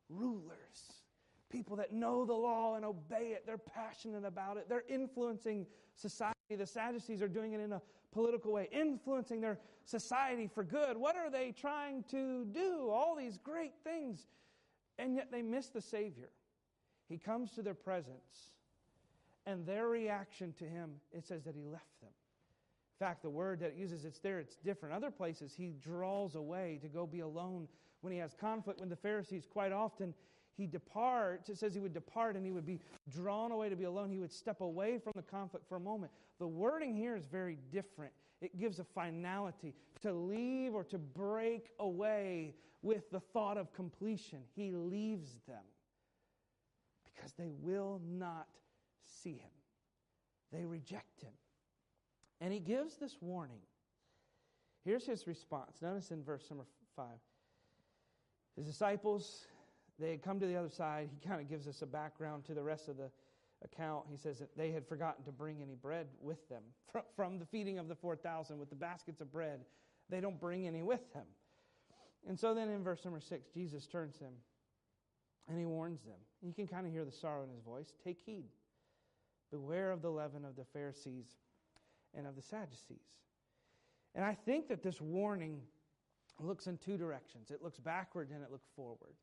rulers, 0.08 1.04
people 1.50 1.76
that 1.76 1.92
know 1.92 2.24
the 2.24 2.32
law 2.32 2.76
and 2.76 2.84
obey 2.84 3.32
it. 3.34 3.44
They're 3.46 3.58
passionate 3.58 4.24
about 4.24 4.56
it. 4.56 4.68
They're 4.68 4.84
influencing 4.88 5.66
society. 5.94 6.34
The 6.56 6.66
Sadducees 6.66 7.20
are 7.20 7.28
doing 7.28 7.52
it 7.52 7.60
in 7.60 7.72
a 7.72 7.82
political 8.12 8.52
way, 8.52 8.68
influencing 8.72 9.40
their 9.40 9.58
society 9.84 10.48
for 10.52 10.64
good. 10.64 10.96
What 10.96 11.16
are 11.16 11.30
they 11.30 11.52
trying 11.52 12.04
to 12.10 12.44
do? 12.46 12.88
All 12.90 13.14
these 13.16 13.38
great 13.38 13.74
things. 13.84 14.26
And 14.98 15.14
yet 15.14 15.30
they 15.30 15.42
miss 15.42 15.68
the 15.68 15.80
Savior. 15.80 16.30
He 17.08 17.18
comes 17.18 17.50
to 17.52 17.62
their 17.62 17.74
presence, 17.74 18.52
and 19.46 19.66
their 19.66 19.88
reaction 19.88 20.52
to 20.58 20.64
him, 20.64 20.90
it 21.12 21.24
says 21.26 21.42
that 21.44 21.56
he 21.56 21.64
left 21.64 22.00
them. 22.00 22.10
In 23.00 23.06
fact, 23.06 23.22
the 23.22 23.30
word 23.30 23.60
that 23.60 23.70
it 23.70 23.76
uses, 23.76 24.04
it's 24.04 24.20
there, 24.20 24.38
it's 24.38 24.56
different. 24.56 24.94
Other 24.94 25.10
places, 25.10 25.54
he 25.56 25.72
draws 25.82 26.34
away 26.34 26.78
to 26.82 26.88
go 26.88 27.06
be 27.06 27.20
alone 27.20 27.66
when 28.02 28.12
he 28.12 28.18
has 28.18 28.34
conflict. 28.34 28.78
When 28.78 28.90
the 28.90 28.96
Pharisees, 28.96 29.46
quite 29.50 29.72
often, 29.72 30.14
he 30.60 30.66
departs, 30.66 31.48
it 31.48 31.56
says 31.56 31.72
he 31.72 31.80
would 31.80 31.94
depart 31.94 32.36
and 32.36 32.44
he 32.44 32.52
would 32.52 32.66
be 32.66 32.80
drawn 33.08 33.50
away 33.50 33.70
to 33.70 33.76
be 33.76 33.84
alone. 33.84 34.10
He 34.10 34.18
would 34.18 34.32
step 34.32 34.60
away 34.60 34.98
from 34.98 35.12
the 35.16 35.22
conflict 35.22 35.66
for 35.68 35.76
a 35.76 35.80
moment. 35.80 36.12
The 36.38 36.46
wording 36.46 36.94
here 36.94 37.16
is 37.16 37.24
very 37.26 37.56
different. 37.72 38.12
It 38.42 38.58
gives 38.58 38.78
a 38.78 38.84
finality 38.84 39.74
to 40.02 40.12
leave 40.12 40.74
or 40.74 40.84
to 40.84 40.98
break 40.98 41.70
away 41.78 42.54
with 42.82 43.10
the 43.10 43.20
thought 43.20 43.56
of 43.56 43.72
completion. 43.72 44.40
He 44.54 44.72
leaves 44.72 45.38
them 45.48 45.64
because 47.04 47.32
they 47.38 47.50
will 47.60 48.00
not 48.06 48.48
see 49.22 49.32
him, 49.32 49.50
they 50.52 50.64
reject 50.64 51.22
him. 51.22 51.32
And 52.42 52.52
he 52.52 52.60
gives 52.60 52.96
this 52.96 53.16
warning. 53.20 53.60
Here's 54.84 55.06
his 55.06 55.26
response. 55.26 55.76
Notice 55.82 56.10
in 56.10 56.22
verse 56.22 56.46
number 56.50 56.64
five. 56.96 57.18
His 58.56 58.66
disciples 58.66 59.46
they 60.00 60.10
had 60.10 60.22
come 60.22 60.40
to 60.40 60.46
the 60.46 60.56
other 60.56 60.68
side. 60.68 61.10
He 61.12 61.28
kind 61.28 61.40
of 61.40 61.48
gives 61.48 61.68
us 61.68 61.82
a 61.82 61.86
background 61.86 62.44
to 62.46 62.54
the 62.54 62.62
rest 62.62 62.88
of 62.88 62.96
the 62.96 63.10
account. 63.64 64.06
He 64.10 64.16
says 64.16 64.38
that 64.38 64.56
they 64.56 64.70
had 64.70 64.86
forgotten 64.86 65.24
to 65.24 65.32
bring 65.32 65.62
any 65.62 65.74
bread 65.74 66.06
with 66.20 66.48
them 66.48 66.62
from 67.14 67.38
the 67.38 67.44
feeding 67.44 67.78
of 67.78 67.88
the 67.88 67.94
4,000 67.94 68.58
with 68.58 68.70
the 68.70 68.76
baskets 68.76 69.20
of 69.20 69.30
bread. 69.30 69.60
They 70.08 70.20
don't 70.20 70.40
bring 70.40 70.66
any 70.66 70.82
with 70.82 71.12
them. 71.12 71.26
And 72.26 72.38
so 72.38 72.54
then 72.54 72.68
in 72.68 72.82
verse 72.82 73.04
number 73.04 73.20
six, 73.20 73.48
Jesus 73.48 73.86
turns 73.86 74.18
to 74.18 74.24
him 74.24 74.34
And 75.48 75.58
he 75.58 75.66
warns 75.66 76.02
them. 76.02 76.18
You 76.42 76.52
can 76.52 76.66
kind 76.66 76.86
of 76.86 76.92
hear 76.92 77.04
the 77.04 77.12
sorrow 77.12 77.42
in 77.44 77.50
his 77.50 77.60
voice. 77.60 77.92
Take 78.04 78.18
heed. 78.24 78.48
Beware 79.50 79.90
of 79.90 80.02
the 80.02 80.10
leaven 80.10 80.44
of 80.44 80.56
the 80.56 80.64
Pharisees 80.72 81.26
and 82.14 82.26
of 82.26 82.36
the 82.36 82.42
Sadducees. 82.42 83.16
And 84.14 84.24
I 84.24 84.34
think 84.34 84.68
that 84.68 84.82
this 84.82 85.00
warning 85.00 85.60
looks 86.38 86.66
in 86.66 86.78
two 86.78 86.96
directions 86.96 87.50
it 87.50 87.62
looks 87.62 87.78
backward 87.78 88.30
and 88.30 88.42
it 88.42 88.50
looks 88.50 88.68
forward. 88.74 89.14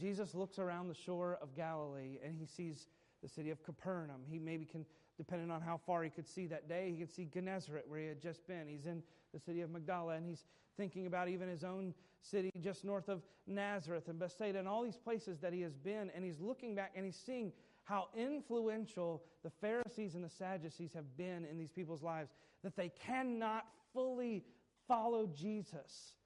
Jesus 0.00 0.34
looks 0.34 0.58
around 0.58 0.88
the 0.88 0.94
shore 0.94 1.38
of 1.40 1.54
Galilee 1.54 2.18
and 2.24 2.36
he 2.38 2.46
sees 2.46 2.86
the 3.22 3.28
city 3.28 3.50
of 3.50 3.62
Capernaum. 3.62 4.22
He 4.28 4.38
maybe 4.38 4.64
can, 4.64 4.84
depending 5.16 5.50
on 5.50 5.62
how 5.62 5.80
far 5.86 6.02
he 6.02 6.10
could 6.10 6.26
see 6.26 6.46
that 6.46 6.68
day, 6.68 6.90
he 6.92 6.98
could 6.98 7.14
see 7.14 7.24
Gennesaret 7.24 7.88
where 7.88 8.00
he 8.00 8.06
had 8.06 8.20
just 8.20 8.46
been. 8.46 8.68
He's 8.68 8.86
in 8.86 9.02
the 9.32 9.40
city 9.40 9.62
of 9.62 9.70
Magdala 9.70 10.14
and 10.14 10.26
he's 10.26 10.44
thinking 10.76 11.06
about 11.06 11.28
even 11.28 11.48
his 11.48 11.64
own 11.64 11.94
city 12.20 12.50
just 12.60 12.84
north 12.84 13.08
of 13.08 13.22
Nazareth 13.46 14.08
and 14.08 14.18
Bethsaida 14.18 14.58
and 14.58 14.68
all 14.68 14.82
these 14.82 14.98
places 14.98 15.38
that 15.40 15.52
he 15.52 15.62
has 15.62 15.76
been. 15.76 16.10
And 16.14 16.24
he's 16.24 16.40
looking 16.40 16.74
back 16.74 16.92
and 16.94 17.04
he's 17.04 17.20
seeing 17.24 17.52
how 17.84 18.08
influential 18.16 19.22
the 19.44 19.50
Pharisees 19.50 20.14
and 20.14 20.24
the 20.24 20.28
Sadducees 20.28 20.92
have 20.92 21.16
been 21.16 21.44
in 21.44 21.56
these 21.56 21.70
people's 21.70 22.02
lives, 22.02 22.30
that 22.64 22.76
they 22.76 22.88
cannot 22.88 23.66
fully 23.94 24.44
follow 24.88 25.28
Jesus 25.34 26.16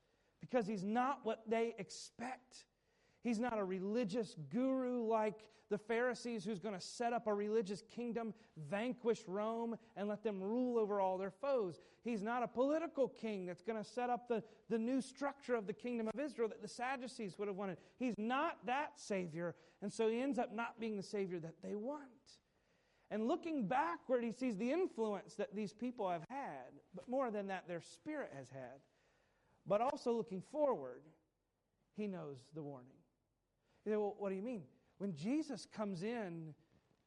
because 0.41 0.67
he's 0.67 0.83
not 0.83 1.21
what 1.23 1.43
they 1.47 1.75
expect. 1.79 2.65
He's 3.23 3.39
not 3.39 3.59
a 3.59 3.65
religious 3.65 4.35
guru 4.51 5.03
like 5.05 5.45
the 5.71 5.79
Pharisees 5.79 6.45
who's 6.45 6.59
going 6.59 6.75
to 6.75 6.81
set 6.81 7.13
up 7.13 7.27
a 7.27 7.35
religious 7.35 7.83
kingdom, 7.95 8.35
vanquish 8.69 9.23
Rome, 9.27 9.77
and 9.97 10.09
let 10.09 10.25
them 10.25 10.43
rule 10.43 10.79
over 10.79 11.01
all 11.01 11.17
their 11.17 11.31
foes. 11.31 11.81
He's 12.03 12.23
not 12.23 12.43
a 12.43 12.49
political 12.49 13.09
king 13.09 13.47
that's 13.47 13.63
going 13.63 13.83
to 13.83 13.89
set 13.89 14.11
up 14.11 14.27
the, 14.27 14.43
the 14.69 14.79
new 14.79 15.01
structure 15.01 15.55
of 15.55 15.67
the 15.67 15.73
kingdom 15.73 16.09
of 16.09 16.19
Israel 16.19 16.49
that 16.49 16.61
the 16.61 16.69
Sadducees 16.69 17.39
would 17.39 17.47
have 17.47 17.57
wanted. 17.57 17.79
He's 17.99 18.15
not 18.19 18.59
that 18.67 18.99
Savior, 18.99 19.55
and 19.81 19.93
so 19.93 20.09
he 20.09 20.21
ends 20.21 20.39
up 20.39 20.53
not 20.53 20.81
being 20.81 20.97
the 20.97 21.03
Savior 21.03 21.39
that 21.39 21.55
they 21.63 21.77
want. 21.77 22.05
And 23.13 23.27
looking 23.27 23.67
backward, 23.67 24.25
he 24.25 24.33
sees 24.33 24.57
the 24.57 24.71
influence 24.71 25.35
that 25.35 25.55
these 25.55 25.73
people 25.73 26.09
have 26.09 26.25
had, 26.29 26.81
but 26.95 27.09
more 27.09 27.31
than 27.31 27.49
that, 27.49 27.67
their 27.69 27.81
spirit 27.81 28.33
has 28.37 28.49
had. 28.51 28.81
But 29.67 29.81
also 29.81 30.13
looking 30.13 30.43
forward, 30.51 31.03
he 31.97 32.07
knows 32.07 32.39
the 32.55 32.63
warning. 32.63 33.00
You 33.85 33.93
say, 33.93 33.97
well, 33.97 34.15
what 34.19 34.31
do 34.31 34.37
you 34.37 34.43
mean? 34.43 34.63
When 34.99 35.15
Jesus 35.15 35.67
comes 35.67 36.03
in 36.03 36.55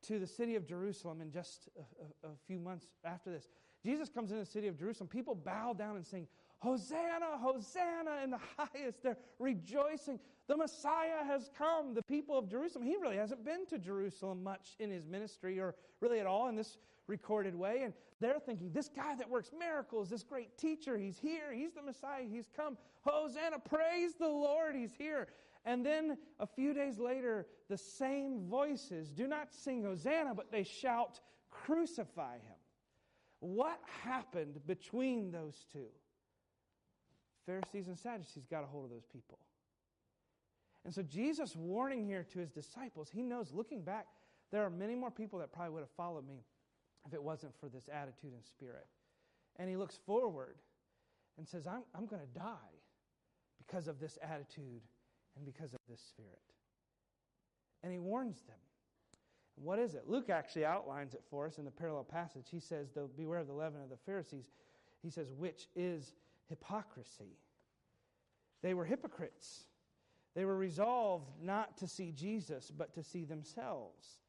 to 0.04 0.20
the 0.20 0.28
city 0.28 0.56
of 0.56 0.66
Jerusalem 0.66 1.22
in 1.22 1.32
just 1.32 1.70
a, 1.78 2.28
a, 2.28 2.32
a 2.32 2.36
few 2.48 2.60
months 2.60 2.88
after 3.06 3.32
this, 3.32 3.48
Jesus 3.84 4.10
comes 4.10 4.32
in 4.32 4.40
the 4.40 4.46
city 4.46 4.68
of 4.68 4.78
Jerusalem. 4.78 5.10
People 5.10 5.36
bow 5.36 5.74
down 5.74 5.98
and 5.98 6.06
sing, 6.06 6.28
Hosanna, 6.60 7.38
Hosanna 7.38 8.22
in 8.24 8.32
the 8.32 8.40
highest. 8.58 9.04
They're 9.04 9.18
rejoicing. 9.38 10.20
The 10.48 10.56
Messiah 10.56 11.24
has 11.26 11.50
come. 11.58 11.94
The 11.94 12.04
people 12.04 12.38
of 12.38 12.50
Jerusalem. 12.50 12.86
He 12.86 12.96
really 12.96 13.18
hasn't 13.18 13.44
been 13.44 13.66
to 13.68 13.78
Jerusalem 13.78 14.42
much 14.42 14.76
in 14.80 14.90
his 14.90 15.06
ministry 15.06 15.60
or 15.60 15.76
really 16.00 16.20
at 16.20 16.26
all 16.26 16.48
in 16.48 16.56
this 16.56 16.78
recorded 17.08 17.54
way. 17.54 17.82
And 17.84 17.94
they're 18.22 18.40
thinking, 18.40 18.72
this 18.72 18.88
guy 18.88 19.16
that 19.16 19.30
works 19.30 19.52
miracles, 19.58 20.10
this 20.10 20.24
great 20.24 20.58
teacher, 20.58 20.98
he's 20.98 21.18
here. 21.18 21.52
He's 21.54 21.74
the 21.74 21.82
Messiah. 21.82 22.24
He's 22.30 22.48
come. 22.56 22.78
Hosanna, 23.02 23.60
praise 23.60 24.14
the 24.18 24.28
Lord. 24.28 24.76
He's 24.76 24.94
here. 24.98 25.28
And 25.66 25.86
then 25.86 26.18
a 26.40 26.48
few 26.48 26.74
days 26.74 27.00
later, 27.00 27.48
the 27.70 27.78
same 27.78 28.48
voices 28.50 29.12
do 29.12 29.28
not 29.28 29.54
sing 29.54 29.84
Hosanna, 29.84 30.34
but 30.36 30.52
they 30.52 30.64
shout, 30.64 31.20
Crucify 31.50 32.34
him. 32.34 32.60
What 33.40 33.80
happened 34.04 34.60
between 34.66 35.32
those 35.32 35.66
two? 35.72 35.88
Pharisees 37.46 37.88
and 37.88 37.98
Sadducees 37.98 38.46
got 38.50 38.64
a 38.64 38.68
hold 38.68 38.86
of 38.86 38.92
those 38.92 39.06
people. 39.06 39.38
And 40.86 40.94
so 40.94 41.02
Jesus 41.02 41.56
warning 41.56 42.06
here 42.06 42.26
to 42.34 42.40
his 42.40 42.52
disciples, 42.52 43.10
he 43.10 43.22
knows 43.22 43.54
looking 43.54 43.84
back, 43.84 44.08
there 44.52 44.64
are 44.64 44.70
many 44.70 44.96
more 44.96 45.12
people 45.12 45.40
that 45.40 45.52
probably 45.52 45.74
would 45.74 45.82
have 45.82 45.96
followed 45.96 46.28
me 46.28 46.44
if 47.06 47.14
it 47.14 47.22
wasn't 47.24 47.54
for 47.60 47.70
this 47.70 47.90
attitude 47.92 48.34
and 48.34 48.44
spirit. 48.44 48.88
And 49.58 49.70
he 49.70 49.76
looks 49.76 49.98
forward 50.06 50.56
and 51.38 51.48
says, 51.48 51.68
I'm, 51.68 51.84
I'm 51.96 52.06
going 52.06 52.22
to 52.22 52.40
die 52.40 52.74
because 53.58 53.88
of 53.88 54.00
this 54.00 54.18
attitude 54.22 54.82
and 55.36 55.46
because 55.46 55.74
of 55.74 55.80
this 55.90 56.02
spirit. 56.02 56.40
And 57.84 57.92
he 57.92 58.00
warns 58.00 58.42
them. 58.44 58.58
what 59.56 59.80
is 59.80 59.94
it? 59.94 60.04
Luke 60.08 60.30
actually 60.30 60.66
outlines 60.66 61.14
it 61.14 61.24
for 61.30 61.46
us 61.46 61.58
in 61.58 61.66
the 61.66 61.72
parallel 61.72 62.04
passage. 62.04 62.48
He 62.50 62.60
says, 62.60 62.90
Beware 63.18 63.40
of 63.40 63.48
the 63.48 63.54
leaven 63.54 63.82
of 63.82 63.90
the 63.90 63.98
Pharisees. 63.98 64.46
He 65.02 65.10
says, 65.10 65.32
Which 65.38 65.68
is 65.76 66.14
hypocrisy. 66.50 67.38
They 68.62 68.74
were 68.74 68.86
hypocrites. 68.86 69.66
They 70.36 70.46
were 70.46 70.58
resolved 70.58 71.30
not 71.42 71.78
to 71.78 71.88
see 71.88 72.12
Jesus, 72.12 72.72
but 72.76 72.94
to 72.96 73.04
see 73.04 73.26
themselves. 73.26 74.22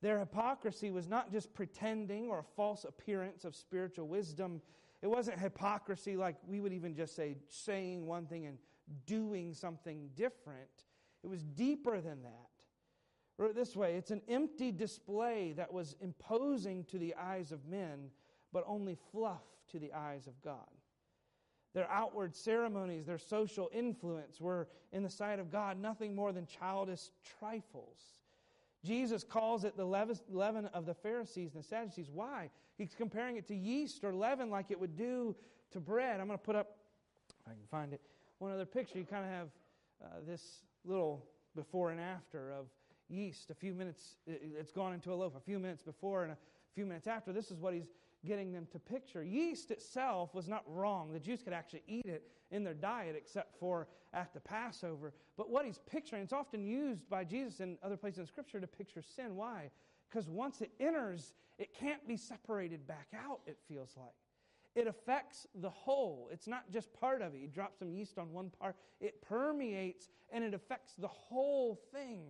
Their 0.00 0.18
hypocrisy 0.18 0.90
was 0.90 1.08
not 1.08 1.32
just 1.32 1.52
pretending 1.54 2.28
or 2.28 2.40
a 2.40 2.56
false 2.56 2.84
appearance 2.84 3.44
of 3.44 3.56
spiritual 3.56 4.06
wisdom. 4.06 4.60
It 5.02 5.06
wasn't 5.06 5.38
hypocrisy 5.38 6.16
like 6.16 6.36
we 6.46 6.60
would 6.60 6.72
even 6.72 6.94
just 6.94 7.16
say 7.16 7.36
saying 7.48 8.06
one 8.06 8.26
thing 8.26 8.46
and 8.46 8.58
doing 9.06 9.54
something 9.54 10.10
different. 10.14 10.84
It 11.22 11.28
was 11.28 11.42
deeper 11.42 12.00
than 12.00 12.22
that. 12.22 12.48
Wrote 13.36 13.50
it 13.50 13.56
this 13.56 13.74
way 13.74 13.96
it's 13.96 14.10
an 14.10 14.22
empty 14.28 14.70
display 14.70 15.52
that 15.56 15.72
was 15.72 15.96
imposing 16.00 16.84
to 16.84 16.98
the 16.98 17.14
eyes 17.14 17.52
of 17.52 17.66
men, 17.66 18.10
but 18.52 18.64
only 18.66 18.96
fluff 19.10 19.42
to 19.72 19.78
the 19.78 19.92
eyes 19.92 20.26
of 20.26 20.40
God. 20.42 20.58
Their 21.72 21.90
outward 21.90 22.36
ceremonies, 22.36 23.06
their 23.06 23.18
social 23.18 23.68
influence 23.74 24.40
were, 24.40 24.68
in 24.92 25.02
the 25.02 25.10
sight 25.10 25.40
of 25.40 25.50
God, 25.50 25.76
nothing 25.76 26.14
more 26.14 26.32
than 26.32 26.46
childish 26.46 27.10
trifles. 27.40 27.98
Jesus 28.84 29.24
calls 29.24 29.64
it 29.64 29.76
the 29.76 29.84
leaven 29.84 30.66
of 30.66 30.86
the 30.86 30.94
Pharisees 30.94 31.54
and 31.54 31.64
the 31.64 31.66
Sadducees. 31.66 32.10
Why? 32.12 32.50
He's 32.76 32.94
comparing 32.94 33.36
it 33.36 33.48
to 33.48 33.56
yeast 33.56 34.04
or 34.04 34.14
leaven 34.14 34.50
like 34.50 34.70
it 34.70 34.78
would 34.78 34.96
do 34.96 35.34
to 35.72 35.80
bread. 35.80 36.20
I'm 36.20 36.26
going 36.26 36.38
to 36.38 36.44
put 36.44 36.54
up, 36.54 36.76
if 37.28 37.48
I 37.48 37.54
can 37.54 37.66
find 37.70 37.92
it, 37.92 38.00
one 38.44 38.52
other 38.52 38.66
picture. 38.66 38.98
You 38.98 39.06
kind 39.06 39.24
of 39.24 39.30
have 39.30 39.48
uh, 40.04 40.06
this 40.26 40.60
little 40.84 41.24
before 41.56 41.90
and 41.90 42.00
after 42.00 42.52
of 42.52 42.66
yeast. 43.08 43.50
A 43.50 43.54
few 43.54 43.72
minutes, 43.72 44.16
it's 44.26 44.70
gone 44.70 44.92
into 44.92 45.12
a 45.12 45.14
loaf. 45.14 45.32
A 45.34 45.40
few 45.40 45.58
minutes 45.58 45.82
before 45.82 46.24
and 46.24 46.32
a 46.32 46.36
few 46.74 46.84
minutes 46.84 47.06
after. 47.06 47.32
This 47.32 47.50
is 47.50 47.58
what 47.58 47.72
he's 47.72 47.88
getting 48.26 48.52
them 48.52 48.66
to 48.72 48.78
picture. 48.78 49.22
Yeast 49.22 49.70
itself 49.70 50.34
was 50.34 50.46
not 50.46 50.62
wrong. 50.66 51.10
The 51.10 51.18
Jews 51.18 51.42
could 51.42 51.54
actually 51.54 51.84
eat 51.88 52.04
it 52.04 52.28
in 52.50 52.64
their 52.64 52.74
diet 52.74 53.14
except 53.16 53.58
for 53.58 53.88
at 54.12 54.34
the 54.34 54.40
Passover. 54.40 55.14
But 55.38 55.48
what 55.48 55.64
he's 55.64 55.80
picturing, 55.90 56.22
it's 56.22 56.32
often 56.32 56.64
used 56.64 57.08
by 57.08 57.24
Jesus 57.24 57.60
in 57.60 57.78
other 57.82 57.96
places 57.96 58.20
in 58.20 58.26
Scripture 58.26 58.60
to 58.60 58.66
picture 58.66 59.02
sin. 59.02 59.36
Why? 59.36 59.70
Because 60.10 60.28
once 60.28 60.60
it 60.60 60.70
enters, 60.78 61.32
it 61.58 61.74
can't 61.74 62.06
be 62.06 62.18
separated 62.18 62.86
back 62.86 63.08
out, 63.16 63.40
it 63.46 63.56
feels 63.68 63.94
like. 63.96 64.12
It 64.74 64.86
affects 64.86 65.46
the 65.54 65.70
whole. 65.70 66.28
It's 66.32 66.46
not 66.46 66.70
just 66.72 66.92
part 66.92 67.22
of 67.22 67.34
it. 67.34 67.40
You 67.40 67.48
drop 67.48 67.76
some 67.78 67.92
yeast 67.92 68.18
on 68.18 68.32
one 68.32 68.50
part, 68.50 68.76
it 69.00 69.22
permeates 69.22 70.08
and 70.32 70.42
it 70.42 70.54
affects 70.54 70.94
the 70.98 71.08
whole 71.08 71.80
thing. 71.92 72.24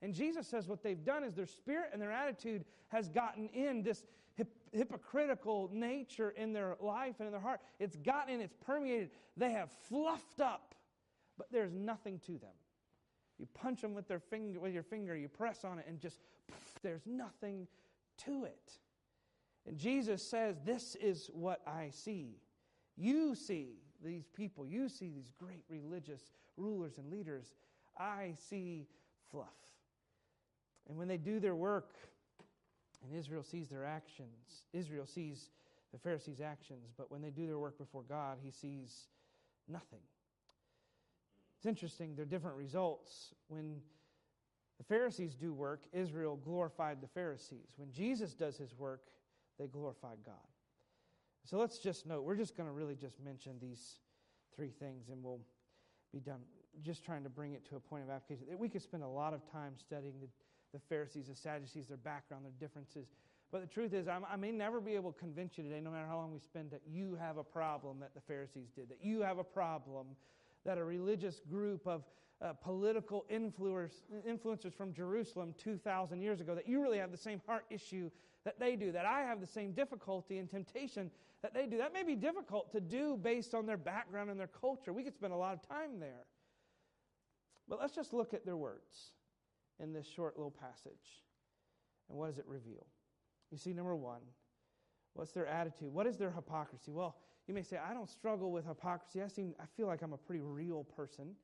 And 0.00 0.14
Jesus 0.14 0.46
says 0.46 0.68
what 0.68 0.82
they've 0.82 1.04
done 1.04 1.24
is 1.24 1.34
their 1.34 1.46
spirit 1.46 1.90
and 1.92 2.00
their 2.00 2.12
attitude 2.12 2.64
has 2.88 3.08
gotten 3.08 3.48
in 3.48 3.82
this 3.82 4.04
hip- 4.34 4.56
hypocritical 4.72 5.68
nature 5.72 6.30
in 6.30 6.52
their 6.52 6.76
life 6.80 7.16
and 7.18 7.26
in 7.26 7.32
their 7.32 7.40
heart. 7.40 7.60
It's 7.80 7.96
gotten 7.96 8.34
in, 8.34 8.40
it's 8.40 8.54
permeated. 8.64 9.10
They 9.36 9.50
have 9.50 9.70
fluffed 9.88 10.40
up, 10.40 10.76
but 11.36 11.50
there's 11.50 11.72
nothing 11.72 12.20
to 12.26 12.32
them. 12.38 12.54
You 13.38 13.46
punch 13.54 13.82
them 13.82 13.94
with, 13.94 14.08
their 14.08 14.20
finger, 14.20 14.60
with 14.60 14.72
your 14.72 14.82
finger, 14.82 15.16
you 15.16 15.28
press 15.28 15.64
on 15.64 15.78
it, 15.78 15.86
and 15.88 16.00
just 16.00 16.20
poof, 16.48 16.78
there's 16.82 17.06
nothing 17.06 17.66
to 18.24 18.44
it. 18.44 18.72
And 19.68 19.76
Jesus 19.76 20.22
says, 20.22 20.56
This 20.64 20.96
is 20.96 21.30
what 21.34 21.60
I 21.66 21.90
see. 21.90 22.38
You 22.96 23.34
see 23.34 23.74
these 24.02 24.26
people, 24.26 24.66
you 24.66 24.88
see 24.88 25.10
these 25.10 25.30
great 25.38 25.62
religious 25.68 26.22
rulers 26.56 26.96
and 26.96 27.10
leaders. 27.10 27.52
I 27.98 28.34
see 28.48 28.86
fluff. 29.30 29.46
And 30.88 30.96
when 30.96 31.06
they 31.06 31.18
do 31.18 31.38
their 31.38 31.54
work, 31.54 31.94
and 33.04 33.14
Israel 33.14 33.42
sees 33.42 33.68
their 33.68 33.84
actions, 33.84 34.64
Israel 34.72 35.06
sees 35.06 35.50
the 35.92 35.98
Pharisees' 35.98 36.40
actions, 36.40 36.92
but 36.96 37.10
when 37.10 37.20
they 37.20 37.30
do 37.30 37.46
their 37.46 37.58
work 37.58 37.76
before 37.76 38.02
God, 38.08 38.38
he 38.42 38.50
sees 38.50 39.08
nothing. 39.68 40.00
It's 41.58 41.66
interesting, 41.66 42.14
they're 42.16 42.24
different 42.24 42.56
results. 42.56 43.34
When 43.48 43.76
the 44.78 44.84
Pharisees 44.84 45.34
do 45.34 45.52
work, 45.52 45.84
Israel 45.92 46.36
glorified 46.36 47.00
the 47.02 47.08
Pharisees. 47.08 47.74
When 47.76 47.90
Jesus 47.92 48.32
does 48.32 48.56
his 48.56 48.74
work, 48.78 49.02
they 49.58 49.66
glorified 49.66 50.18
God. 50.24 50.34
So 51.44 51.58
let's 51.58 51.78
just 51.78 52.06
note, 52.06 52.24
we're 52.24 52.36
just 52.36 52.56
going 52.56 52.68
to 52.68 52.72
really 52.72 52.94
just 52.94 53.20
mention 53.20 53.54
these 53.60 54.00
three 54.54 54.70
things 54.70 55.08
and 55.08 55.22
we'll 55.22 55.40
be 56.12 56.20
done. 56.20 56.40
Just 56.82 57.04
trying 57.04 57.24
to 57.24 57.30
bring 57.30 57.54
it 57.54 57.66
to 57.70 57.76
a 57.76 57.80
point 57.80 58.04
of 58.04 58.10
application. 58.10 58.46
We 58.58 58.68
could 58.68 58.82
spend 58.82 59.02
a 59.02 59.08
lot 59.08 59.34
of 59.34 59.50
time 59.50 59.72
studying 59.76 60.20
the 60.20 60.28
the 60.72 60.78
Pharisees, 60.88 61.28
the 61.28 61.34
Sadducees, 61.34 61.86
their 61.88 61.96
background, 61.96 62.44
their 62.44 62.52
differences. 62.60 63.08
But 63.50 63.62
the 63.62 63.66
truth 63.66 63.94
is, 63.94 64.08
I 64.08 64.36
may 64.36 64.52
never 64.52 64.80
be 64.80 64.94
able 64.94 65.12
to 65.12 65.18
convince 65.18 65.56
you 65.56 65.64
today, 65.64 65.80
no 65.80 65.90
matter 65.90 66.06
how 66.06 66.16
long 66.16 66.32
we 66.32 66.38
spend, 66.38 66.70
that 66.70 66.82
you 66.86 67.16
have 67.18 67.38
a 67.38 67.44
problem 67.44 67.98
that 68.00 68.14
the 68.14 68.20
Pharisees 68.20 68.68
did, 68.76 68.90
that 68.90 69.02
you 69.02 69.22
have 69.22 69.38
a 69.38 69.44
problem 69.44 70.08
that 70.66 70.76
a 70.76 70.84
religious 70.84 71.40
group 71.50 71.86
of, 71.86 72.04
uh, 72.42 72.52
political 72.52 73.24
influencers 73.32 74.74
from 74.74 74.92
Jerusalem 74.92 75.54
2,000 75.56 76.20
years 76.20 76.40
ago, 76.40 76.54
that 76.54 76.68
you 76.68 76.82
really 76.82 76.98
have 76.98 77.10
the 77.10 77.16
same 77.16 77.40
heart 77.46 77.64
issue 77.70 78.10
that 78.44 78.58
they 78.58 78.76
do, 78.76 78.92
that 78.92 79.06
I 79.06 79.20
have 79.20 79.40
the 79.40 79.46
same 79.46 79.72
difficulty 79.72 80.38
and 80.38 80.48
temptation 80.48 81.10
that 81.42 81.54
they 81.54 81.66
do. 81.66 81.78
That 81.78 81.92
may 81.92 82.02
be 82.02 82.16
difficult 82.16 82.72
to 82.72 82.80
do 82.80 83.16
based 83.16 83.54
on 83.54 83.66
their 83.66 83.76
background 83.76 84.30
and 84.30 84.38
their 84.38 84.48
culture. 84.48 84.92
We 84.92 85.02
could 85.02 85.14
spend 85.14 85.32
a 85.32 85.36
lot 85.36 85.54
of 85.54 85.68
time 85.68 86.00
there. 86.00 86.26
But 87.68 87.78
let's 87.80 87.94
just 87.94 88.12
look 88.12 88.32
at 88.32 88.46
their 88.46 88.56
words 88.56 89.12
in 89.80 89.92
this 89.92 90.06
short 90.06 90.36
little 90.36 90.50
passage. 90.50 91.22
And 92.08 92.18
what 92.18 92.28
does 92.28 92.38
it 92.38 92.46
reveal? 92.46 92.86
You 93.50 93.58
see, 93.58 93.72
number 93.72 93.94
one, 93.94 94.20
what's 95.14 95.32
their 95.32 95.46
attitude? 95.46 95.92
What 95.92 96.06
is 96.06 96.16
their 96.16 96.30
hypocrisy? 96.30 96.92
Well, 96.92 97.16
you 97.46 97.54
may 97.54 97.62
say, 97.62 97.78
I 97.78 97.94
don't 97.94 98.08
struggle 98.08 98.52
with 98.52 98.66
hypocrisy. 98.66 99.22
I, 99.22 99.28
seem, 99.28 99.54
I 99.60 99.64
feel 99.76 99.86
like 99.86 100.02
I'm 100.02 100.12
a 100.12 100.18
pretty 100.18 100.42
real 100.42 100.84
person. 100.84 101.34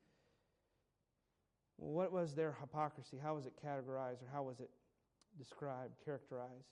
What 1.77 2.11
was 2.11 2.33
their 2.33 2.55
hypocrisy? 2.59 3.17
How 3.21 3.35
was 3.35 3.45
it 3.45 3.53
categorized 3.63 4.21
or 4.21 4.29
how 4.31 4.43
was 4.43 4.59
it 4.59 4.69
described, 5.37 5.93
characterized? 6.03 6.69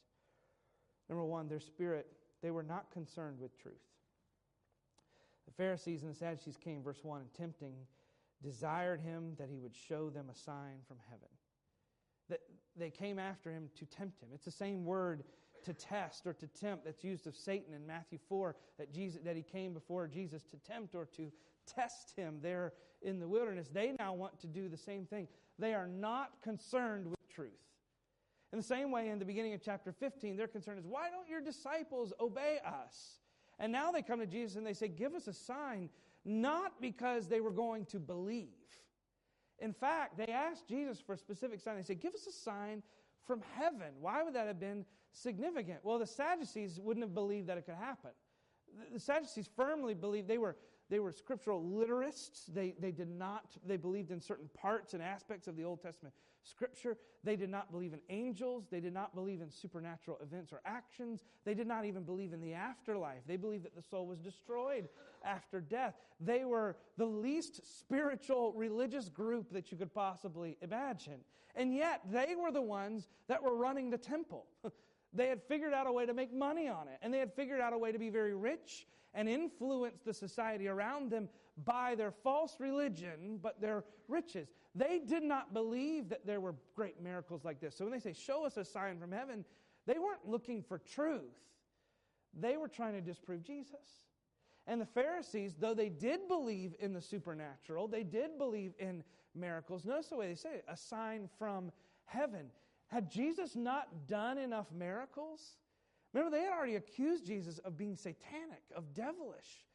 Number 1.10 1.26
one, 1.26 1.48
their 1.48 1.60
spirit, 1.60 2.08
they 2.42 2.52
were 2.52 2.64
not 2.64 2.92
concerned 2.92 3.40
with 3.40 3.58
truth. 3.62 3.76
The 5.46 5.52
Pharisees 5.54 6.04
and 6.04 6.12
the 6.12 6.18
Sadducees 6.18 6.58
came, 6.58 6.82
verse 6.82 7.04
1, 7.04 7.22
and 7.22 7.34
tempting, 7.34 7.74
desired 8.42 9.02
him 9.02 9.34
that 9.38 9.50
he 9.50 9.60
would 9.60 9.76
show 9.76 10.10
them 10.10 10.28
a 10.30 10.36
sign 10.36 10.78
from 10.88 10.98
heaven. 11.10 11.30
That 12.30 12.40
they 12.76 12.90
came 12.90 13.20
after 13.20 13.52
him 13.52 13.70
to 13.76 13.86
tempt 13.86 14.22
him. 14.22 14.30
It's 14.34 14.46
the 14.46 14.52
same 14.52 14.86
word 14.86 15.24
to 15.64 15.74
test 15.74 16.28
or 16.28 16.34
to 16.34 16.48
tempt 16.48 16.86
that's 16.86 17.04
used 17.04 17.28
of 17.28 17.36
Satan 17.36 17.74
in 17.74 17.86
Matthew 17.88 18.20
4 18.28 18.56
that 18.78 18.94
Jesus 18.94 19.22
that 19.24 19.36
he 19.36 19.44
came 19.44 19.74
before 19.74 20.08
Jesus 20.08 20.44
to 20.44 20.58
tempt 20.58 20.94
or 20.94 21.06
to 21.16 21.32
test 21.66 22.14
him 22.16 22.40
there 22.42 22.74
in 23.02 23.20
the 23.20 23.28
wilderness. 23.28 23.70
They 23.72 23.94
now 23.98 24.14
want 24.14 24.40
to 24.42 24.48
do 24.48 24.68
the 24.68 24.78
same 24.78 25.06
thing. 25.06 25.28
They 25.60 25.74
are 25.74 25.88
not 25.88 26.42
concerned 26.42 27.08
with 27.08 27.30
truth. 27.30 27.52
In 28.54 28.60
the 28.60 28.64
same 28.64 28.92
way, 28.92 29.10
in 29.10 29.18
the 29.18 29.26
beginning 29.26 29.56
of 29.56 29.64
chapter 29.64 29.92
15, 29.92 30.38
their 30.38 30.48
concern 30.48 30.78
is, 30.78 30.86
why 30.86 31.10
don't 31.10 31.28
your 31.28 31.42
disciples 31.42 32.14
obey 32.20 32.60
us? 32.64 33.18
And 33.58 33.72
now 33.72 33.92
they 33.92 34.04
come 34.04 34.20
to 34.20 34.28
Jesus 34.28 34.58
and 34.58 34.66
they 34.66 34.76
say, 34.76 34.88
Give 34.88 35.16
us 35.16 35.28
a 35.28 35.34
sign, 35.34 35.90
not 36.24 36.80
because 36.80 37.28
they 37.28 37.42
were 37.42 37.52
going 37.52 37.86
to 37.86 38.00
believe. 38.00 38.50
In 39.58 39.74
fact, 39.74 40.18
they 40.18 40.32
asked 40.32 40.68
Jesus 40.68 41.02
for 41.02 41.14
a 41.14 41.18
specific 41.18 41.62
sign. 41.62 41.78
They 41.78 41.84
said, 41.84 42.00
Give 42.00 42.14
us 42.14 42.28
a 42.28 42.32
sign 42.32 42.84
from 43.26 43.42
heaven. 43.56 43.94
Why 44.00 44.22
would 44.22 44.36
that 44.36 44.46
have 44.46 44.60
been 44.60 44.86
significant? 45.12 45.80
Well, 45.82 45.98
the 45.98 46.06
Sadducees 46.06 46.80
wouldn't 46.80 47.04
have 47.04 47.16
believed 47.16 47.48
that 47.48 47.58
it 47.58 47.66
could 47.66 47.74
happen. 47.74 48.12
The 48.94 49.00
Sadducees 49.00 49.50
firmly 49.56 49.96
believed 49.96 50.28
they 50.28 50.38
were 50.38 50.58
they 50.92 51.00
were 51.00 51.12
scriptural 51.12 51.64
literalists. 51.64 52.46
They, 52.54 52.76
they 52.80 52.92
did 52.92 53.10
not, 53.10 53.46
they 53.66 53.78
believed 53.78 54.12
in 54.12 54.22
certain 54.22 54.50
parts 54.54 54.94
and 54.94 55.02
aspects 55.02 55.48
of 55.48 55.56
the 55.56 55.64
Old 55.64 55.82
Testament 55.82 56.14
scripture. 56.44 56.98
They 57.24 57.36
did 57.36 57.50
not 57.50 57.72
believe 57.72 57.94
in 57.94 58.00
angels. 58.10 58.66
They 58.70 58.80
did 58.80 58.94
not 58.94 59.16
believe 59.16 59.42
in 59.42 59.50
supernatural 59.50 60.20
events 60.22 60.52
or 60.52 60.62
actions. 60.66 61.24
They 61.46 61.54
did 61.54 61.68
not 61.68 61.86
even 61.86 62.04
believe 62.04 62.34
in 62.34 62.42
the 62.42 62.54
afterlife. 62.54 63.22
They 63.28 63.38
believed 63.38 63.66
that 63.66 63.76
the 63.76 63.82
soul 63.82 64.08
was 64.08 64.20
destroyed 64.20 64.90
after 65.26 65.62
death. 65.62 65.96
They 66.20 66.46
were 66.46 66.78
the 66.98 67.06
least 67.06 67.80
spiritual 67.80 68.54
religious 68.54 69.10
group 69.10 69.52
that 69.52 69.72
you 69.72 69.78
could 69.78 69.94
possibly 69.94 70.58
imagine. 70.62 71.20
And 71.56 71.74
yet, 71.74 72.02
they 72.12 72.36
were 72.36 72.52
the 72.52 72.62
ones 72.62 73.08
that 73.28 73.42
were 73.42 73.56
running 73.56 73.90
the 73.90 73.98
temple. 73.98 74.48
They 75.14 75.28
had 75.28 75.42
figured 75.44 75.74
out 75.74 75.88
a 75.88 75.92
way 75.92 76.06
to 76.06 76.14
make 76.14 76.34
money 76.34 76.68
on 76.68 76.88
it, 76.88 76.98
and 77.02 77.14
they 77.14 77.20
had 77.20 77.34
figured 77.34 77.62
out 77.62 77.74
a 77.74 77.78
way 77.78 77.92
to 77.92 78.00
be 78.00 78.10
very 78.10 78.34
rich 78.34 78.88
and 79.14 79.30
influence 79.30 80.02
the 80.04 80.14
society 80.14 80.68
around 80.68 81.12
them 81.12 81.30
by 81.66 81.94
their 81.96 82.12
false 82.12 82.56
religion, 82.60 83.40
but 83.42 83.62
their 83.62 83.84
riches. 84.08 84.48
They 84.74 85.00
did 85.00 85.24
not 85.24 85.54
believe 85.54 86.10
that 86.10 86.26
there 86.26 86.42
were 86.42 86.56
great 86.76 87.02
miracles 87.02 87.46
like 87.46 87.60
this. 87.60 87.78
So 87.78 87.86
when 87.86 87.94
they 87.94 88.00
say, 88.00 88.14
Show 88.14 88.46
us 88.46 88.58
a 88.58 88.66
sign 88.66 89.00
from 89.00 89.12
heaven, 89.12 89.46
they 89.86 90.00
weren't 90.00 90.28
looking 90.28 90.64
for 90.64 90.80
truth, 90.80 91.22
they 92.34 92.58
were 92.58 92.68
trying 92.68 92.94
to 92.94 93.02
disprove 93.02 93.44
Jesus. 93.44 94.06
And 94.66 94.80
the 94.80 94.86
Pharisees, 94.86 95.56
though 95.60 95.74
they 95.74 95.90
did 95.90 96.28
believe 96.28 96.74
in 96.80 96.94
the 96.94 97.02
supernatural, 97.02 97.88
they 97.88 98.04
did 98.04 98.38
believe 98.38 98.74
in 98.80 99.04
miracles. 99.36 99.84
Notice 99.84 100.08
the 100.08 100.16
way 100.16 100.28
they 100.30 100.36
say 100.36 100.56
it 100.56 100.66
a 100.68 100.78
sign 100.78 101.30
from 101.38 101.72
heaven. 102.06 102.50
Had 102.94 103.10
Jesus 103.10 103.56
not 103.56 104.06
done 104.08 104.38
enough 104.38 104.68
miracles? 104.72 105.58
Remember, 106.14 106.38
they 106.38 106.44
had 106.44 106.54
already 106.54 106.76
accused 106.76 107.26
Jesus 107.26 107.58
of 107.60 107.76
being 107.76 107.96
satanic, 107.96 108.62
of 108.76 108.94
devilish. 108.94 109.66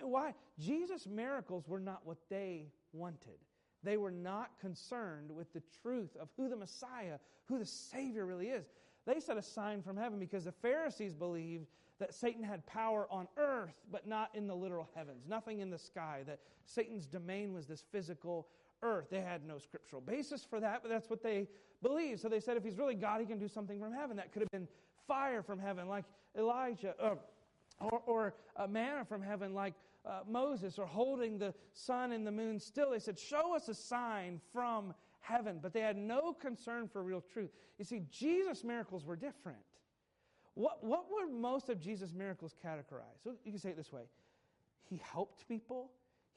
Why? 0.00 0.32
Jesus' 0.60 1.08
miracles 1.08 1.66
were 1.66 1.80
not 1.80 2.02
what 2.04 2.18
they 2.30 2.68
wanted. 2.92 3.40
They 3.82 3.96
were 3.96 4.12
not 4.12 4.60
concerned 4.60 5.32
with 5.32 5.52
the 5.52 5.62
truth 5.82 6.16
of 6.20 6.28
who 6.36 6.48
the 6.48 6.54
Messiah, 6.54 7.18
who 7.46 7.58
the 7.58 7.66
Savior 7.66 8.26
really 8.26 8.50
is. 8.50 8.64
They 9.06 9.18
set 9.18 9.36
a 9.36 9.42
sign 9.42 9.82
from 9.82 9.96
heaven 9.96 10.20
because 10.20 10.44
the 10.44 10.52
Pharisees 10.52 11.14
believed 11.14 11.66
that 11.98 12.14
Satan 12.14 12.44
had 12.44 12.64
power 12.66 13.08
on 13.10 13.26
earth, 13.36 13.74
but 13.90 14.06
not 14.06 14.30
in 14.34 14.46
the 14.46 14.54
literal 14.54 14.88
heavens, 14.94 15.24
nothing 15.28 15.58
in 15.58 15.70
the 15.70 15.78
sky, 15.78 16.22
that 16.28 16.38
Satan's 16.64 17.06
domain 17.06 17.52
was 17.52 17.66
this 17.66 17.82
physical 17.90 18.46
earth. 18.82 19.06
They 19.10 19.20
had 19.20 19.46
no 19.46 19.58
scriptural 19.58 20.02
basis 20.02 20.44
for 20.44 20.60
that, 20.60 20.80
but 20.82 20.90
that's 20.90 21.08
what 21.08 21.22
they 21.22 21.48
believed. 21.82 22.20
So 22.20 22.28
they 22.28 22.40
said 22.40 22.56
if 22.56 22.64
he's 22.64 22.78
really 22.78 22.94
God, 22.94 23.20
he 23.20 23.26
can 23.26 23.38
do 23.38 23.48
something 23.48 23.80
from 23.80 23.92
heaven. 23.92 24.16
That 24.16 24.32
could 24.32 24.42
have 24.42 24.50
been 24.50 24.68
fire 25.06 25.42
from 25.42 25.58
heaven, 25.58 25.88
like 25.88 26.04
Elijah, 26.36 26.94
uh, 27.00 27.14
or, 27.80 28.02
or 28.06 28.34
a 28.56 28.68
manna 28.68 29.04
from 29.04 29.22
heaven, 29.22 29.54
like 29.54 29.74
uh, 30.04 30.20
Moses, 30.28 30.78
or 30.78 30.86
holding 30.86 31.38
the 31.38 31.54
sun 31.72 32.12
and 32.12 32.26
the 32.26 32.32
moon 32.32 32.58
still. 32.58 32.90
They 32.90 32.98
said, 32.98 33.18
Show 33.18 33.54
us 33.54 33.68
a 33.68 33.74
sign 33.74 34.40
from 34.52 34.94
heaven. 35.20 35.58
But 35.62 35.72
they 35.72 35.80
had 35.80 35.96
no 35.96 36.32
concern 36.32 36.88
for 36.88 37.02
real 37.02 37.22
truth. 37.32 37.50
You 37.78 37.84
see, 37.84 38.02
Jesus' 38.10 38.64
miracles 38.64 39.04
were 39.04 39.16
different. 39.16 39.58
What, 40.54 40.84
what 40.84 41.06
were 41.10 41.32
most 41.32 41.70
of 41.70 41.80
Jesus' 41.80 42.12
miracles 42.12 42.54
categorized? 42.64 43.22
So 43.24 43.34
you 43.44 43.52
can 43.52 43.60
say 43.60 43.70
it 43.70 43.76
this 43.76 43.92
way 43.92 44.02
He 44.88 45.00
helped 45.12 45.48
people, 45.48 45.90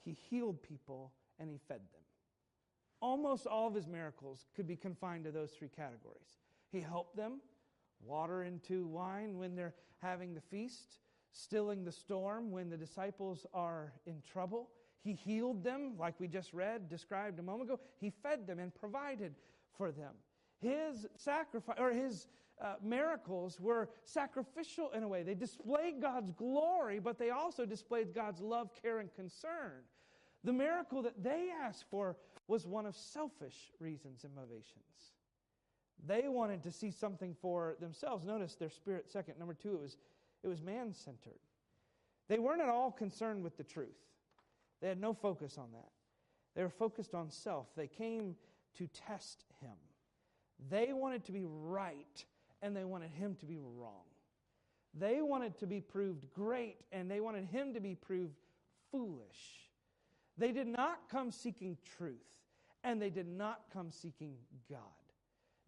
He 0.03 0.13
healed 0.13 0.61
people, 0.61 1.11
and 1.39 1.49
He 1.49 1.59
fed 1.67 1.79
them. 1.79 2.04
Almost 3.05 3.45
all 3.45 3.67
of 3.67 3.75
His 3.75 3.85
miracles 3.85 4.47
could 4.55 4.65
be 4.65 4.75
confined 4.75 5.25
to 5.25 5.31
those 5.31 5.51
three 5.51 5.69
categories. 5.69 6.39
He 6.71 6.81
helped 6.81 7.15
them, 7.15 7.39
water 8.03 8.41
into 8.41 8.87
wine 8.87 9.37
when 9.37 9.55
they're 9.55 9.75
having 10.01 10.33
the 10.33 10.41
feast, 10.41 10.97
stilling 11.31 11.85
the 11.85 11.91
storm 11.91 12.49
when 12.49 12.67
the 12.67 12.77
disciples 12.77 13.45
are 13.53 13.93
in 14.07 14.23
trouble. 14.27 14.71
He 15.03 15.13
healed 15.13 15.63
them, 15.63 15.93
like 15.99 16.19
we 16.19 16.27
just 16.27 16.51
read, 16.51 16.89
described 16.89 17.37
a 17.37 17.43
moment 17.43 17.69
ago. 17.69 17.79
He 17.99 18.09
fed 18.09 18.47
them 18.47 18.57
and 18.57 18.73
provided 18.73 19.35
for 19.77 19.91
them. 19.91 20.15
His 20.59 21.05
sacrifice 21.15 21.77
or 21.77 21.91
his 21.91 22.25
uh, 22.59 22.77
miracles 22.81 23.59
were 23.59 23.87
sacrificial 24.03 24.89
in 24.95 25.03
a 25.03 25.07
way. 25.07 25.21
They 25.21 25.35
displayed 25.35 26.01
God's 26.01 26.31
glory, 26.31 26.97
but 26.97 27.19
they 27.19 27.29
also 27.29 27.67
displayed 27.67 28.15
God's 28.15 28.41
love, 28.41 28.71
care, 28.81 28.97
and 28.97 29.13
concern. 29.13 29.83
The 30.43 30.53
miracle 30.53 31.03
that 31.03 31.21
they 31.21 31.49
asked 31.63 31.85
for 31.91 32.15
was 32.47 32.67
one 32.67 32.85
of 32.85 32.95
selfish 32.95 33.71
reasons 33.79 34.23
and 34.23 34.35
motivations. 34.35 35.13
They 36.05 36.27
wanted 36.27 36.63
to 36.63 36.71
see 36.71 36.91
something 36.91 37.35
for 37.41 37.75
themselves. 37.79 38.25
Notice 38.25 38.55
their 38.55 38.69
spirit 38.69 39.09
second. 39.09 39.39
Number 39.39 39.53
two, 39.53 39.75
it 39.75 39.81
was, 39.81 39.97
it 40.43 40.47
was 40.47 40.61
man 40.61 40.93
centered. 40.93 41.39
They 42.27 42.39
weren't 42.39 42.61
at 42.61 42.69
all 42.69 42.91
concerned 42.91 43.43
with 43.43 43.57
the 43.57 43.63
truth, 43.63 43.97
they 44.81 44.89
had 44.89 44.99
no 44.99 45.13
focus 45.13 45.57
on 45.57 45.71
that. 45.73 45.89
They 46.55 46.63
were 46.63 46.69
focused 46.69 47.13
on 47.13 47.29
self. 47.29 47.67
They 47.75 47.87
came 47.87 48.35
to 48.77 48.87
test 48.87 49.43
him. 49.61 49.75
They 50.69 50.93
wanted 50.93 51.25
to 51.25 51.33
be 51.33 51.45
right, 51.45 52.25
and 52.61 52.75
they 52.75 52.85
wanted 52.85 53.11
him 53.11 53.35
to 53.41 53.45
be 53.45 53.59
wrong. 53.59 54.05
They 54.97 55.21
wanted 55.21 55.57
to 55.59 55.67
be 55.67 55.81
proved 55.81 56.31
great, 56.33 56.77
and 56.93 57.11
they 57.11 57.19
wanted 57.19 57.45
him 57.45 57.73
to 57.73 57.81
be 57.81 57.95
proved 57.95 58.37
foolish. 58.91 59.64
They 60.37 60.51
did 60.51 60.67
not 60.67 61.09
come 61.09 61.31
seeking 61.31 61.77
truth, 61.97 62.15
and 62.83 63.01
they 63.01 63.09
did 63.09 63.27
not 63.27 63.61
come 63.71 63.91
seeking 63.91 64.35
God. 64.69 64.79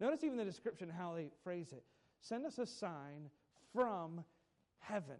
Notice 0.00 0.24
even 0.24 0.36
the 0.36 0.44
description, 0.44 0.88
how 0.88 1.14
they 1.14 1.30
phrase 1.42 1.72
it. 1.72 1.82
Send 2.20 2.46
us 2.46 2.58
a 2.58 2.66
sign 2.66 3.30
from 3.72 4.24
heaven. 4.78 5.16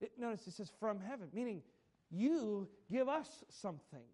It, 0.00 0.12
notice 0.18 0.46
it 0.46 0.52
says 0.52 0.70
from 0.78 1.00
heaven, 1.00 1.28
meaning 1.32 1.62
you 2.10 2.68
give 2.90 3.08
us 3.08 3.44
something. 3.48 4.04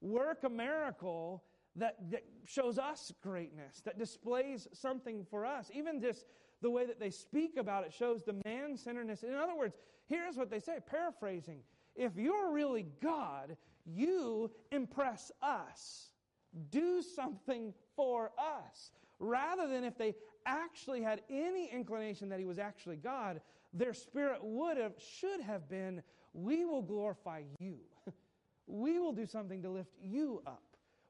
Work 0.00 0.44
a 0.44 0.48
miracle 0.48 1.42
that, 1.76 1.96
that 2.10 2.24
shows 2.44 2.78
us 2.78 3.12
greatness, 3.22 3.80
that 3.84 3.98
displays 3.98 4.68
something 4.72 5.26
for 5.30 5.44
us. 5.44 5.70
Even 5.74 6.00
just 6.00 6.26
the 6.60 6.70
way 6.70 6.86
that 6.86 7.00
they 7.00 7.10
speak 7.10 7.56
about 7.56 7.84
it 7.84 7.92
shows 7.92 8.22
the 8.22 8.40
man 8.44 8.76
centeredness. 8.76 9.22
In 9.22 9.34
other 9.34 9.56
words, 9.56 9.76
here's 10.06 10.36
what 10.36 10.50
they 10.50 10.60
say 10.60 10.78
paraphrasing 10.86 11.60
If 11.94 12.16
you're 12.16 12.52
really 12.52 12.86
God, 13.02 13.56
you 13.88 14.50
impress 14.70 15.32
us. 15.42 16.10
Do 16.70 17.02
something 17.02 17.74
for 17.96 18.32
us. 18.38 18.90
Rather 19.18 19.66
than 19.66 19.84
if 19.84 19.98
they 19.98 20.14
actually 20.46 21.02
had 21.02 21.22
any 21.28 21.70
inclination 21.70 22.28
that 22.28 22.38
he 22.38 22.44
was 22.44 22.58
actually 22.58 22.96
God, 22.96 23.40
their 23.72 23.94
spirit 23.94 24.38
would 24.42 24.76
have, 24.76 24.92
should 24.98 25.40
have 25.40 25.68
been, 25.68 26.02
we 26.32 26.64
will 26.64 26.82
glorify 26.82 27.42
you. 27.58 27.78
we 28.66 28.98
will 28.98 29.12
do 29.12 29.26
something 29.26 29.62
to 29.62 29.70
lift 29.70 29.92
you 30.00 30.42
up. 30.46 30.62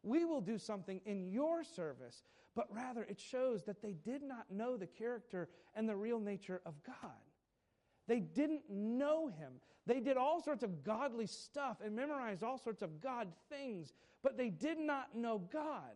We 0.03 0.25
will 0.25 0.41
do 0.41 0.59
something 0.59 1.01
in 1.05 1.29
your 1.31 1.65
service. 1.65 2.23
But 2.55 2.67
rather, 2.75 3.05
it 3.05 3.21
shows 3.21 3.65
that 3.65 3.83
they 3.83 3.93
did 3.93 4.23
not 4.23 4.51
know 4.51 4.77
the 4.77 4.87
character 4.87 5.49
and 5.75 5.89
the 5.89 5.97
real 5.97 6.19
nature 6.19 6.61
of 6.67 6.75
God. 6.85 7.28
They 8.09 8.21
didn't 8.21 8.63
know 8.69 9.29
him. 9.29 9.53
They 9.87 10.01
did 10.01 10.17
all 10.17 10.43
sorts 10.43 10.63
of 10.63 10.83
godly 10.83 11.27
stuff 11.27 11.77
and 11.85 11.95
memorized 11.95 12.43
all 12.43 12.59
sorts 12.59 12.83
of 12.83 13.01
God 13.01 13.29
things, 13.51 13.93
but 14.23 14.37
they 14.37 14.49
did 14.49 14.79
not 14.79 15.15
know 15.15 15.39
God. 15.53 15.95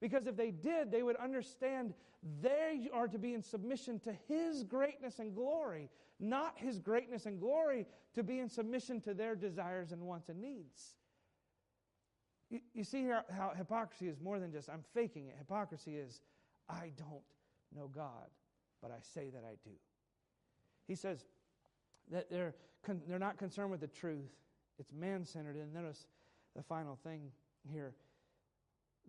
Because 0.00 0.26
if 0.26 0.36
they 0.36 0.50
did, 0.50 0.92
they 0.92 1.02
would 1.02 1.16
understand 1.16 1.94
they 2.40 2.88
are 2.92 3.08
to 3.08 3.18
be 3.18 3.34
in 3.34 3.42
submission 3.42 3.98
to 4.00 4.12
His 4.28 4.62
greatness 4.62 5.18
and 5.18 5.34
glory, 5.34 5.88
not 6.20 6.54
His 6.56 6.78
greatness 6.78 7.26
and 7.26 7.40
glory 7.40 7.86
to 8.14 8.22
be 8.22 8.38
in 8.38 8.48
submission 8.48 9.00
to 9.02 9.14
their 9.14 9.34
desires 9.34 9.92
and 9.92 10.02
wants 10.02 10.28
and 10.28 10.40
needs. 10.40 10.94
You, 12.50 12.60
you 12.74 12.84
see 12.84 13.08
how 13.08 13.52
hypocrisy 13.56 14.08
is 14.08 14.20
more 14.20 14.38
than 14.38 14.52
just 14.52 14.68
I'm 14.68 14.84
faking 14.94 15.26
it. 15.26 15.36
Hypocrisy 15.38 15.96
is 15.96 16.20
I 16.68 16.92
don't 16.96 17.22
know 17.74 17.88
God, 17.88 18.30
but 18.80 18.90
I 18.90 19.00
say 19.00 19.30
that 19.30 19.44
I 19.44 19.54
do. 19.64 19.74
He 20.86 20.94
says 20.94 21.24
that 22.10 22.30
they're, 22.30 22.54
con- 22.84 23.02
they're 23.08 23.18
not 23.18 23.38
concerned 23.38 23.70
with 23.70 23.80
the 23.80 23.88
truth, 23.88 24.30
it's 24.78 24.92
man 24.92 25.24
centered. 25.24 25.56
And 25.56 25.72
notice 25.72 26.06
the 26.56 26.62
final 26.62 26.96
thing 27.02 27.30
here 27.70 27.94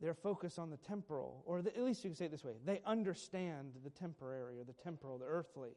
they're 0.01 0.13
focused 0.13 0.59
on 0.59 0.69
the 0.69 0.77
temporal, 0.77 1.43
or 1.45 1.61
the, 1.61 1.75
at 1.75 1.83
least 1.83 2.03
you 2.03 2.09
can 2.09 2.15
say 2.15 2.25
it 2.25 2.31
this 2.31 2.43
way 2.43 2.53
they 2.65 2.81
understand 2.85 3.73
the 3.83 3.89
temporary 3.89 4.59
or 4.59 4.63
the 4.63 4.73
temporal, 4.73 5.17
the 5.17 5.25
earthly, 5.25 5.71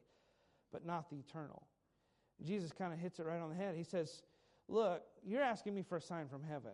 but 0.71 0.85
not 0.85 1.09
the 1.09 1.17
eternal. 1.17 1.63
Jesus 2.43 2.71
kind 2.71 2.93
of 2.93 2.99
hits 2.99 3.19
it 3.19 3.25
right 3.25 3.39
on 3.39 3.49
the 3.49 3.55
head. 3.55 3.75
He 3.75 3.83
says, 3.83 4.21
Look, 4.67 5.03
you're 5.25 5.41
asking 5.41 5.75
me 5.75 5.83
for 5.83 5.97
a 5.97 6.01
sign 6.01 6.27
from 6.27 6.41
heaven. 6.41 6.71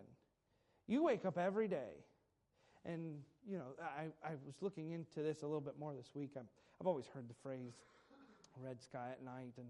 You 0.86 1.02
wake 1.02 1.24
up 1.24 1.38
every 1.38 1.68
day. 1.68 2.04
And, 2.84 3.18
you 3.46 3.58
know, 3.58 3.64
I, 3.80 4.04
I 4.26 4.32
was 4.46 4.54
looking 4.60 4.92
into 4.92 5.22
this 5.22 5.42
a 5.42 5.46
little 5.46 5.60
bit 5.60 5.74
more 5.78 5.92
this 5.94 6.14
week. 6.14 6.30
i 6.36 6.40
I've 6.80 6.86
always 6.86 7.06
heard 7.12 7.28
the 7.28 7.34
phrase 7.42 7.74
red 8.60 8.80
sky 8.80 9.08
at 9.12 9.22
night. 9.22 9.52
And 9.58 9.66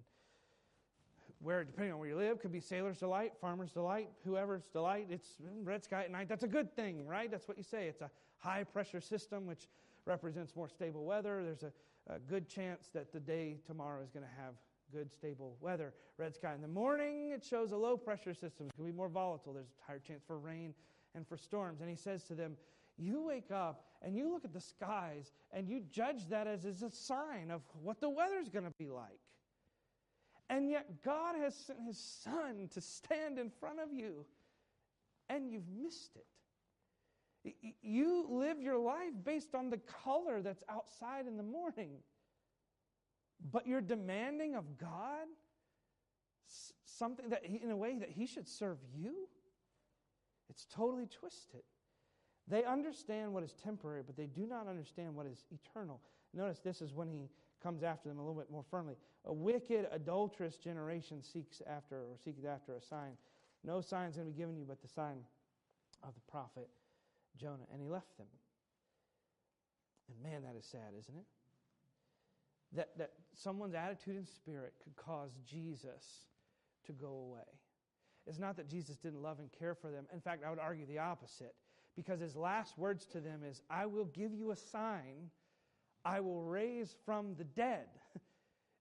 where, 1.42 1.64
depending 1.64 1.92
on 1.92 1.98
where 1.98 2.08
you 2.08 2.16
live, 2.16 2.38
could 2.40 2.52
be 2.52 2.60
sailor's 2.60 2.98
delight, 2.98 3.32
farmer's 3.40 3.72
delight, 3.72 4.10
whoever's 4.24 4.64
delight. 4.72 5.06
It's 5.10 5.36
red 5.64 5.82
sky 5.82 6.04
at 6.04 6.10
night. 6.10 6.28
That's 6.28 6.42
a 6.42 6.48
good 6.48 6.74
thing, 6.76 7.06
right? 7.06 7.30
That's 7.30 7.48
what 7.48 7.56
you 7.56 7.62
say. 7.62 7.86
It's 7.86 8.02
a 8.02 8.10
high 8.38 8.64
pressure 8.64 9.00
system, 9.00 9.46
which 9.46 9.66
represents 10.04 10.54
more 10.54 10.68
stable 10.68 11.04
weather. 11.04 11.42
There's 11.42 11.62
a, 11.62 11.72
a 12.12 12.18
good 12.18 12.48
chance 12.48 12.88
that 12.92 13.12
the 13.12 13.20
day 13.20 13.56
tomorrow 13.66 14.02
is 14.02 14.10
going 14.10 14.24
to 14.24 14.42
have 14.42 14.54
good, 14.92 15.10
stable 15.12 15.56
weather. 15.60 15.94
Red 16.18 16.34
sky 16.34 16.54
in 16.54 16.60
the 16.60 16.68
morning, 16.68 17.30
it 17.30 17.44
shows 17.44 17.72
a 17.72 17.76
low 17.76 17.96
pressure 17.96 18.34
system. 18.34 18.66
It's 18.66 18.76
going 18.76 18.88
to 18.88 18.92
be 18.92 18.96
more 18.96 19.08
volatile. 19.08 19.54
There's 19.54 19.68
a 19.82 19.86
higher 19.86 19.98
chance 19.98 20.22
for 20.26 20.38
rain 20.38 20.74
and 21.14 21.26
for 21.26 21.36
storms. 21.36 21.80
And 21.80 21.88
he 21.88 21.96
says 21.96 22.24
to 22.24 22.34
them, 22.34 22.56
You 22.98 23.22
wake 23.22 23.50
up 23.50 23.84
and 24.02 24.14
you 24.14 24.30
look 24.30 24.44
at 24.44 24.52
the 24.52 24.60
skies 24.60 25.32
and 25.52 25.68
you 25.68 25.82
judge 25.90 26.28
that 26.28 26.46
as, 26.46 26.66
as 26.66 26.82
a 26.82 26.90
sign 26.90 27.50
of 27.50 27.62
what 27.82 28.00
the 28.00 28.10
weather's 28.10 28.48
going 28.48 28.66
to 28.66 28.72
be 28.72 28.88
like. 28.88 29.20
And 30.50 30.68
yet, 30.68 31.02
God 31.04 31.36
has 31.36 31.54
sent 31.54 31.78
His 31.86 31.96
Son 31.96 32.68
to 32.74 32.80
stand 32.80 33.38
in 33.38 33.50
front 33.50 33.78
of 33.78 33.92
you, 33.92 34.26
and 35.28 35.48
you've 35.48 35.68
missed 35.80 36.16
it. 36.16 37.54
You 37.80 38.26
live 38.28 38.60
your 38.60 38.76
life 38.76 39.12
based 39.24 39.54
on 39.54 39.70
the 39.70 39.78
color 39.78 40.42
that's 40.42 40.64
outside 40.68 41.26
in 41.28 41.36
the 41.36 41.44
morning, 41.44 41.90
but 43.52 43.64
you're 43.64 43.80
demanding 43.80 44.56
of 44.56 44.76
God 44.76 45.28
something 46.84 47.28
that, 47.28 47.44
in 47.44 47.70
a 47.70 47.76
way, 47.76 47.96
that 48.00 48.10
He 48.10 48.26
should 48.26 48.48
serve 48.48 48.78
you. 48.92 49.28
It's 50.50 50.66
totally 50.66 51.06
twisted. 51.06 51.62
They 52.48 52.64
understand 52.64 53.32
what 53.32 53.44
is 53.44 53.54
temporary, 53.62 54.02
but 54.04 54.16
they 54.16 54.26
do 54.26 54.46
not 54.46 54.66
understand 54.66 55.14
what 55.14 55.26
is 55.26 55.44
eternal. 55.52 56.00
Notice 56.34 56.58
this 56.58 56.82
is 56.82 56.92
when 56.92 57.08
he 57.08 57.28
comes 57.62 57.84
after 57.84 58.08
them 58.08 58.18
a 58.18 58.20
little 58.20 58.34
bit 58.34 58.50
more 58.50 58.64
firmly. 58.68 58.94
A 59.26 59.32
wicked, 59.32 59.86
adulterous 59.92 60.56
generation 60.56 61.22
seeks 61.22 61.60
after 61.66 61.96
or 61.96 62.16
seeks 62.24 62.44
after 62.44 62.74
a 62.74 62.80
sign. 62.80 63.12
No 63.64 63.80
sign 63.80 64.08
is 64.08 64.16
going 64.16 64.26
to 64.26 64.32
be 64.32 64.38
given 64.38 64.56
you 64.56 64.64
but 64.66 64.80
the 64.80 64.88
sign 64.88 65.18
of 66.02 66.14
the 66.14 66.30
prophet 66.30 66.68
Jonah. 67.38 67.66
And 67.72 67.82
he 67.82 67.88
left 67.88 68.16
them. 68.16 68.26
And 70.08 70.22
man, 70.22 70.42
that 70.42 70.58
is 70.58 70.64
sad, 70.64 70.94
isn't 70.98 71.14
it? 71.14 71.26
That, 72.72 72.88
that 72.98 73.10
someone's 73.34 73.74
attitude 73.74 74.16
and 74.16 74.26
spirit 74.26 74.74
could 74.82 74.96
cause 74.96 75.32
Jesus 75.46 76.26
to 76.86 76.92
go 76.92 77.08
away. 77.08 77.46
It's 78.26 78.38
not 78.38 78.56
that 78.56 78.68
Jesus 78.68 78.96
didn't 78.96 79.22
love 79.22 79.38
and 79.38 79.50
care 79.58 79.74
for 79.74 79.90
them. 79.90 80.06
In 80.12 80.20
fact, 80.20 80.44
I 80.46 80.50
would 80.50 80.58
argue 80.58 80.86
the 80.86 80.98
opposite. 80.98 81.54
Because 81.96 82.20
his 82.20 82.36
last 82.36 82.78
words 82.78 83.06
to 83.06 83.20
them 83.20 83.40
is, 83.48 83.60
I 83.68 83.86
will 83.86 84.04
give 84.06 84.32
you 84.32 84.52
a 84.52 84.56
sign 84.56 85.30
I 86.04 86.20
will 86.20 86.42
raise 86.42 86.94
from 87.04 87.34
the 87.36 87.44
dead. 87.44 87.86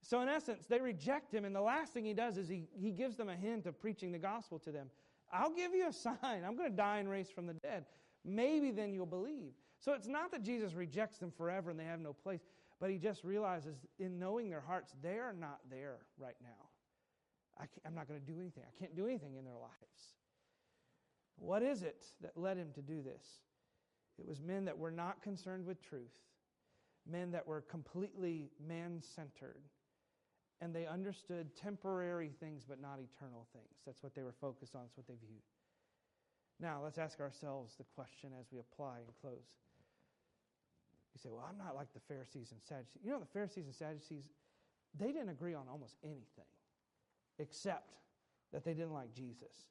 So, 0.10 0.22
in 0.22 0.28
essence, 0.28 0.66
they 0.66 0.82
reject 0.82 1.32
him, 1.32 1.46
and 1.46 1.56
the 1.56 1.62
last 1.62 1.94
thing 1.94 2.04
he 2.04 2.16
does 2.16 2.40
is 2.40 2.50
he, 2.50 2.64
he 2.74 2.90
gives 2.90 3.16
them 3.16 3.30
a 3.30 3.36
hint 3.36 3.68
of 3.68 3.80
preaching 3.80 4.12
the 4.12 4.18
gospel 4.18 4.58
to 4.58 4.72
them. 4.72 4.90
I'll 5.32 5.54
give 5.54 5.76
you 5.76 5.88
a 5.88 5.94
sign. 5.94 6.44
I'm 6.44 6.58
going 6.58 6.72
to 6.72 6.76
die 6.76 6.98
and 6.98 7.08
raise 7.08 7.30
from 7.30 7.46
the 7.46 7.54
dead. 7.54 7.86
Maybe 8.26 8.72
then 8.72 8.92
you'll 8.92 9.06
believe. 9.06 9.52
So, 9.80 9.94
it's 9.94 10.08
not 10.08 10.32
that 10.32 10.42
Jesus 10.42 10.74
rejects 10.74 11.20
them 11.20 11.32
forever 11.38 11.70
and 11.70 11.80
they 11.80 11.84
have 11.84 12.00
no 12.00 12.14
place, 12.14 12.40
but 12.80 12.90
he 12.90 12.98
just 12.98 13.24
realizes 13.24 13.76
in 14.00 14.18
knowing 14.18 14.50
their 14.50 14.62
hearts, 14.62 14.96
they 15.00 15.20
are 15.20 15.32
not 15.32 15.60
there 15.70 15.98
right 16.18 16.38
now. 16.42 16.66
I 17.60 17.66
am 17.88 17.94
not 17.94 18.08
going 18.08 18.20
to 18.20 18.26
do 18.26 18.40
anything. 18.40 18.64
I 18.66 18.80
can't 18.80 18.96
do 18.96 19.06
anything 19.06 19.36
in 19.36 19.46
their 19.46 19.54
lives. 19.54 20.16
What 21.36 21.62
is 21.62 21.84
it 21.84 22.06
that 22.22 22.36
led 22.36 22.58
him 22.58 22.72
to 22.74 22.82
do 22.82 23.04
this? 23.04 23.24
It 24.18 24.28
was 24.28 24.42
men 24.42 24.66
that 24.66 24.78
were 24.78 24.92
not 24.92 25.22
concerned 25.22 25.68
with 25.68 25.84
truth 25.84 26.18
men 27.10 27.32
that 27.32 27.48
were 27.48 27.62
completely 27.62 28.52
man 28.66 29.02
centered. 29.16 29.62
And 30.62 30.76
they 30.76 30.86
understood 30.86 31.56
temporary 31.56 32.32
things, 32.40 32.66
but 32.68 32.82
not 32.82 33.00
eternal 33.00 33.48
things. 33.54 33.80
That's 33.86 34.04
what 34.04 34.14
they 34.14 34.24
were 34.24 34.36
focused 34.42 34.76
on, 34.76 34.82
that's 34.84 34.98
what 34.98 35.08
they 35.08 35.16
viewed. 35.26 35.42
Now, 36.60 36.82
let's 36.84 36.98
ask 36.98 37.22
ourselves 37.22 37.76
the 37.78 37.86
question 37.96 38.32
as 38.40 38.48
we 38.52 38.60
apply 38.60 38.98
and 38.98 39.08
close. 39.22 39.48
You 41.14 41.20
say, 41.20 41.30
Well, 41.32 41.48
I'm 41.50 41.58
not 41.58 41.76
like 41.76 41.94
the 41.94 42.02
Pharisees 42.02 42.52
and 42.52 42.62
Sadducees. 42.62 43.02
You 43.04 43.12
know, 43.12 43.20
the 43.20 43.34
Pharisees 43.34 43.66
and 43.66 43.74
Sadducees, 43.74 44.26
they 45.00 45.08
didn't 45.08 45.30
agree 45.30 45.54
on 45.54 45.64
almost 45.72 45.96
anything 46.04 46.52
except 47.40 47.94
that 48.52 48.66
they 48.66 48.74
didn't 48.74 48.94
like 48.94 49.14
Jesus. 49.14 49.68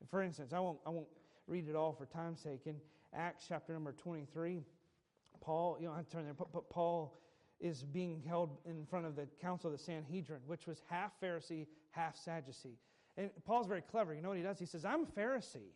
And 0.00 0.08
for 0.08 0.22
instance, 0.22 0.52
I 0.52 0.60
won't, 0.60 0.78
I 0.86 0.90
won't 0.90 1.08
read 1.46 1.68
it 1.68 1.74
all 1.74 1.92
for 1.92 2.06
time's 2.06 2.40
sake. 2.40 2.62
In 2.66 2.76
Acts 3.14 3.46
chapter 3.48 3.72
number 3.72 3.92
23, 3.92 4.62
Paul, 5.40 5.78
you 5.80 5.88
don't 5.88 5.96
have 5.96 6.06
to 6.06 6.12
turn 6.12 6.24
there, 6.24 6.34
but, 6.34 6.52
but 6.52 6.70
Paul 6.70 7.18
is 7.62 7.84
being 7.84 8.22
held 8.26 8.58
in 8.66 8.84
front 8.84 9.06
of 9.06 9.16
the 9.16 9.26
council 9.40 9.70
of 9.70 9.78
the 9.78 9.82
Sanhedrin, 9.82 10.40
which 10.46 10.66
was 10.66 10.82
half 10.90 11.12
Pharisee, 11.22 11.66
half 11.92 12.16
Sadducee. 12.16 12.76
And 13.16 13.30
Paul's 13.44 13.68
very 13.68 13.82
clever. 13.82 14.12
You 14.12 14.20
know 14.20 14.30
what 14.30 14.38
he 14.38 14.42
does? 14.42 14.58
He 14.58 14.66
says, 14.66 14.84
I'm 14.84 15.04
a 15.04 15.20
Pharisee. 15.20 15.70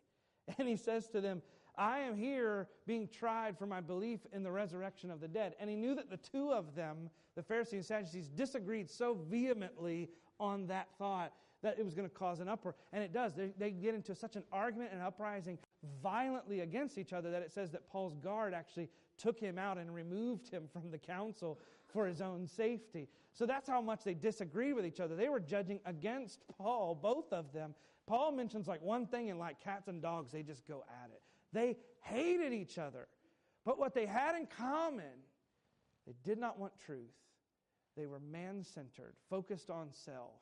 And 0.59 0.69
he 0.69 0.77
says 0.77 1.09
to 1.09 1.21
them, 1.21 1.43
I 1.77 1.99
am 1.99 2.17
here 2.17 2.69
being 2.87 3.09
tried 3.09 3.59
for 3.59 3.67
my 3.67 3.81
belief 3.81 4.21
in 4.33 4.45
the 4.45 4.51
resurrection 4.51 5.11
of 5.11 5.21
the 5.21 5.27
dead. 5.27 5.57
And 5.59 5.69
he 5.69 5.75
knew 5.75 5.95
that 5.97 6.09
the 6.09 6.19
two 6.19 6.53
of 6.53 6.77
them, 6.77 7.11
the 7.35 7.43
Pharisees 7.43 7.73
and 7.73 7.85
Sadducees, 7.85 8.29
disagreed 8.29 8.89
so 8.89 9.19
vehemently 9.29 10.09
on 10.39 10.69
that 10.69 10.87
thought 10.99 11.33
that 11.63 11.79
it 11.79 11.85
was 11.85 11.95
going 11.95 12.09
to 12.09 12.15
cause 12.15 12.41
an 12.41 12.49
uproar. 12.49 12.77
And 12.93 13.03
it 13.03 13.13
does. 13.13 13.35
They, 13.35 13.53
they 13.59 13.71
get 13.71 13.95
into 13.95 14.15
such 14.15 14.37
an 14.37 14.45
argument 14.53 14.91
and 14.93 15.03
uprising 15.03 15.59
violently 16.03 16.61
against 16.61 16.97
each 16.97 17.13
other 17.13 17.31
that 17.31 17.43
it 17.43 17.53
says 17.53 17.71
that 17.73 17.89
Paul's 17.89 18.15
guard 18.15 18.55
actually 18.55 18.89
took 19.19 19.39
him 19.39 19.59
out 19.59 19.79
and 19.79 19.95
removed 19.95 20.49
him 20.49 20.69
from 20.73 20.91
the 20.91 20.99
council 20.99 21.59
for 21.97 22.07
his 22.07 22.21
own 22.21 22.47
safety. 22.47 23.09
So 23.33 23.47
that's 23.47 23.67
how 23.67 23.81
much 23.81 24.05
they 24.05 24.13
disagreed 24.13 24.75
with 24.75 24.85
each 24.85 25.01
other. 25.01 25.17
They 25.17 25.31
were 25.31 25.41
judging 25.41 25.81
against 25.87 26.41
Paul, 26.59 26.95
both 26.95 27.33
of 27.33 27.55
them. 27.55 27.75
Paul 28.07 28.33
mentions 28.33 28.69
like 28.69 28.83
one 28.83 29.07
thing, 29.07 29.31
and 29.31 29.39
like 29.39 29.65
cats 29.65 29.89
and 29.89 30.03
dogs, 30.03 30.31
they 30.31 30.43
just 30.43 30.69
go 30.69 30.85
at 31.03 31.11
it. 31.11 31.23
They 31.55 31.79
hated 32.03 32.53
each 32.53 32.77
other. 32.77 33.09
But 33.65 33.79
what 33.79 33.95
they 33.95 34.05
had 34.05 34.37
in 34.37 34.47
common, 34.47 35.25
they 36.07 36.13
did 36.23 36.39
not 36.39 36.59
want 36.59 36.75
truth. 36.85 37.17
They 37.97 38.05
were 38.05 38.21
man 38.21 38.63
centered, 38.63 39.15
focused 39.31 39.71
on 39.71 39.89
self. 39.91 40.35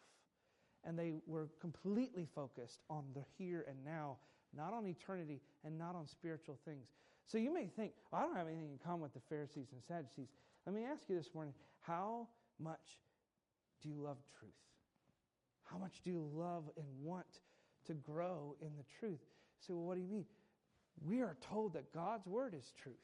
And 0.83 0.99
they 0.99 1.13
were 1.27 1.49
completely 1.61 2.27
focused 2.35 2.81
on 2.91 3.05
the 3.15 3.23
here 3.39 3.65
and 3.69 3.79
now, 3.85 4.17
not 4.55 4.75
on 4.75 4.87
eternity 4.89 5.41
and 5.65 5.79
not 5.79 5.95
on 5.95 6.09
spiritual 6.09 6.59
things. 6.65 6.89
So 7.27 7.39
you 7.39 7.53
may 7.53 7.67
think, 7.67 7.93
well, 8.11 8.23
I 8.23 8.25
don't 8.25 8.37
have 8.37 8.47
anything 8.47 8.71
in 8.71 8.79
common 8.85 9.03
with 9.03 9.15
the 9.15 9.21
Pharisees 9.29 9.69
and 9.73 9.83
Sadducees. 9.89 10.29
Let 10.67 10.75
me 10.75 10.85
ask 10.85 11.09
you 11.09 11.17
this 11.17 11.31
morning 11.35 11.55
how 11.81 12.29
much 12.61 12.99
do 13.83 13.89
you 13.89 13.97
love 13.97 14.19
truth? 14.39 14.53
How 15.65 15.79
much 15.79 16.01
do 16.05 16.11
you 16.11 16.29
love 16.35 16.65
and 16.77 16.87
want 17.03 17.41
to 17.87 17.95
grow 17.95 18.57
in 18.61 18.69
the 18.77 18.85
truth? 18.99 19.21
So, 19.61 19.75
well, 19.75 19.87
what 19.87 19.95
do 19.97 20.03
you 20.03 20.09
mean? 20.09 20.27
We 21.05 21.23
are 21.23 21.37
told 21.41 21.75
that 21.75 21.93
God's 21.93 22.27
word 22.27 22.55
is 22.55 22.73
truth. 22.81 22.95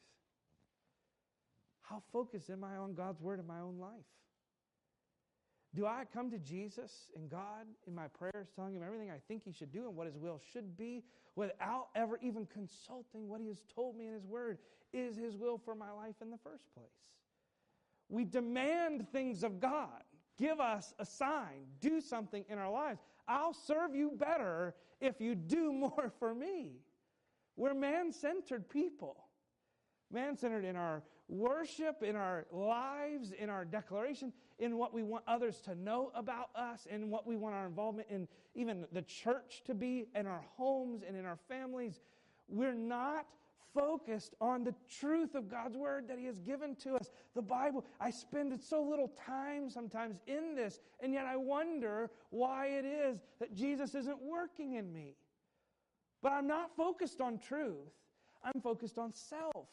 How 1.83 2.03
focused 2.13 2.51
am 2.51 2.63
I 2.63 2.77
on 2.77 2.95
God's 2.95 3.21
word 3.21 3.41
in 3.41 3.47
my 3.47 3.61
own 3.61 3.79
life? 3.81 4.07
Do 5.75 5.87
I 5.87 6.05
come 6.13 6.31
to 6.31 6.39
Jesus 6.39 7.09
and 7.15 7.31
God 7.31 7.67
in 7.87 7.95
my 7.95 8.09
prayers, 8.09 8.49
telling 8.55 8.75
him 8.75 8.83
everything 8.83 9.11
I 9.11 9.21
think 9.29 9.45
he 9.45 9.53
should 9.53 9.71
do 9.71 9.87
and 9.87 9.97
what 9.97 10.07
his 10.07 10.17
will 10.17 10.41
should 10.53 10.77
be, 10.77 11.05
without 11.37 11.89
ever 11.95 12.19
even 12.23 12.47
consulting 12.47 13.29
what 13.29 13.41
he 13.41 13.47
has 13.47 13.63
told 13.73 13.97
me 13.97 14.09
in 14.09 14.15
his 14.15 14.27
word 14.27 14.59
is 14.93 15.17
his 15.17 15.37
will 15.37 15.59
for 15.59 15.77
my 15.77 15.93
life 15.93 16.17
in 16.21 16.31
the 16.31 16.39
first 16.43 16.65
place? 16.75 16.87
We 18.09 18.25
demand 18.25 19.07
things 19.13 19.45
of 19.45 19.61
God. 19.61 20.03
Give 20.37 20.59
us 20.59 20.93
a 20.99 21.07
sign. 21.07 21.67
Do 21.81 22.01
something 22.01 22.45
in 22.49 22.59
our 22.59 22.71
lives. 22.71 23.01
I'll 23.29 23.55
serve 23.55 23.95
you 23.95 24.11
better 24.17 24.75
if 25.01 25.21
you 25.21 25.37
do 25.37 25.73
more 25.73 26.13
for 26.19 26.35
me. 26.35 26.81
We're 27.57 27.75
man 27.75 28.11
centered 28.11 28.69
people. 28.69 29.25
Man 30.11 30.37
centered 30.37 30.65
in 30.65 30.75
our 30.75 31.05
worship, 31.31 32.03
in 32.03 32.17
our 32.17 32.47
lives, 32.53 33.33
in 33.33 33.49
our 33.49 33.65
declaration, 33.65 34.33
in 34.59 34.77
what 34.77 34.93
we 34.93 35.03
want 35.03 35.25
others 35.27 35.61
to 35.61 35.75
know 35.75 36.11
about 36.15 36.51
us, 36.55 36.87
in 36.91 37.09
what 37.09 37.27
we 37.27 37.37
want 37.37 37.55
our 37.55 37.67
involvement 37.67 38.09
in 38.11 38.27
even 38.55 38.85
the 38.93 39.03
church 39.03 39.63
to 39.65 39.75
be, 39.75 40.07
in 40.15 40.27
our 40.27 40.45
homes 40.57 41.03
and 41.07 41.17
in 41.17 41.25
our 41.25 41.39
families. 41.49 42.01
We're 42.49 42.75
not 42.75 43.27
focused 43.73 44.35
on 44.41 44.65
the 44.65 44.75
truth 44.99 45.37
of 45.37 45.49
God's 45.49 45.77
word 45.77 46.09
that 46.09 46.19
He 46.19 46.27
has 46.27 46.41
given 46.41 46.75
to 46.77 46.95
us. 46.95 47.11
The 47.35 47.43
Bible, 47.43 47.85
I 48.01 48.11
spend 48.11 48.59
so 48.61 48.83
little 48.83 49.13
time 49.25 49.71
sometimes 49.71 50.19
in 50.27 50.57
this, 50.57 50.81
and 51.01 51.13
yet 51.13 51.27
I 51.27 51.37
wonder 51.37 52.11
why 52.31 52.67
it 52.67 52.85
is 52.85 53.21
that 53.39 53.55
Jesus 53.55 53.95
isn't 53.95 54.21
working 54.21 54.75
in 54.75 54.93
me. 54.93 55.15
But 56.23 56.33
I'm 56.33 56.49
not 56.49 56.77
focused 56.77 57.21
on 57.21 57.39
truth, 57.39 57.95
I'm 58.43 58.61
focused 58.61 58.99
on 58.99 59.13
self. 59.13 59.69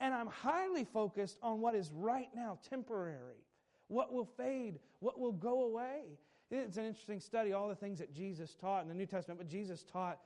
And 0.00 0.14
I'm 0.14 0.28
highly 0.28 0.84
focused 0.84 1.38
on 1.42 1.60
what 1.60 1.74
is 1.74 1.90
right 1.94 2.28
now 2.34 2.58
temporary, 2.68 3.44
what 3.88 4.12
will 4.12 4.24
fade, 4.24 4.78
what 5.00 5.18
will 5.18 5.32
go 5.32 5.64
away. 5.64 6.18
It's 6.50 6.78
an 6.78 6.86
interesting 6.86 7.20
study, 7.20 7.52
all 7.52 7.68
the 7.68 7.74
things 7.74 7.98
that 7.98 8.12
Jesus 8.12 8.54
taught 8.54 8.82
in 8.82 8.88
the 8.88 8.94
New 8.94 9.06
Testament, 9.06 9.38
but 9.38 9.48
Jesus 9.48 9.84
taught 9.84 10.18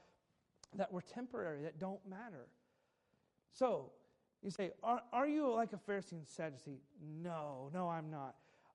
that 0.77 0.93
were 0.93 1.03
temporary, 1.03 1.63
that 1.63 1.79
don't 1.79 2.01
matter. 2.09 2.47
So, 3.53 3.91
you 4.43 4.51
say, 4.51 4.73
are, 4.83 5.03
are 5.13 5.27
you 5.27 5.53
like 5.53 5.73
a 5.73 5.77
Pharisee 5.77 6.13
and 6.13 6.27
Sadducee? 6.27 6.81
No, 7.23 7.71
no, 7.73 7.89
I'm 7.89 8.11
not. 8.11 8.35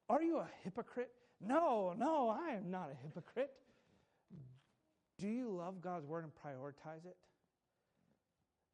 Are 0.09 0.21
you 0.21 0.37
a 0.37 0.47
hypocrite? 0.63 1.11
No, 1.41 1.93
no, 1.97 2.29
I 2.29 2.55
am 2.55 2.69
not 2.69 2.89
a 2.91 2.95
hypocrite. 3.03 3.51
Do 5.17 5.27
you 5.27 5.49
love 5.49 5.81
God's 5.81 6.05
word 6.05 6.23
and 6.23 6.33
prioritize 6.33 7.05
it? 7.05 7.15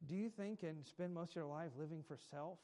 Do 0.04 0.14
you 0.14 0.28
think 0.28 0.62
and 0.62 0.84
spend 0.86 1.14
most 1.14 1.30
of 1.30 1.36
your 1.36 1.46
life 1.46 1.70
living 1.78 2.02
for 2.06 2.16
self? 2.30 2.58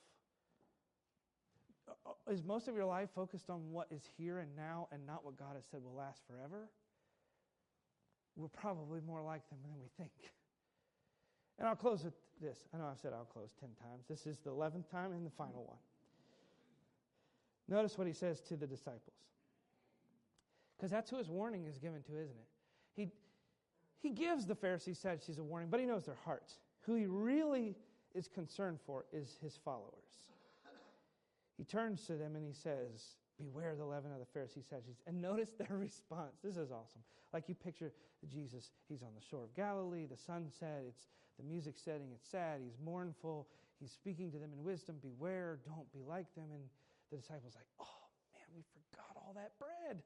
Uh, 1.89 2.11
uh, 2.11 2.33
is 2.33 2.45
most 2.45 2.68
of 2.68 2.74
your 2.74 2.85
life 2.85 3.09
focused 3.14 3.51
on 3.51 3.72
what 3.72 3.89
is 3.91 4.03
here 4.16 4.39
and 4.39 4.55
now 4.57 4.89
and 4.93 5.05
not 5.07 5.24
what 5.24 5.37
God 5.37 5.55
has 5.55 5.64
said 5.70 5.83
will 5.83 5.95
last 5.95 6.22
forever? 6.28 6.68
We're 8.37 8.49
probably 8.49 9.01
more 9.01 9.22
like 9.22 9.49
them 9.49 9.59
than 9.62 9.72
we 9.78 9.89
think. 9.97 10.33
And 11.59 11.68
I'll 11.68 11.76
close 11.76 12.05
with 12.05 12.14
this. 12.41 12.64
I 12.74 12.78
know 12.78 12.87
I've 12.91 12.99
said 12.99 13.12
I'll 13.12 13.24
close 13.24 13.51
10 13.61 13.68
times. 13.80 14.07
This 14.09 14.26
is 14.26 14.39
the 14.39 14.51
11th 14.51 14.91
time 14.91 15.12
and 15.12 15.24
the 15.24 15.30
final 15.30 15.64
one. 15.64 15.78
Notice 17.68 17.97
what 17.97 18.07
he 18.07 18.12
says 18.12 18.41
to 18.43 18.57
the 18.57 18.66
disciples. 18.66 19.16
Because 20.76 20.91
that's 20.91 21.11
who 21.11 21.18
his 21.18 21.28
warning 21.28 21.66
is 21.66 21.78
given 21.78 22.03
to, 22.03 22.12
isn't 22.12 22.37
it? 22.37 22.49
He, 22.95 23.11
he 24.01 24.11
gives 24.11 24.47
the 24.47 24.55
Pharisees, 24.55 24.99
Sadducees 24.99 25.39
a 25.39 25.43
warning, 25.43 25.68
but 25.70 25.78
he 25.78 25.87
knows 25.87 26.05
their 26.05 26.18
hearts. 26.24 26.59
Who 26.83 26.95
he 26.95 27.07
really 27.07 27.76
is 28.14 28.28
concerned 28.28 28.78
for 28.85 29.05
is 29.12 29.39
his 29.43 29.59
followers. 29.64 30.30
He 31.57 31.64
turns 31.64 32.07
to 32.07 32.14
them 32.14 32.35
and 32.37 32.45
he 32.45 32.53
says, 32.53 33.16
Beware 33.39 33.74
the 33.76 33.85
leaven 33.85 34.12
of 34.12 34.18
the 34.18 34.26
Pharisees, 34.26 34.64
Sadducees. 34.68 35.03
And 35.07 35.20
notice 35.20 35.51
their 35.53 35.76
response. 35.78 36.37
This 36.45 36.57
is 36.57 36.70
awesome. 36.70 37.03
Like 37.33 37.49
you 37.49 37.55
picture 37.55 37.93
Jesus, 38.28 38.70
he's 38.89 39.03
on 39.03 39.11
the 39.14 39.24
shore 39.24 39.45
of 39.45 39.55
Galilee, 39.55 40.07
the 40.07 40.16
sunset, 40.16 40.85
it's 40.87 41.09
the 41.39 41.45
music 41.45 41.74
setting, 41.76 42.11
it's 42.14 42.28
sad, 42.28 42.61
he's 42.62 42.76
mournful, 42.85 43.49
he's 43.80 43.91
speaking 43.91 44.30
to 44.30 44.39
them 44.39 44.51
in 44.53 44.62
wisdom, 44.62 44.97
beware, 45.01 45.59
don't 45.64 45.91
be 45.93 46.03
like 46.07 46.33
them. 46.35 46.45
And 46.53 46.62
the 47.11 47.16
disciples 47.16 47.55
like, 47.57 47.66
oh 47.80 48.05
man, 48.35 48.47
we 48.55 48.62
forgot 48.62 49.16
all 49.16 49.33
that 49.35 49.53
bread. 49.59 50.03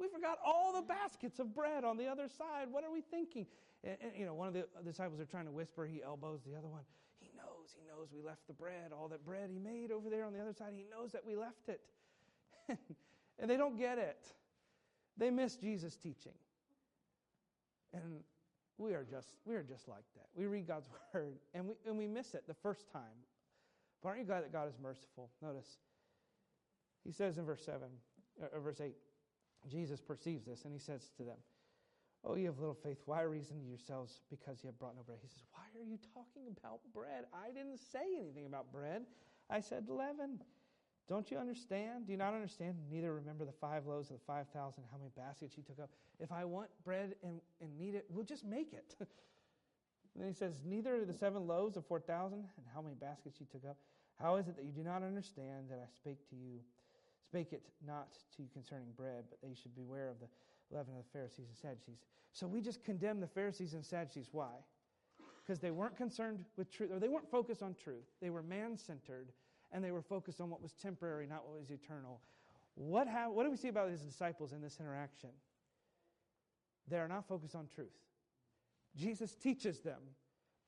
We 0.00 0.08
forgot 0.08 0.38
all 0.44 0.72
the 0.72 0.82
baskets 0.82 1.38
of 1.38 1.54
bread 1.54 1.84
on 1.84 1.98
the 1.98 2.06
other 2.06 2.28
side. 2.28 2.68
What 2.70 2.84
are 2.84 2.90
we 2.90 3.02
thinking? 3.02 3.46
And, 3.84 3.96
and, 4.02 4.12
you 4.16 4.24
know, 4.24 4.32
one 4.32 4.48
of 4.48 4.54
the 4.54 4.66
disciples 4.82 5.20
are 5.20 5.26
trying 5.26 5.44
to 5.44 5.50
whisper. 5.50 5.84
He 5.84 6.02
elbows 6.02 6.40
the 6.46 6.56
other 6.56 6.68
one. 6.68 6.82
He 7.20 7.28
knows. 7.36 7.76
He 7.78 7.86
knows 7.86 8.08
we 8.12 8.22
left 8.26 8.46
the 8.46 8.54
bread. 8.54 8.92
All 8.98 9.08
that 9.08 9.24
bread 9.24 9.50
he 9.52 9.58
made 9.58 9.92
over 9.92 10.08
there 10.08 10.24
on 10.24 10.32
the 10.32 10.40
other 10.40 10.54
side. 10.54 10.72
He 10.74 10.86
knows 10.90 11.12
that 11.12 11.24
we 11.24 11.36
left 11.36 11.68
it. 11.68 11.80
and 13.38 13.50
they 13.50 13.58
don't 13.58 13.78
get 13.78 13.98
it. 13.98 14.26
They 15.18 15.30
miss 15.30 15.56
Jesus' 15.56 15.96
teaching. 15.96 16.32
And 17.92 18.20
we 18.78 18.94
are 18.94 19.04
just 19.04 19.34
we 19.44 19.54
are 19.54 19.62
just 19.62 19.86
like 19.86 20.04
that. 20.14 20.26
We 20.34 20.46
read 20.46 20.66
God's 20.66 20.88
word 21.14 21.34
and 21.52 21.68
we 21.68 21.74
and 21.86 21.98
we 21.98 22.06
miss 22.06 22.34
it 22.34 22.44
the 22.46 22.54
first 22.54 22.90
time. 22.90 23.02
But 24.02 24.10
aren't 24.10 24.20
you 24.20 24.26
glad 24.26 24.44
that 24.44 24.52
God 24.52 24.68
is 24.68 24.74
merciful? 24.82 25.28
Notice. 25.42 25.76
He 27.04 27.12
says 27.12 27.38
in 27.38 27.44
verse 27.44 27.62
7, 27.64 27.82
or 28.52 28.60
verse 28.60 28.80
8, 28.80 28.94
Jesus 29.68 30.00
perceives 30.00 30.44
this 30.44 30.64
and 30.64 30.72
he 30.72 30.78
says 30.78 31.10
to 31.16 31.24
them, 31.24 31.36
Oh, 32.22 32.34
you 32.34 32.46
have 32.46 32.58
little 32.58 32.74
faith. 32.74 32.98
Why 33.06 33.22
reason 33.22 33.64
yourselves 33.66 34.20
because 34.28 34.58
you 34.62 34.68
have 34.68 34.78
brought 34.78 34.94
no 34.94 35.02
bread? 35.02 35.18
He 35.22 35.28
says, 35.28 35.42
Why 35.52 35.64
are 35.80 35.84
you 35.84 35.98
talking 36.12 36.54
about 36.58 36.80
bread? 36.92 37.24
I 37.32 37.48
didn't 37.48 37.78
say 37.78 38.18
anything 38.18 38.46
about 38.46 38.70
bread. 38.72 39.02
I 39.48 39.60
said 39.60 39.88
leaven. 39.88 40.40
Don't 41.08 41.30
you 41.30 41.38
understand? 41.38 42.06
Do 42.06 42.12
you 42.12 42.18
not 42.18 42.34
understand? 42.34 42.76
Neither 42.90 43.12
remember 43.14 43.44
the 43.44 43.56
five 43.60 43.86
loaves 43.86 44.10
of 44.10 44.18
the 44.18 44.24
5,000, 44.26 44.84
how 44.92 44.98
many 44.98 45.10
baskets 45.16 45.56
you 45.56 45.64
took 45.64 45.82
up. 45.82 45.90
If 46.20 46.30
I 46.30 46.44
want 46.44 46.68
bread 46.84 47.16
and, 47.24 47.40
and 47.60 47.76
need 47.76 47.96
it, 47.96 48.04
we'll 48.10 48.24
just 48.24 48.44
make 48.44 48.72
it. 48.72 48.94
then 50.14 50.28
he 50.28 50.34
says, 50.34 50.60
Neither 50.64 51.04
the 51.04 51.14
seven 51.14 51.46
loaves 51.46 51.76
of 51.76 51.86
4,000 51.86 52.38
and 52.38 52.46
how 52.72 52.80
many 52.82 52.94
baskets 52.94 53.40
you 53.40 53.46
took 53.50 53.68
up. 53.68 53.78
How 54.20 54.36
is 54.36 54.46
it 54.46 54.56
that 54.56 54.64
you 54.64 54.72
do 54.72 54.84
not 54.84 55.02
understand 55.02 55.70
that 55.70 55.80
I 55.82 55.88
spake 55.96 56.28
to 56.28 56.36
you? 56.36 56.60
Spake 57.30 57.52
it 57.52 57.62
not 57.86 58.08
to 58.34 58.42
you 58.42 58.48
concerning 58.52 58.88
bread, 58.96 59.22
but 59.30 59.48
you 59.48 59.54
should 59.54 59.74
beware 59.76 60.08
of 60.08 60.18
the 60.18 60.26
leaven 60.74 60.94
of 60.98 61.04
the 61.04 61.10
Pharisees 61.12 61.46
and 61.46 61.56
Sadducees. 61.56 62.00
So 62.32 62.48
we 62.48 62.60
just 62.60 62.82
condemn 62.82 63.20
the 63.20 63.28
Pharisees 63.28 63.74
and 63.74 63.86
Sadducees. 63.86 64.30
Why? 64.32 64.50
Because 65.46 65.60
they 65.60 65.70
weren't 65.70 65.96
concerned 65.96 66.44
with 66.56 66.72
truth, 66.72 66.90
or 66.92 66.98
they 66.98 67.06
weren't 67.06 67.30
focused 67.30 67.62
on 67.62 67.74
truth. 67.74 68.02
They 68.20 68.30
were 68.30 68.42
man 68.42 68.76
centered 68.76 69.28
and 69.70 69.84
they 69.84 69.92
were 69.92 70.02
focused 70.02 70.40
on 70.40 70.50
what 70.50 70.60
was 70.60 70.72
temporary, 70.72 71.28
not 71.28 71.46
what 71.46 71.60
was 71.60 71.70
eternal. 71.70 72.20
What, 72.74 73.06
have, 73.06 73.30
what 73.30 73.44
do 73.44 73.50
we 73.50 73.56
see 73.56 73.68
about 73.68 73.90
his 73.90 74.00
disciples 74.00 74.52
in 74.52 74.60
this 74.60 74.78
interaction? 74.80 75.30
They 76.88 76.98
are 76.98 77.06
not 77.06 77.28
focused 77.28 77.54
on 77.54 77.68
truth. 77.72 77.94
Jesus 78.96 79.36
teaches 79.36 79.78
them, 79.78 80.00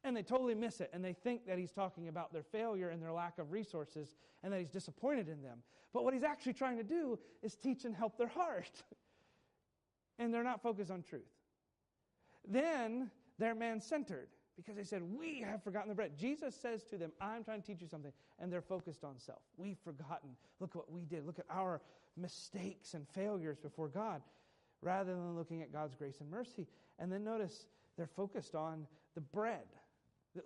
and 0.04 0.16
they 0.16 0.22
totally 0.22 0.54
miss 0.54 0.80
it, 0.80 0.90
and 0.92 1.04
they 1.04 1.12
think 1.12 1.46
that 1.46 1.58
he's 1.58 1.70
talking 1.70 2.08
about 2.08 2.32
their 2.32 2.42
failure 2.42 2.90
and 2.90 3.02
their 3.02 3.12
lack 3.12 3.38
of 3.38 3.52
resources, 3.52 4.16
and 4.42 4.52
that 4.52 4.60
he's 4.60 4.70
disappointed 4.70 5.28
in 5.28 5.42
them. 5.42 5.58
But 5.92 6.04
what 6.04 6.14
he's 6.14 6.24
actually 6.24 6.54
trying 6.54 6.78
to 6.78 6.84
do 6.84 7.18
is 7.42 7.54
teach 7.54 7.84
and 7.84 7.94
help 7.94 8.16
their 8.16 8.28
heart. 8.28 8.82
and 10.18 10.32
they're 10.32 10.44
not 10.44 10.62
focused 10.62 10.90
on 10.90 11.02
truth. 11.02 11.22
Then 12.46 13.10
they're 13.38 13.54
man 13.54 13.80
centered 13.80 14.28
because 14.56 14.76
they 14.76 14.84
said, 14.84 15.02
We 15.02 15.40
have 15.40 15.62
forgotten 15.62 15.88
the 15.88 15.94
bread. 15.94 16.12
Jesus 16.18 16.54
says 16.54 16.82
to 16.84 16.96
them, 16.96 17.12
I'm 17.20 17.44
trying 17.44 17.60
to 17.60 17.66
teach 17.66 17.80
you 17.80 17.88
something. 17.88 18.12
And 18.38 18.52
they're 18.52 18.60
focused 18.60 19.04
on 19.04 19.18
self. 19.18 19.42
We've 19.56 19.78
forgotten. 19.84 20.30
Look 20.60 20.70
at 20.70 20.76
what 20.76 20.92
we 20.92 21.04
did. 21.04 21.26
Look 21.26 21.38
at 21.38 21.46
our 21.50 21.80
mistakes 22.16 22.94
and 22.94 23.06
failures 23.08 23.58
before 23.58 23.88
God 23.88 24.22
rather 24.82 25.12
than 25.12 25.36
looking 25.36 25.62
at 25.62 25.72
God's 25.72 25.94
grace 25.94 26.20
and 26.20 26.30
mercy. 26.30 26.66
And 26.98 27.10
then 27.10 27.24
notice 27.24 27.66
they're 27.96 28.06
focused 28.06 28.54
on 28.54 28.86
the 29.14 29.20
bread. 29.20 29.66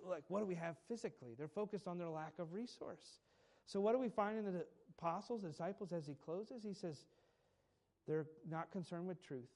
Like, 0.03 0.23
what 0.27 0.39
do 0.39 0.45
we 0.45 0.55
have 0.55 0.75
physically? 0.87 1.29
They're 1.37 1.47
focused 1.47 1.87
on 1.87 1.97
their 1.97 2.09
lack 2.09 2.33
of 2.39 2.53
resource. 2.53 3.19
So, 3.65 3.79
what 3.79 3.93
do 3.93 3.99
we 3.99 4.09
find 4.09 4.37
in 4.37 4.45
the 4.45 4.65
apostles, 4.97 5.41
the 5.41 5.49
disciples, 5.49 5.91
as 5.91 6.05
he 6.05 6.15
closes? 6.25 6.63
He 6.63 6.73
says, 6.73 7.05
they're 8.07 8.27
not 8.49 8.71
concerned 8.71 9.07
with 9.07 9.21
truth, 9.21 9.49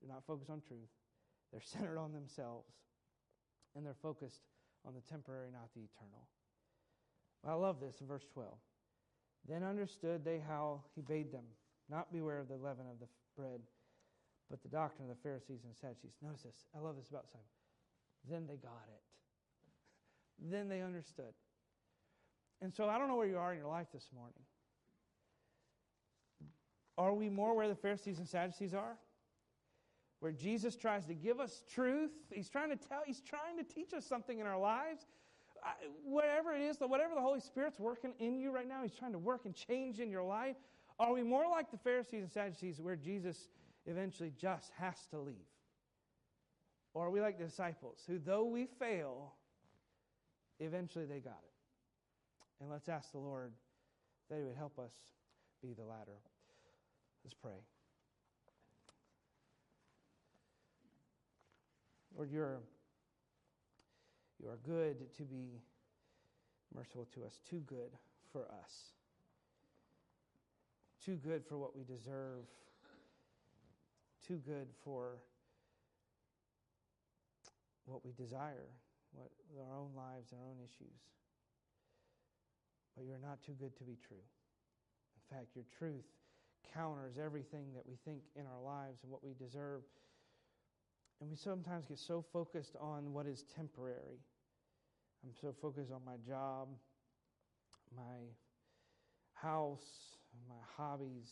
they're 0.00 0.12
not 0.12 0.24
focused 0.26 0.50
on 0.50 0.60
truth, 0.60 0.90
they're 1.52 1.60
centered 1.64 1.98
on 1.98 2.12
themselves 2.12 2.72
and 3.74 3.84
they're 3.84 3.96
focused 4.02 4.40
on 4.86 4.94
the 4.94 5.00
temporary, 5.00 5.50
not 5.52 5.72
the 5.74 5.80
eternal. 5.80 6.26
I 7.46 7.54
love 7.54 7.80
this 7.80 7.96
verse 8.06 8.26
12. 8.34 8.52
Then 9.48 9.64
understood 9.64 10.24
they 10.24 10.40
how 10.46 10.82
he 10.94 11.02
bade 11.02 11.32
them 11.32 11.44
not 11.90 12.12
beware 12.12 12.38
of 12.38 12.48
the 12.48 12.56
leaven 12.56 12.86
of 12.90 13.00
the 13.00 13.08
bread, 13.36 13.60
but 14.48 14.62
the 14.62 14.68
doctrine 14.68 15.10
of 15.10 15.16
the 15.16 15.22
Pharisees 15.22 15.64
and 15.64 15.74
Sadducees. 15.74 16.14
Notice 16.22 16.42
this. 16.42 16.66
I 16.76 16.78
love 16.78 16.96
this 16.96 17.08
about 17.08 17.26
Simon. 17.28 17.46
Then 18.28 18.46
they 18.46 18.56
got 18.56 18.86
it. 18.88 19.02
Then 20.38 20.68
they 20.68 20.80
understood. 20.80 21.34
And 22.60 22.72
so 22.72 22.88
I 22.88 22.98
don't 22.98 23.08
know 23.08 23.16
where 23.16 23.26
you 23.26 23.38
are 23.38 23.52
in 23.52 23.58
your 23.58 23.68
life 23.68 23.88
this 23.92 24.08
morning. 24.14 24.34
Are 26.98 27.12
we 27.12 27.28
more 27.28 27.56
where 27.56 27.68
the 27.68 27.74
Pharisees 27.74 28.18
and 28.18 28.28
Sadducees 28.28 28.74
are? 28.74 28.96
where 30.22 30.30
Jesus 30.30 30.76
tries 30.76 31.04
to 31.06 31.14
give 31.14 31.40
us 31.40 31.64
truth. 31.68 32.12
He's 32.30 32.48
trying 32.48 32.70
to 32.70 32.76
tell, 32.76 33.00
he's 33.04 33.20
trying 33.20 33.56
to 33.58 33.64
teach 33.64 33.92
us 33.92 34.06
something 34.06 34.38
in 34.38 34.46
our 34.46 34.58
lives. 34.58 35.04
whatever 36.04 36.54
it 36.54 36.60
is, 36.60 36.76
whatever 36.78 37.16
the 37.16 37.20
Holy 37.20 37.40
Spirit's 37.40 37.80
working 37.80 38.14
in 38.20 38.38
you 38.38 38.52
right 38.52 38.68
now, 38.68 38.84
he's 38.84 38.94
trying 38.94 39.10
to 39.12 39.18
work 39.18 39.46
and 39.46 39.54
change 39.54 39.98
in 39.98 40.12
your 40.12 40.22
life. 40.22 40.54
Are 41.00 41.12
we 41.12 41.24
more 41.24 41.50
like 41.50 41.72
the 41.72 41.76
Pharisees 41.76 42.22
and 42.22 42.30
Sadducees 42.30 42.80
where 42.80 42.94
Jesus 42.94 43.48
eventually 43.84 44.32
just 44.40 44.70
has 44.78 44.94
to 45.10 45.18
leave? 45.18 45.34
Or 46.94 47.06
are 47.06 47.10
we 47.10 47.20
like 47.20 47.36
the 47.36 47.44
disciples 47.46 48.04
who, 48.06 48.20
though 48.20 48.44
we 48.44 48.66
fail, 48.66 49.32
eventually 50.64 51.04
they 51.04 51.20
got 51.20 51.40
it? 51.42 51.52
And 52.60 52.70
let's 52.70 52.88
ask 52.88 53.12
the 53.12 53.18
Lord 53.18 53.52
that 54.30 54.38
He 54.38 54.44
would 54.44 54.56
help 54.56 54.78
us 54.78 54.92
be 55.62 55.72
the 55.72 55.84
latter. 55.84 56.18
Let's 57.24 57.34
pray. 57.34 57.60
Lord, 62.16 62.30
you're, 62.30 62.60
you 64.42 64.48
are 64.48 64.58
good 64.64 65.12
to 65.16 65.22
be 65.22 65.60
merciful 66.74 67.08
to 67.14 67.24
us, 67.24 67.40
too 67.48 67.62
good 67.66 67.90
for 68.32 68.42
us, 68.62 68.72
too 71.04 71.16
good 71.16 71.44
for 71.44 71.58
what 71.58 71.76
we 71.76 71.84
deserve, 71.84 72.44
too 74.26 74.40
good 74.46 74.68
for 74.84 75.18
what 77.86 78.04
we 78.04 78.12
desire, 78.12 78.68
what 79.12 79.30
our 79.58 79.76
own 79.76 79.94
lives 79.96 80.32
and 80.32 80.40
our 80.40 80.46
own 80.46 80.58
issues. 80.60 80.98
But 82.96 83.04
you're 83.04 83.22
not 83.22 83.42
too 83.44 83.56
good 83.58 83.76
to 83.78 83.84
be 83.84 83.96
true. 84.06 84.24
In 85.16 85.36
fact, 85.36 85.54
your 85.54 85.64
truth 85.78 86.04
counters 86.74 87.18
everything 87.22 87.72
that 87.74 87.86
we 87.86 87.96
think 88.04 88.22
in 88.36 88.42
our 88.46 88.60
lives 88.60 89.00
and 89.02 89.10
what 89.10 89.24
we 89.24 89.34
deserve. 89.34 89.82
And 91.20 91.30
we 91.30 91.36
sometimes 91.36 91.86
get 91.86 91.98
so 91.98 92.24
focused 92.32 92.76
on 92.80 93.12
what 93.12 93.26
is 93.26 93.44
temporary. 93.54 94.20
I'm 95.24 95.32
so 95.40 95.54
focused 95.60 95.92
on 95.92 96.00
my 96.04 96.16
job, 96.26 96.68
my 97.96 98.26
house, 99.34 100.16
my 100.48 100.56
hobbies, 100.76 101.30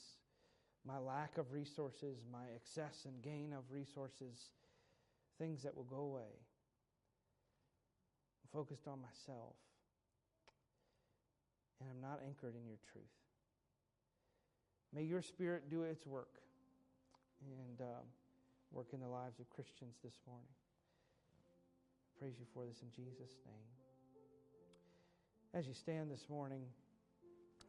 my 0.87 0.99
lack 0.99 1.39
of 1.39 1.53
resources, 1.53 2.25
my 2.31 2.45
excess 2.55 3.05
and 3.05 3.23
gain 3.23 3.53
of 3.53 3.65
resources, 3.71 4.51
things 5.39 5.63
that 5.63 5.77
will 5.77 5.85
go 5.85 5.97
away. 5.97 6.39
Focused 8.53 8.87
on 8.87 9.01
myself. 9.01 9.55
And 11.81 11.89
I'm 11.89 12.01
not 12.01 12.21
anchored 12.27 12.55
in 12.55 12.67
your 12.67 12.79
truth. 12.93 13.05
May 14.95 15.03
your 15.03 15.23
spirit 15.23 15.71
do 15.71 15.83
its 15.83 16.07
work 16.07 16.41
and 17.41 17.81
um, 17.81 18.05
work 18.73 18.89
in 18.93 19.01
the 19.01 19.07
lives 19.07 19.39
of 19.39 19.49
Christians 19.51 19.97
this 20.03 20.15
morning. 20.27 20.49
Praise 22.19 22.35
you 22.39 22.47
for 22.53 22.67
this 22.67 22.83
in 22.83 22.89
Jesus' 22.91 23.37
name. 23.47 23.71
As 25.55 25.67
you 25.67 25.75
stand 25.75 26.11
this 26.11 26.29
morning, 26.29 26.63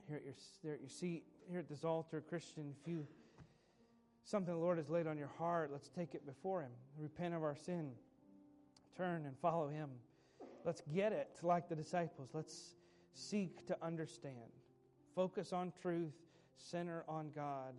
here 0.08 0.18
at 0.18 0.26
your, 0.26 0.34
there 0.64 0.74
at 0.74 0.82
your 0.82 0.90
seat, 0.90 1.24
here 1.50 1.60
at 1.60 1.70
this 1.70 1.84
altar, 1.84 2.22
Christian, 2.28 2.74
if 2.82 2.88
you 2.88 3.08
something 4.26 4.54
the 4.54 4.60
Lord 4.60 4.78
has 4.78 4.90
laid 4.90 5.08
on 5.08 5.18
your 5.18 5.32
heart, 5.38 5.70
let's 5.72 5.90
take 5.90 6.14
it 6.14 6.26
before 6.26 6.62
Him. 6.62 6.72
Repent 6.98 7.34
of 7.34 7.44
our 7.44 7.56
sin, 7.56 7.92
turn 8.98 9.26
and 9.26 9.38
follow 9.42 9.68
Him. 9.68 9.90
Let's 10.64 10.82
get 10.94 11.12
it 11.12 11.40
like 11.42 11.70
the 11.70 11.76
disciples. 11.76 12.30
Let's 12.34 12.76
seek 13.14 13.66
to 13.68 13.78
understand. 13.82 14.36
Focus 15.16 15.54
on 15.54 15.74
truth, 15.82 16.14
center 16.58 17.04
on 17.08 17.32
God, 17.36 17.74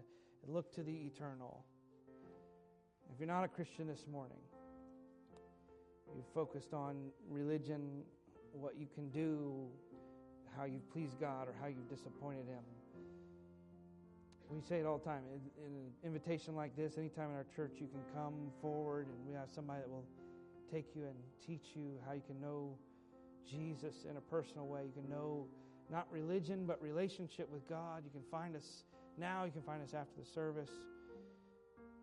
and 0.44 0.52
look 0.52 0.72
to 0.74 0.82
the 0.82 0.92
eternal. 0.92 1.64
If 3.12 3.20
you're 3.20 3.28
not 3.28 3.44
a 3.44 3.48
Christian 3.48 3.86
this 3.86 4.06
morning, 4.10 4.38
you've 6.14 6.26
focused 6.34 6.74
on 6.74 7.10
religion, 7.30 8.02
what 8.52 8.76
you 8.76 8.86
can 8.94 9.08
do, 9.10 9.66
how 10.56 10.64
you've 10.64 10.90
pleased 10.90 11.20
God, 11.20 11.48
or 11.48 11.54
how 11.60 11.68
you've 11.68 11.88
disappointed 11.88 12.46
Him. 12.46 12.64
We 14.50 14.60
say 14.60 14.80
it 14.80 14.86
all 14.86 14.98
the 14.98 15.04
time. 15.04 15.22
In, 15.32 15.66
in 15.66 15.72
an 15.72 15.90
invitation 16.04 16.54
like 16.54 16.76
this, 16.76 16.98
anytime 16.98 17.30
in 17.30 17.36
our 17.36 17.46
church, 17.56 17.76
you 17.80 17.86
can 17.86 18.02
come 18.14 18.50
forward 18.60 19.06
and 19.06 19.26
we 19.26 19.32
have 19.34 19.48
somebody 19.50 19.80
that 19.80 19.88
will 19.88 20.04
take 20.72 20.94
you 20.94 21.02
and 21.02 21.14
teach 21.46 21.74
you 21.74 21.98
how 22.06 22.14
you 22.14 22.22
can 22.26 22.40
know 22.40 22.76
Jesus 23.48 24.06
in 24.08 24.16
a 24.16 24.20
personal 24.20 24.66
way. 24.66 24.82
You 24.86 25.02
can 25.02 25.10
know 25.10 25.46
not 25.90 26.06
religion, 26.10 26.64
but 26.66 26.80
relationship 26.80 27.50
with 27.52 27.68
God. 27.68 28.02
You 28.04 28.10
can 28.10 28.22
find 28.30 28.56
us 28.56 28.84
now, 29.18 29.44
you 29.44 29.52
can 29.52 29.62
find 29.62 29.82
us 29.82 29.92
after 29.94 30.18
the 30.18 30.24
service. 30.24 30.70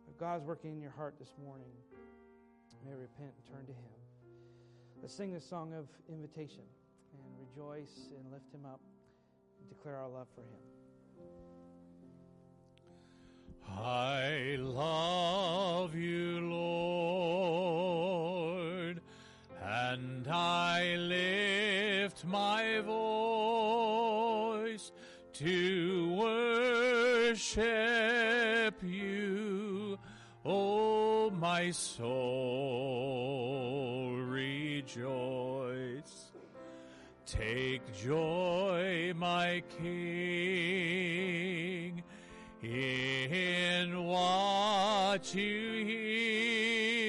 If 0.08 0.18
God's 0.20 0.44
working 0.46 0.72
in 0.72 0.82
your 0.82 0.92
heart 0.92 1.16
this 1.20 1.34
morning, 1.44 1.72
may 2.86 2.94
repent 2.94 3.34
and 3.36 3.46
turn 3.56 3.66
to 3.66 3.74
Him. 3.74 3.92
Let's 5.02 5.14
sing 5.14 5.34
this 5.34 5.48
song 5.48 5.74
of 5.74 5.88
invitation 6.08 6.64
and 7.14 7.22
rejoice 7.48 8.12
and 8.16 8.32
lift 8.32 8.54
Him 8.54 8.66
up 8.66 8.82
and 9.60 9.70
declare 9.70 9.98
our 9.98 10.10
love 10.10 10.28
for 10.36 10.42
Him. 10.42 10.60
I 13.78 14.58
love 14.60 15.96
you, 15.96 16.42
Lord, 16.42 16.99
lift 22.20 22.26
my 22.26 22.82
voice 22.82 24.12
to 25.34 26.14
worship 27.56 27.64
you, 28.84 29.98
oh 30.46 31.30
my 31.32 31.72
soul, 31.72 32.16
rejoice. 34.28 35.08
Take 37.26 37.82
joy, 37.96 39.14
my 39.16 39.64
King, 39.78 39.94
in 42.64 44.04
what 44.06 45.34
you 45.36 45.86
hear. 45.86 47.00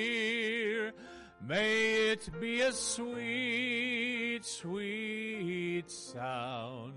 May 1.50 2.10
it 2.10 2.30
be 2.40 2.60
a 2.60 2.72
sweet, 2.72 3.09
sound 6.12 6.94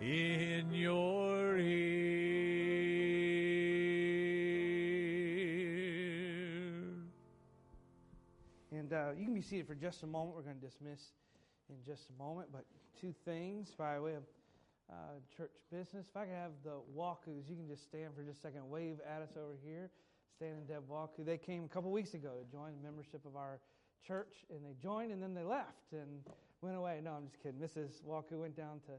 in 0.00 0.72
your 0.72 1.58
ear. 1.58 1.68
And 8.72 8.92
uh, 8.92 9.10
you 9.18 9.26
can 9.26 9.34
be 9.34 9.42
seated 9.42 9.66
for 9.66 9.74
just 9.74 10.02
a 10.02 10.06
moment. 10.06 10.34
We're 10.34 10.42
going 10.42 10.58
to 10.58 10.66
dismiss 10.66 11.00
in 11.68 11.76
just 11.84 12.08
a 12.08 12.22
moment. 12.22 12.48
But 12.50 12.64
two 12.98 13.14
things 13.26 13.74
by 13.76 14.00
way 14.00 14.14
of 14.14 14.22
uh, 14.90 14.94
church 15.36 15.50
business. 15.70 16.06
If 16.08 16.16
I 16.16 16.24
could 16.24 16.34
have 16.34 16.52
the 16.64 16.78
Walkus, 16.96 17.50
you 17.50 17.56
can 17.56 17.68
just 17.68 17.84
stand 17.84 18.14
for 18.16 18.22
just 18.22 18.38
a 18.38 18.42
second, 18.42 18.70
wave 18.70 18.98
at 19.06 19.20
us 19.20 19.36
over 19.36 19.56
here. 19.62 19.90
Stan 20.36 20.52
and 20.52 20.66
Deb. 20.66 20.84
They 21.18 21.36
came 21.36 21.64
a 21.64 21.68
couple 21.68 21.90
weeks 21.90 22.14
ago 22.14 22.30
to 22.38 22.50
join 22.50 22.72
membership 22.82 23.26
of 23.26 23.36
our 23.36 23.60
church, 24.06 24.46
and 24.48 24.60
they 24.64 24.74
joined 24.80 25.12
and 25.12 25.22
then 25.22 25.34
they 25.34 25.42
left 25.42 25.92
and 25.92 26.22
went 26.60 26.76
away. 26.76 27.00
No, 27.02 27.12
I'm 27.12 27.26
just 27.26 27.42
kidding. 27.42 27.60
Mrs. 27.60 28.02
Walku 28.04 28.38
went 28.38 28.56
down 28.56 28.80
to 28.86 28.92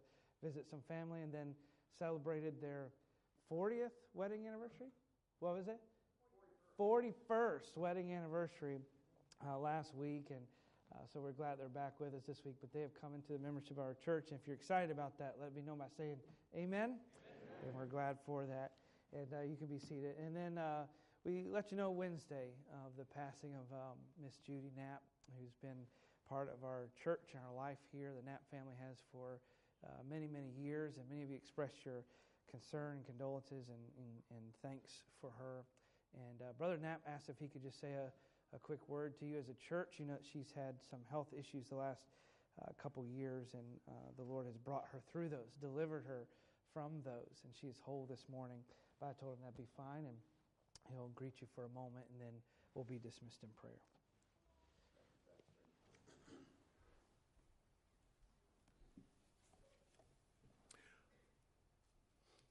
visit 0.44 0.66
some 0.70 0.80
family 0.88 1.22
and 1.22 1.34
then 1.34 1.54
celebrated 1.98 2.56
their 2.62 2.88
40th 3.52 3.92
wedding 4.14 4.48
anniversary. 4.48 4.88
What 5.40 5.56
was 5.56 5.68
it? 5.68 5.80
41st, 6.80 7.14
41st 7.28 7.78
wedding 7.78 8.14
anniversary 8.14 8.78
uh, 9.46 9.58
last 9.58 9.96
week, 9.96 10.28
and 10.30 10.40
uh, 10.94 11.04
so 11.12 11.20
we're 11.20 11.34
glad 11.34 11.60
they're 11.60 11.68
back 11.68 12.00
with 12.00 12.14
us 12.14 12.24
this 12.28 12.42
week. 12.46 12.56
But 12.62 12.74
they 12.74 12.82
have 12.82 13.00
come 13.00 13.14
into 13.14 13.34
the 13.34 13.40
membership 13.40 13.72
of 13.72 13.80
our 13.80 13.96
church, 14.04 14.28
and 14.32 14.40
if 14.40 14.48
you're 14.48 14.56
excited 14.56 14.92
about 14.92 15.18
that, 15.20 15.36
let 15.42 15.54
me 15.54 15.62
know 15.66 15.76
by 15.76 15.86
saying 15.98 16.16
Amen. 16.56 16.64
Amen. 16.64 16.96
And 17.68 17.76
we're 17.76 17.86
glad 17.86 18.18
for 18.26 18.46
that. 18.46 18.72
And 19.14 19.28
uh, 19.34 19.44
you 19.44 19.58
can 19.58 19.68
be 19.68 19.80
seated. 19.80 20.16
And 20.24 20.36
then 20.36 20.58
uh, 20.58 20.84
we 21.26 21.46
let 21.52 21.72
you 21.72 21.78
know 21.78 21.92
Wednesday 21.92 22.56
of 22.86 22.92
the 22.98 23.06
passing 23.06 23.52
of 23.54 23.68
um, 23.74 23.98
Miss 24.24 24.38
Judy 24.46 24.72
Knapp, 24.76 25.02
who's 25.38 25.54
been 25.62 25.86
part 26.30 26.54
of 26.54 26.62
our 26.64 26.94
church 26.94 27.34
and 27.34 27.42
our 27.42 27.56
life 27.58 27.82
here. 27.92 28.14
The 28.14 28.22
Knapp 28.22 28.46
family 28.54 28.78
has 28.78 29.02
for 29.12 29.42
uh, 29.82 30.06
many, 30.06 30.30
many 30.30 30.54
years, 30.54 31.02
and 31.02 31.10
many 31.10 31.26
of 31.26 31.30
you 31.34 31.36
expressed 31.36 31.82
your 31.84 32.06
concern 32.54 33.02
and 33.02 33.06
condolences 33.06 33.66
and, 33.74 33.84
and, 33.98 34.14
and 34.38 34.46
thanks 34.62 35.10
for 35.20 35.34
her. 35.42 35.66
And 36.14 36.42
uh, 36.42 36.54
Brother 36.58 36.78
Knapp 36.78 37.02
asked 37.10 37.30
if 37.30 37.38
he 37.42 37.50
could 37.50 37.66
just 37.66 37.82
say 37.82 37.98
a, 37.98 38.14
a 38.56 38.60
quick 38.60 38.82
word 38.88 39.18
to 39.20 39.26
you 39.26 39.38
as 39.38 39.50
a 39.50 39.58
church. 39.58 39.98
You 39.98 40.06
know, 40.06 40.18
she's 40.22 40.54
had 40.54 40.78
some 40.90 41.02
health 41.10 41.34
issues 41.34 41.70
the 41.70 41.82
last 41.82 42.06
uh, 42.62 42.70
couple 42.82 43.06
years, 43.06 43.54
and 43.54 43.66
uh, 43.90 44.14
the 44.18 44.24
Lord 44.24 44.46
has 44.46 44.58
brought 44.58 44.86
her 44.94 45.02
through 45.12 45.30
those, 45.30 45.58
delivered 45.62 46.06
her 46.08 46.30
from 46.74 47.02
those, 47.06 47.42
and 47.46 47.54
she 47.60 47.68
is 47.68 47.78
whole 47.82 48.06
this 48.10 48.26
morning. 48.30 48.62
But 49.00 49.14
I 49.14 49.14
told 49.18 49.34
him 49.34 49.40
that'd 49.42 49.58
be 49.58 49.70
fine, 49.78 50.06
and 50.06 50.18
he'll 50.94 51.14
greet 51.16 51.42
you 51.42 51.48
for 51.56 51.66
a 51.66 51.74
moment, 51.74 52.06
and 52.14 52.20
then 52.22 52.36
we'll 52.74 52.86
be 52.86 53.00
dismissed 53.00 53.42
in 53.42 53.50
prayer. 53.58 53.82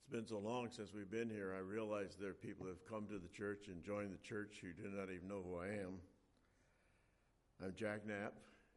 It's 0.08 0.16
been 0.16 0.26
so 0.26 0.38
long 0.38 0.70
since 0.70 0.94
we've 0.94 1.10
been 1.10 1.28
here, 1.28 1.54
I 1.54 1.60
realize 1.60 2.16
there 2.18 2.30
are 2.30 2.32
people 2.32 2.64
who 2.64 2.70
have 2.70 2.88
come 2.88 3.04
to 3.08 3.18
the 3.18 3.28
church 3.28 3.68
and 3.68 3.84
joined 3.84 4.10
the 4.10 4.26
church 4.26 4.56
who 4.62 4.72
do 4.72 4.88
not 4.88 5.12
even 5.12 5.28
know 5.28 5.42
who 5.44 5.58
I 5.58 5.66
am. 5.66 6.00
I'm 7.62 7.74
Jack 7.76 8.06
Knapp, 8.06 8.32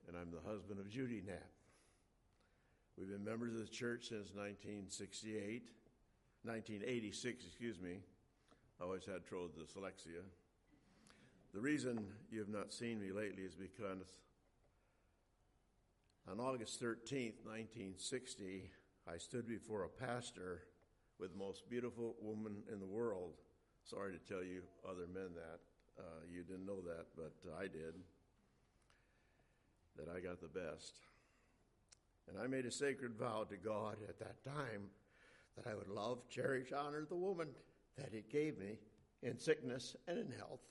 and 0.09 0.17
I'm 0.17 0.29
the 0.29 0.45
husband 0.45 0.81
of 0.81 0.89
Judy 0.89 1.23
Knapp. 1.25 1.47
We've 2.97 3.07
been 3.07 3.23
members 3.23 3.53
of 3.53 3.61
the 3.61 3.71
church 3.71 4.09
since 4.09 4.35
1968. 4.35 5.71
1986, 6.43 7.45
excuse 7.45 7.79
me. 7.79 7.99
I 8.81 8.83
always 8.83 9.05
had 9.05 9.25
trouble 9.25 9.51
with 9.55 9.73
dyslexia. 9.73 10.27
The 11.53 11.61
reason 11.61 12.07
you 12.29 12.39
have 12.39 12.49
not 12.49 12.73
seen 12.73 12.99
me 12.99 13.13
lately 13.13 13.43
is 13.43 13.55
because 13.55 14.19
on 16.29 16.41
August 16.41 16.81
13th, 16.83 17.39
1960, 17.47 18.69
I 19.07 19.17
stood 19.17 19.47
before 19.47 19.85
a 19.85 19.87
pastor 19.87 20.63
with 21.21 21.33
the 21.33 21.37
most 21.37 21.69
beautiful 21.69 22.15
woman 22.19 22.63
in 22.73 22.79
the 22.79 22.85
world. 22.85 23.33
Sorry 23.85 24.11
to 24.11 24.33
tell 24.33 24.43
you, 24.43 24.63
other 24.83 25.05
men, 25.13 25.29
that. 25.35 25.59
Uh, 25.99 26.03
you 26.33 26.41
didn't 26.41 26.65
know 26.65 26.81
that, 26.81 27.05
but 27.15 27.31
I 27.59 27.63
did. 27.63 27.93
That 29.97 30.07
I 30.09 30.19
got 30.19 30.41
the 30.41 30.47
best. 30.47 30.95
And 32.27 32.39
I 32.41 32.47
made 32.47 32.65
a 32.65 32.71
sacred 32.71 33.13
vow 33.13 33.45
to 33.47 33.55
God 33.55 33.97
at 34.09 34.17
that 34.17 34.43
time 34.43 34.89
that 35.55 35.69
I 35.69 35.75
would 35.75 35.89
love, 35.89 36.27
cherish, 36.27 36.71
honor 36.71 37.05
the 37.07 37.15
woman 37.15 37.49
that 37.97 38.09
He 38.11 38.23
gave 38.31 38.57
me 38.57 38.79
in 39.21 39.37
sickness 39.37 39.95
and 40.07 40.17
in 40.17 40.31
health. 40.31 40.61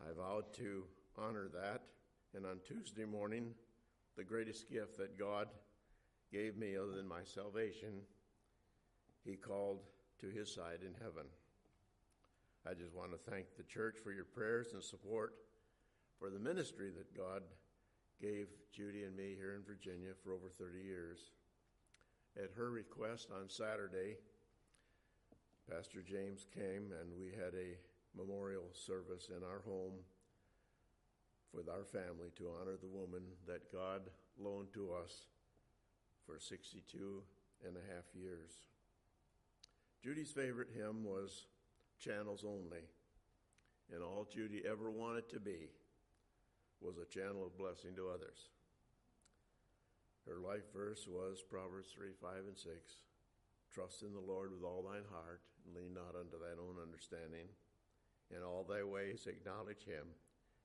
I 0.00 0.12
vowed 0.16 0.52
to 0.58 0.84
honor 1.16 1.48
that, 1.54 1.82
and 2.36 2.46
on 2.46 2.60
Tuesday 2.64 3.04
morning, 3.04 3.54
the 4.16 4.22
greatest 4.22 4.70
gift 4.70 4.96
that 4.98 5.18
God 5.18 5.48
gave 6.32 6.56
me 6.56 6.76
other 6.76 6.92
than 6.92 7.08
my 7.08 7.24
salvation, 7.24 8.02
He 9.24 9.36
called 9.36 9.80
to 10.20 10.28
His 10.28 10.52
side 10.52 10.80
in 10.82 10.94
heaven. 10.94 11.26
I 12.68 12.74
just 12.74 12.94
want 12.94 13.12
to 13.12 13.30
thank 13.30 13.46
the 13.56 13.62
church 13.62 13.96
for 14.02 14.12
your 14.12 14.24
prayers 14.24 14.68
and 14.74 14.82
support 14.82 15.34
for 16.18 16.30
the 16.30 16.38
ministry 16.38 16.90
that 16.90 17.16
God 17.16 17.42
gave 18.20 18.48
Judy 18.72 19.04
and 19.04 19.16
me 19.16 19.34
here 19.36 19.54
in 19.54 19.62
Virginia 19.62 20.10
for 20.22 20.32
over 20.32 20.48
30 20.58 20.80
years. 20.80 21.18
At 22.36 22.50
her 22.56 22.70
request 22.70 23.28
on 23.32 23.48
Saturday, 23.48 24.16
Pastor 25.70 26.02
James 26.02 26.46
came 26.52 26.92
and 27.00 27.16
we 27.16 27.30
had 27.30 27.54
a 27.54 27.78
memorial 28.16 28.68
service 28.72 29.28
in 29.28 29.42
our 29.44 29.60
home 29.64 29.94
with 31.52 31.68
our 31.68 31.84
family 31.84 32.30
to 32.36 32.50
honor 32.60 32.76
the 32.80 32.88
woman 32.88 33.22
that 33.46 33.72
God 33.72 34.02
loaned 34.38 34.72
to 34.74 34.92
us 34.92 35.26
for 36.28 36.38
62 36.38 37.22
and 37.64 37.76
a 37.76 37.94
half 37.94 38.04
years. 38.12 38.52
Judy's 40.04 40.30
favorite 40.30 40.68
hymn 40.76 41.02
was 41.02 41.46
Channels 41.98 42.44
Only, 42.44 42.84
and 43.90 44.02
all 44.02 44.28
Judy 44.30 44.62
ever 44.68 44.90
wanted 44.90 45.28
to 45.30 45.40
be 45.40 45.72
was 46.80 46.98
a 46.98 47.08
channel 47.08 47.46
of 47.46 47.56
blessing 47.56 47.96
to 47.96 48.12
others. 48.12 48.52
Her 50.28 50.38
life 50.38 50.68
verse 50.76 51.08
was 51.08 51.40
Proverbs 51.40 51.88
3 51.96 52.12
5 52.20 52.52
and 52.52 52.56
6. 52.56 52.76
Trust 53.72 54.02
in 54.02 54.12
the 54.12 54.20
Lord 54.20 54.52
with 54.52 54.62
all 54.62 54.84
thine 54.84 55.08
heart, 55.10 55.40
and 55.64 55.74
lean 55.74 55.94
not 55.94 56.12
unto 56.12 56.36
thine 56.36 56.60
own 56.60 56.76
understanding. 56.76 57.48
In 58.28 58.44
all 58.44 58.68
thy 58.68 58.84
ways 58.84 59.26
acknowledge 59.26 59.88
him, 59.88 60.12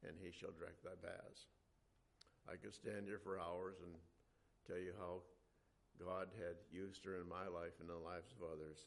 and 0.03 0.19
he 0.19 0.29
shall 0.29 0.51
direct 0.51 0.83
thy 0.83 0.99
paths. 0.99 1.47
I 2.51 2.59
could 2.59 2.75
stand 2.75 3.07
here 3.07 3.23
for 3.23 3.39
hours 3.39 3.79
and 3.79 3.95
tell 4.67 4.77
you 4.77 4.91
how 4.99 5.23
God 5.99 6.27
had 6.37 6.57
used 6.71 7.05
her 7.05 7.21
in 7.21 7.27
my 7.29 7.47
life 7.47 7.77
and 7.79 7.89
the 7.89 7.97
lives 7.97 8.33
of 8.33 8.45
others. 8.45 8.85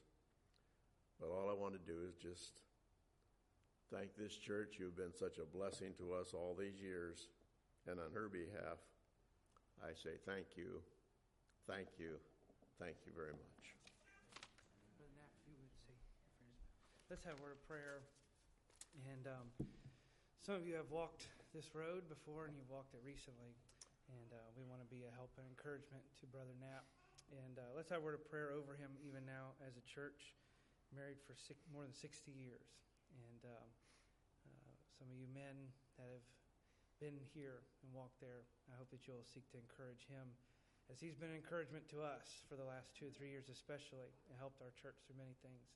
But 1.20 1.30
all 1.30 1.48
I 1.48 1.54
want 1.54 1.74
to 1.74 1.82
do 1.82 2.04
is 2.08 2.14
just 2.16 2.60
thank 3.92 4.16
this 4.16 4.36
church. 4.36 4.76
You've 4.78 4.96
been 4.96 5.14
such 5.14 5.38
a 5.38 5.46
blessing 5.46 5.94
to 5.98 6.12
us 6.12 6.34
all 6.34 6.56
these 6.58 6.80
years. 6.80 7.28
And 7.86 8.00
on 8.00 8.10
her 8.12 8.28
behalf, 8.28 8.82
I 9.82 9.94
say 9.94 10.18
thank 10.26 10.56
you, 10.56 10.82
thank 11.68 11.86
you, 11.98 12.18
thank 12.78 12.96
you 13.06 13.12
very 13.14 13.32
much. 13.32 13.56
Let's 17.08 17.22
have 17.24 17.38
a 17.38 17.42
word 17.42 17.54
of 17.54 17.62
prayer. 17.68 18.02
And 19.06 19.30
um, 19.30 19.66
some 20.42 20.56
of 20.56 20.66
you 20.66 20.74
have 20.74 20.90
walked 20.90 21.26
this 21.54 21.70
road 21.74 22.08
before 22.08 22.46
and 22.46 22.54
you've 22.56 22.70
walked 22.70 22.94
it 22.94 23.00
recently. 23.06 23.54
And 24.12 24.30
uh, 24.30 24.38
we 24.54 24.62
want 24.62 24.82
to 24.82 24.90
be 24.90 25.02
a 25.02 25.12
help 25.18 25.34
and 25.38 25.46
encouragement 25.50 26.02
to 26.22 26.24
Brother 26.30 26.54
Knapp. 26.58 26.86
And 27.34 27.58
uh, 27.58 27.74
let's 27.74 27.90
have 27.90 28.02
a 28.02 28.06
word 28.06 28.14
of 28.14 28.22
prayer 28.30 28.54
over 28.54 28.78
him 28.78 28.94
even 29.02 29.26
now 29.26 29.58
as 29.66 29.74
a 29.74 29.84
church, 29.86 30.38
married 30.94 31.18
for 31.26 31.34
six, 31.34 31.58
more 31.74 31.82
than 31.82 31.94
60 31.94 32.30
years. 32.30 32.70
And 33.10 33.50
um, 33.50 33.68
uh, 34.46 34.74
some 34.94 35.10
of 35.10 35.16
you 35.18 35.26
men 35.34 35.58
that 35.98 36.06
have 36.06 36.26
been 37.02 37.18
here 37.34 37.66
and 37.82 37.90
walked 37.90 38.22
there, 38.22 38.46
I 38.70 38.78
hope 38.78 38.94
that 38.94 39.10
you'll 39.10 39.26
seek 39.26 39.50
to 39.52 39.58
encourage 39.58 40.06
him 40.06 40.30
as 40.86 41.02
he's 41.02 41.18
been 41.18 41.34
an 41.34 41.38
encouragement 41.42 41.90
to 41.90 41.98
us 41.98 42.46
for 42.46 42.54
the 42.54 42.62
last 42.62 42.94
two 42.94 43.10
or 43.10 43.14
three 43.18 43.34
years, 43.34 43.50
especially, 43.50 44.06
and 44.30 44.38
helped 44.38 44.62
our 44.62 44.70
church 44.78 45.02
through 45.02 45.18
many 45.18 45.34
things. 45.42 45.66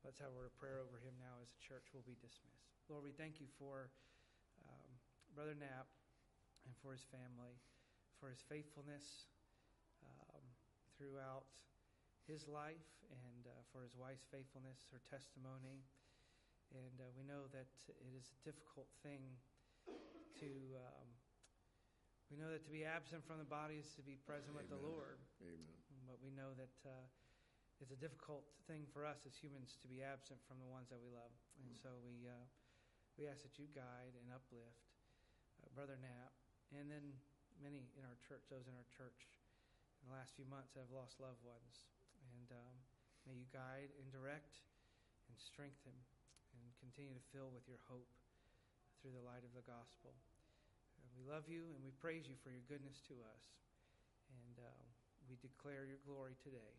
Let's 0.00 0.16
have 0.24 0.32
a 0.32 0.36
word 0.36 0.48
of 0.48 0.56
prayer 0.56 0.80
over 0.80 0.96
him 0.96 1.12
now 1.20 1.36
as 1.44 1.52
the 1.52 1.60
church 1.60 1.92
will 1.92 2.06
be 2.08 2.16
dismissed. 2.24 2.72
Lord, 2.88 3.04
we 3.04 3.12
thank 3.12 3.36
you 3.36 3.48
for 3.60 3.92
um, 4.64 4.90
Brother 5.36 5.52
Knapp 5.52 5.90
and 6.66 6.74
for 6.82 6.90
his 6.90 7.06
family, 7.08 7.54
for 8.18 8.28
his 8.28 8.42
faithfulness 8.50 9.30
um, 10.02 10.42
throughout 10.98 11.46
his 12.26 12.50
life, 12.50 12.90
and 13.06 13.46
uh, 13.46 13.54
for 13.70 13.86
his 13.86 13.94
wife's 13.94 14.26
faithfulness, 14.34 14.82
her 14.90 14.98
testimony. 15.06 15.86
And 16.74 16.98
uh, 16.98 17.06
we 17.14 17.22
know 17.22 17.46
that 17.54 17.70
it 17.86 18.12
is 18.18 18.34
a 18.34 18.38
difficult 18.42 18.90
thing 19.06 19.22
to. 20.42 20.50
Um, 20.74 21.06
we 22.26 22.34
know 22.34 22.50
that 22.50 22.66
to 22.66 22.74
be 22.74 22.82
absent 22.82 23.22
from 23.22 23.38
the 23.38 23.46
body 23.46 23.78
is 23.78 23.94
to 23.94 24.02
be 24.02 24.18
present 24.26 24.50
Amen. 24.50 24.66
with 24.66 24.70
the 24.74 24.82
Lord. 24.82 25.22
Amen. 25.38 25.78
But 26.10 26.18
we 26.18 26.34
know 26.34 26.58
that 26.58 26.74
uh, 26.82 27.06
it's 27.78 27.94
a 27.94 28.00
difficult 28.02 28.42
thing 28.66 28.82
for 28.90 29.06
us 29.06 29.22
as 29.30 29.38
humans 29.38 29.78
to 29.78 29.86
be 29.86 30.02
absent 30.02 30.42
from 30.50 30.58
the 30.58 30.66
ones 30.66 30.90
that 30.90 30.98
we 30.98 31.06
love. 31.14 31.30
And 31.62 31.70
so 31.78 32.02
we, 32.02 32.26
uh, 32.26 32.34
we 33.14 33.30
ask 33.30 33.46
that 33.46 33.54
you 33.62 33.70
guide 33.70 34.18
and 34.18 34.26
uplift 34.34 34.90
uh, 35.62 35.70
Brother 35.70 35.94
Knapp 36.02 36.34
and 36.74 36.90
then 36.90 37.04
many 37.62 37.86
in 37.94 38.02
our 38.02 38.18
church, 38.26 38.42
those 38.50 38.66
in 38.66 38.74
our 38.74 38.88
church 38.90 39.30
in 40.02 40.10
the 40.10 40.14
last 40.14 40.34
few 40.34 40.46
months 40.46 40.74
have 40.74 40.90
lost 40.90 41.18
loved 41.22 41.42
ones. 41.46 41.86
And 42.34 42.58
um, 42.58 42.76
may 43.26 43.34
you 43.38 43.46
guide 43.54 43.90
and 43.98 44.06
direct 44.10 44.58
and 45.30 45.36
strengthen 45.38 45.94
and 46.54 46.64
continue 46.82 47.14
to 47.14 47.24
fill 47.30 47.50
with 47.50 47.66
your 47.66 47.80
hope 47.86 48.10
through 49.00 49.14
the 49.14 49.24
light 49.24 49.46
of 49.46 49.52
the 49.54 49.64
gospel. 49.66 50.14
And 51.02 51.08
we 51.14 51.24
love 51.26 51.46
you 51.46 51.70
and 51.74 51.80
we 51.82 51.94
praise 52.02 52.26
you 52.26 52.36
for 52.42 52.50
your 52.50 52.64
goodness 52.66 53.02
to 53.10 53.16
us. 53.22 53.44
And 54.30 54.66
uh, 54.66 54.82
we 55.30 55.38
declare 55.42 55.86
your 55.86 56.02
glory 56.06 56.34
today. 56.42 56.74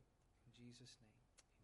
In 0.46 0.52
Jesus' 0.56 0.96
name. 1.00 1.17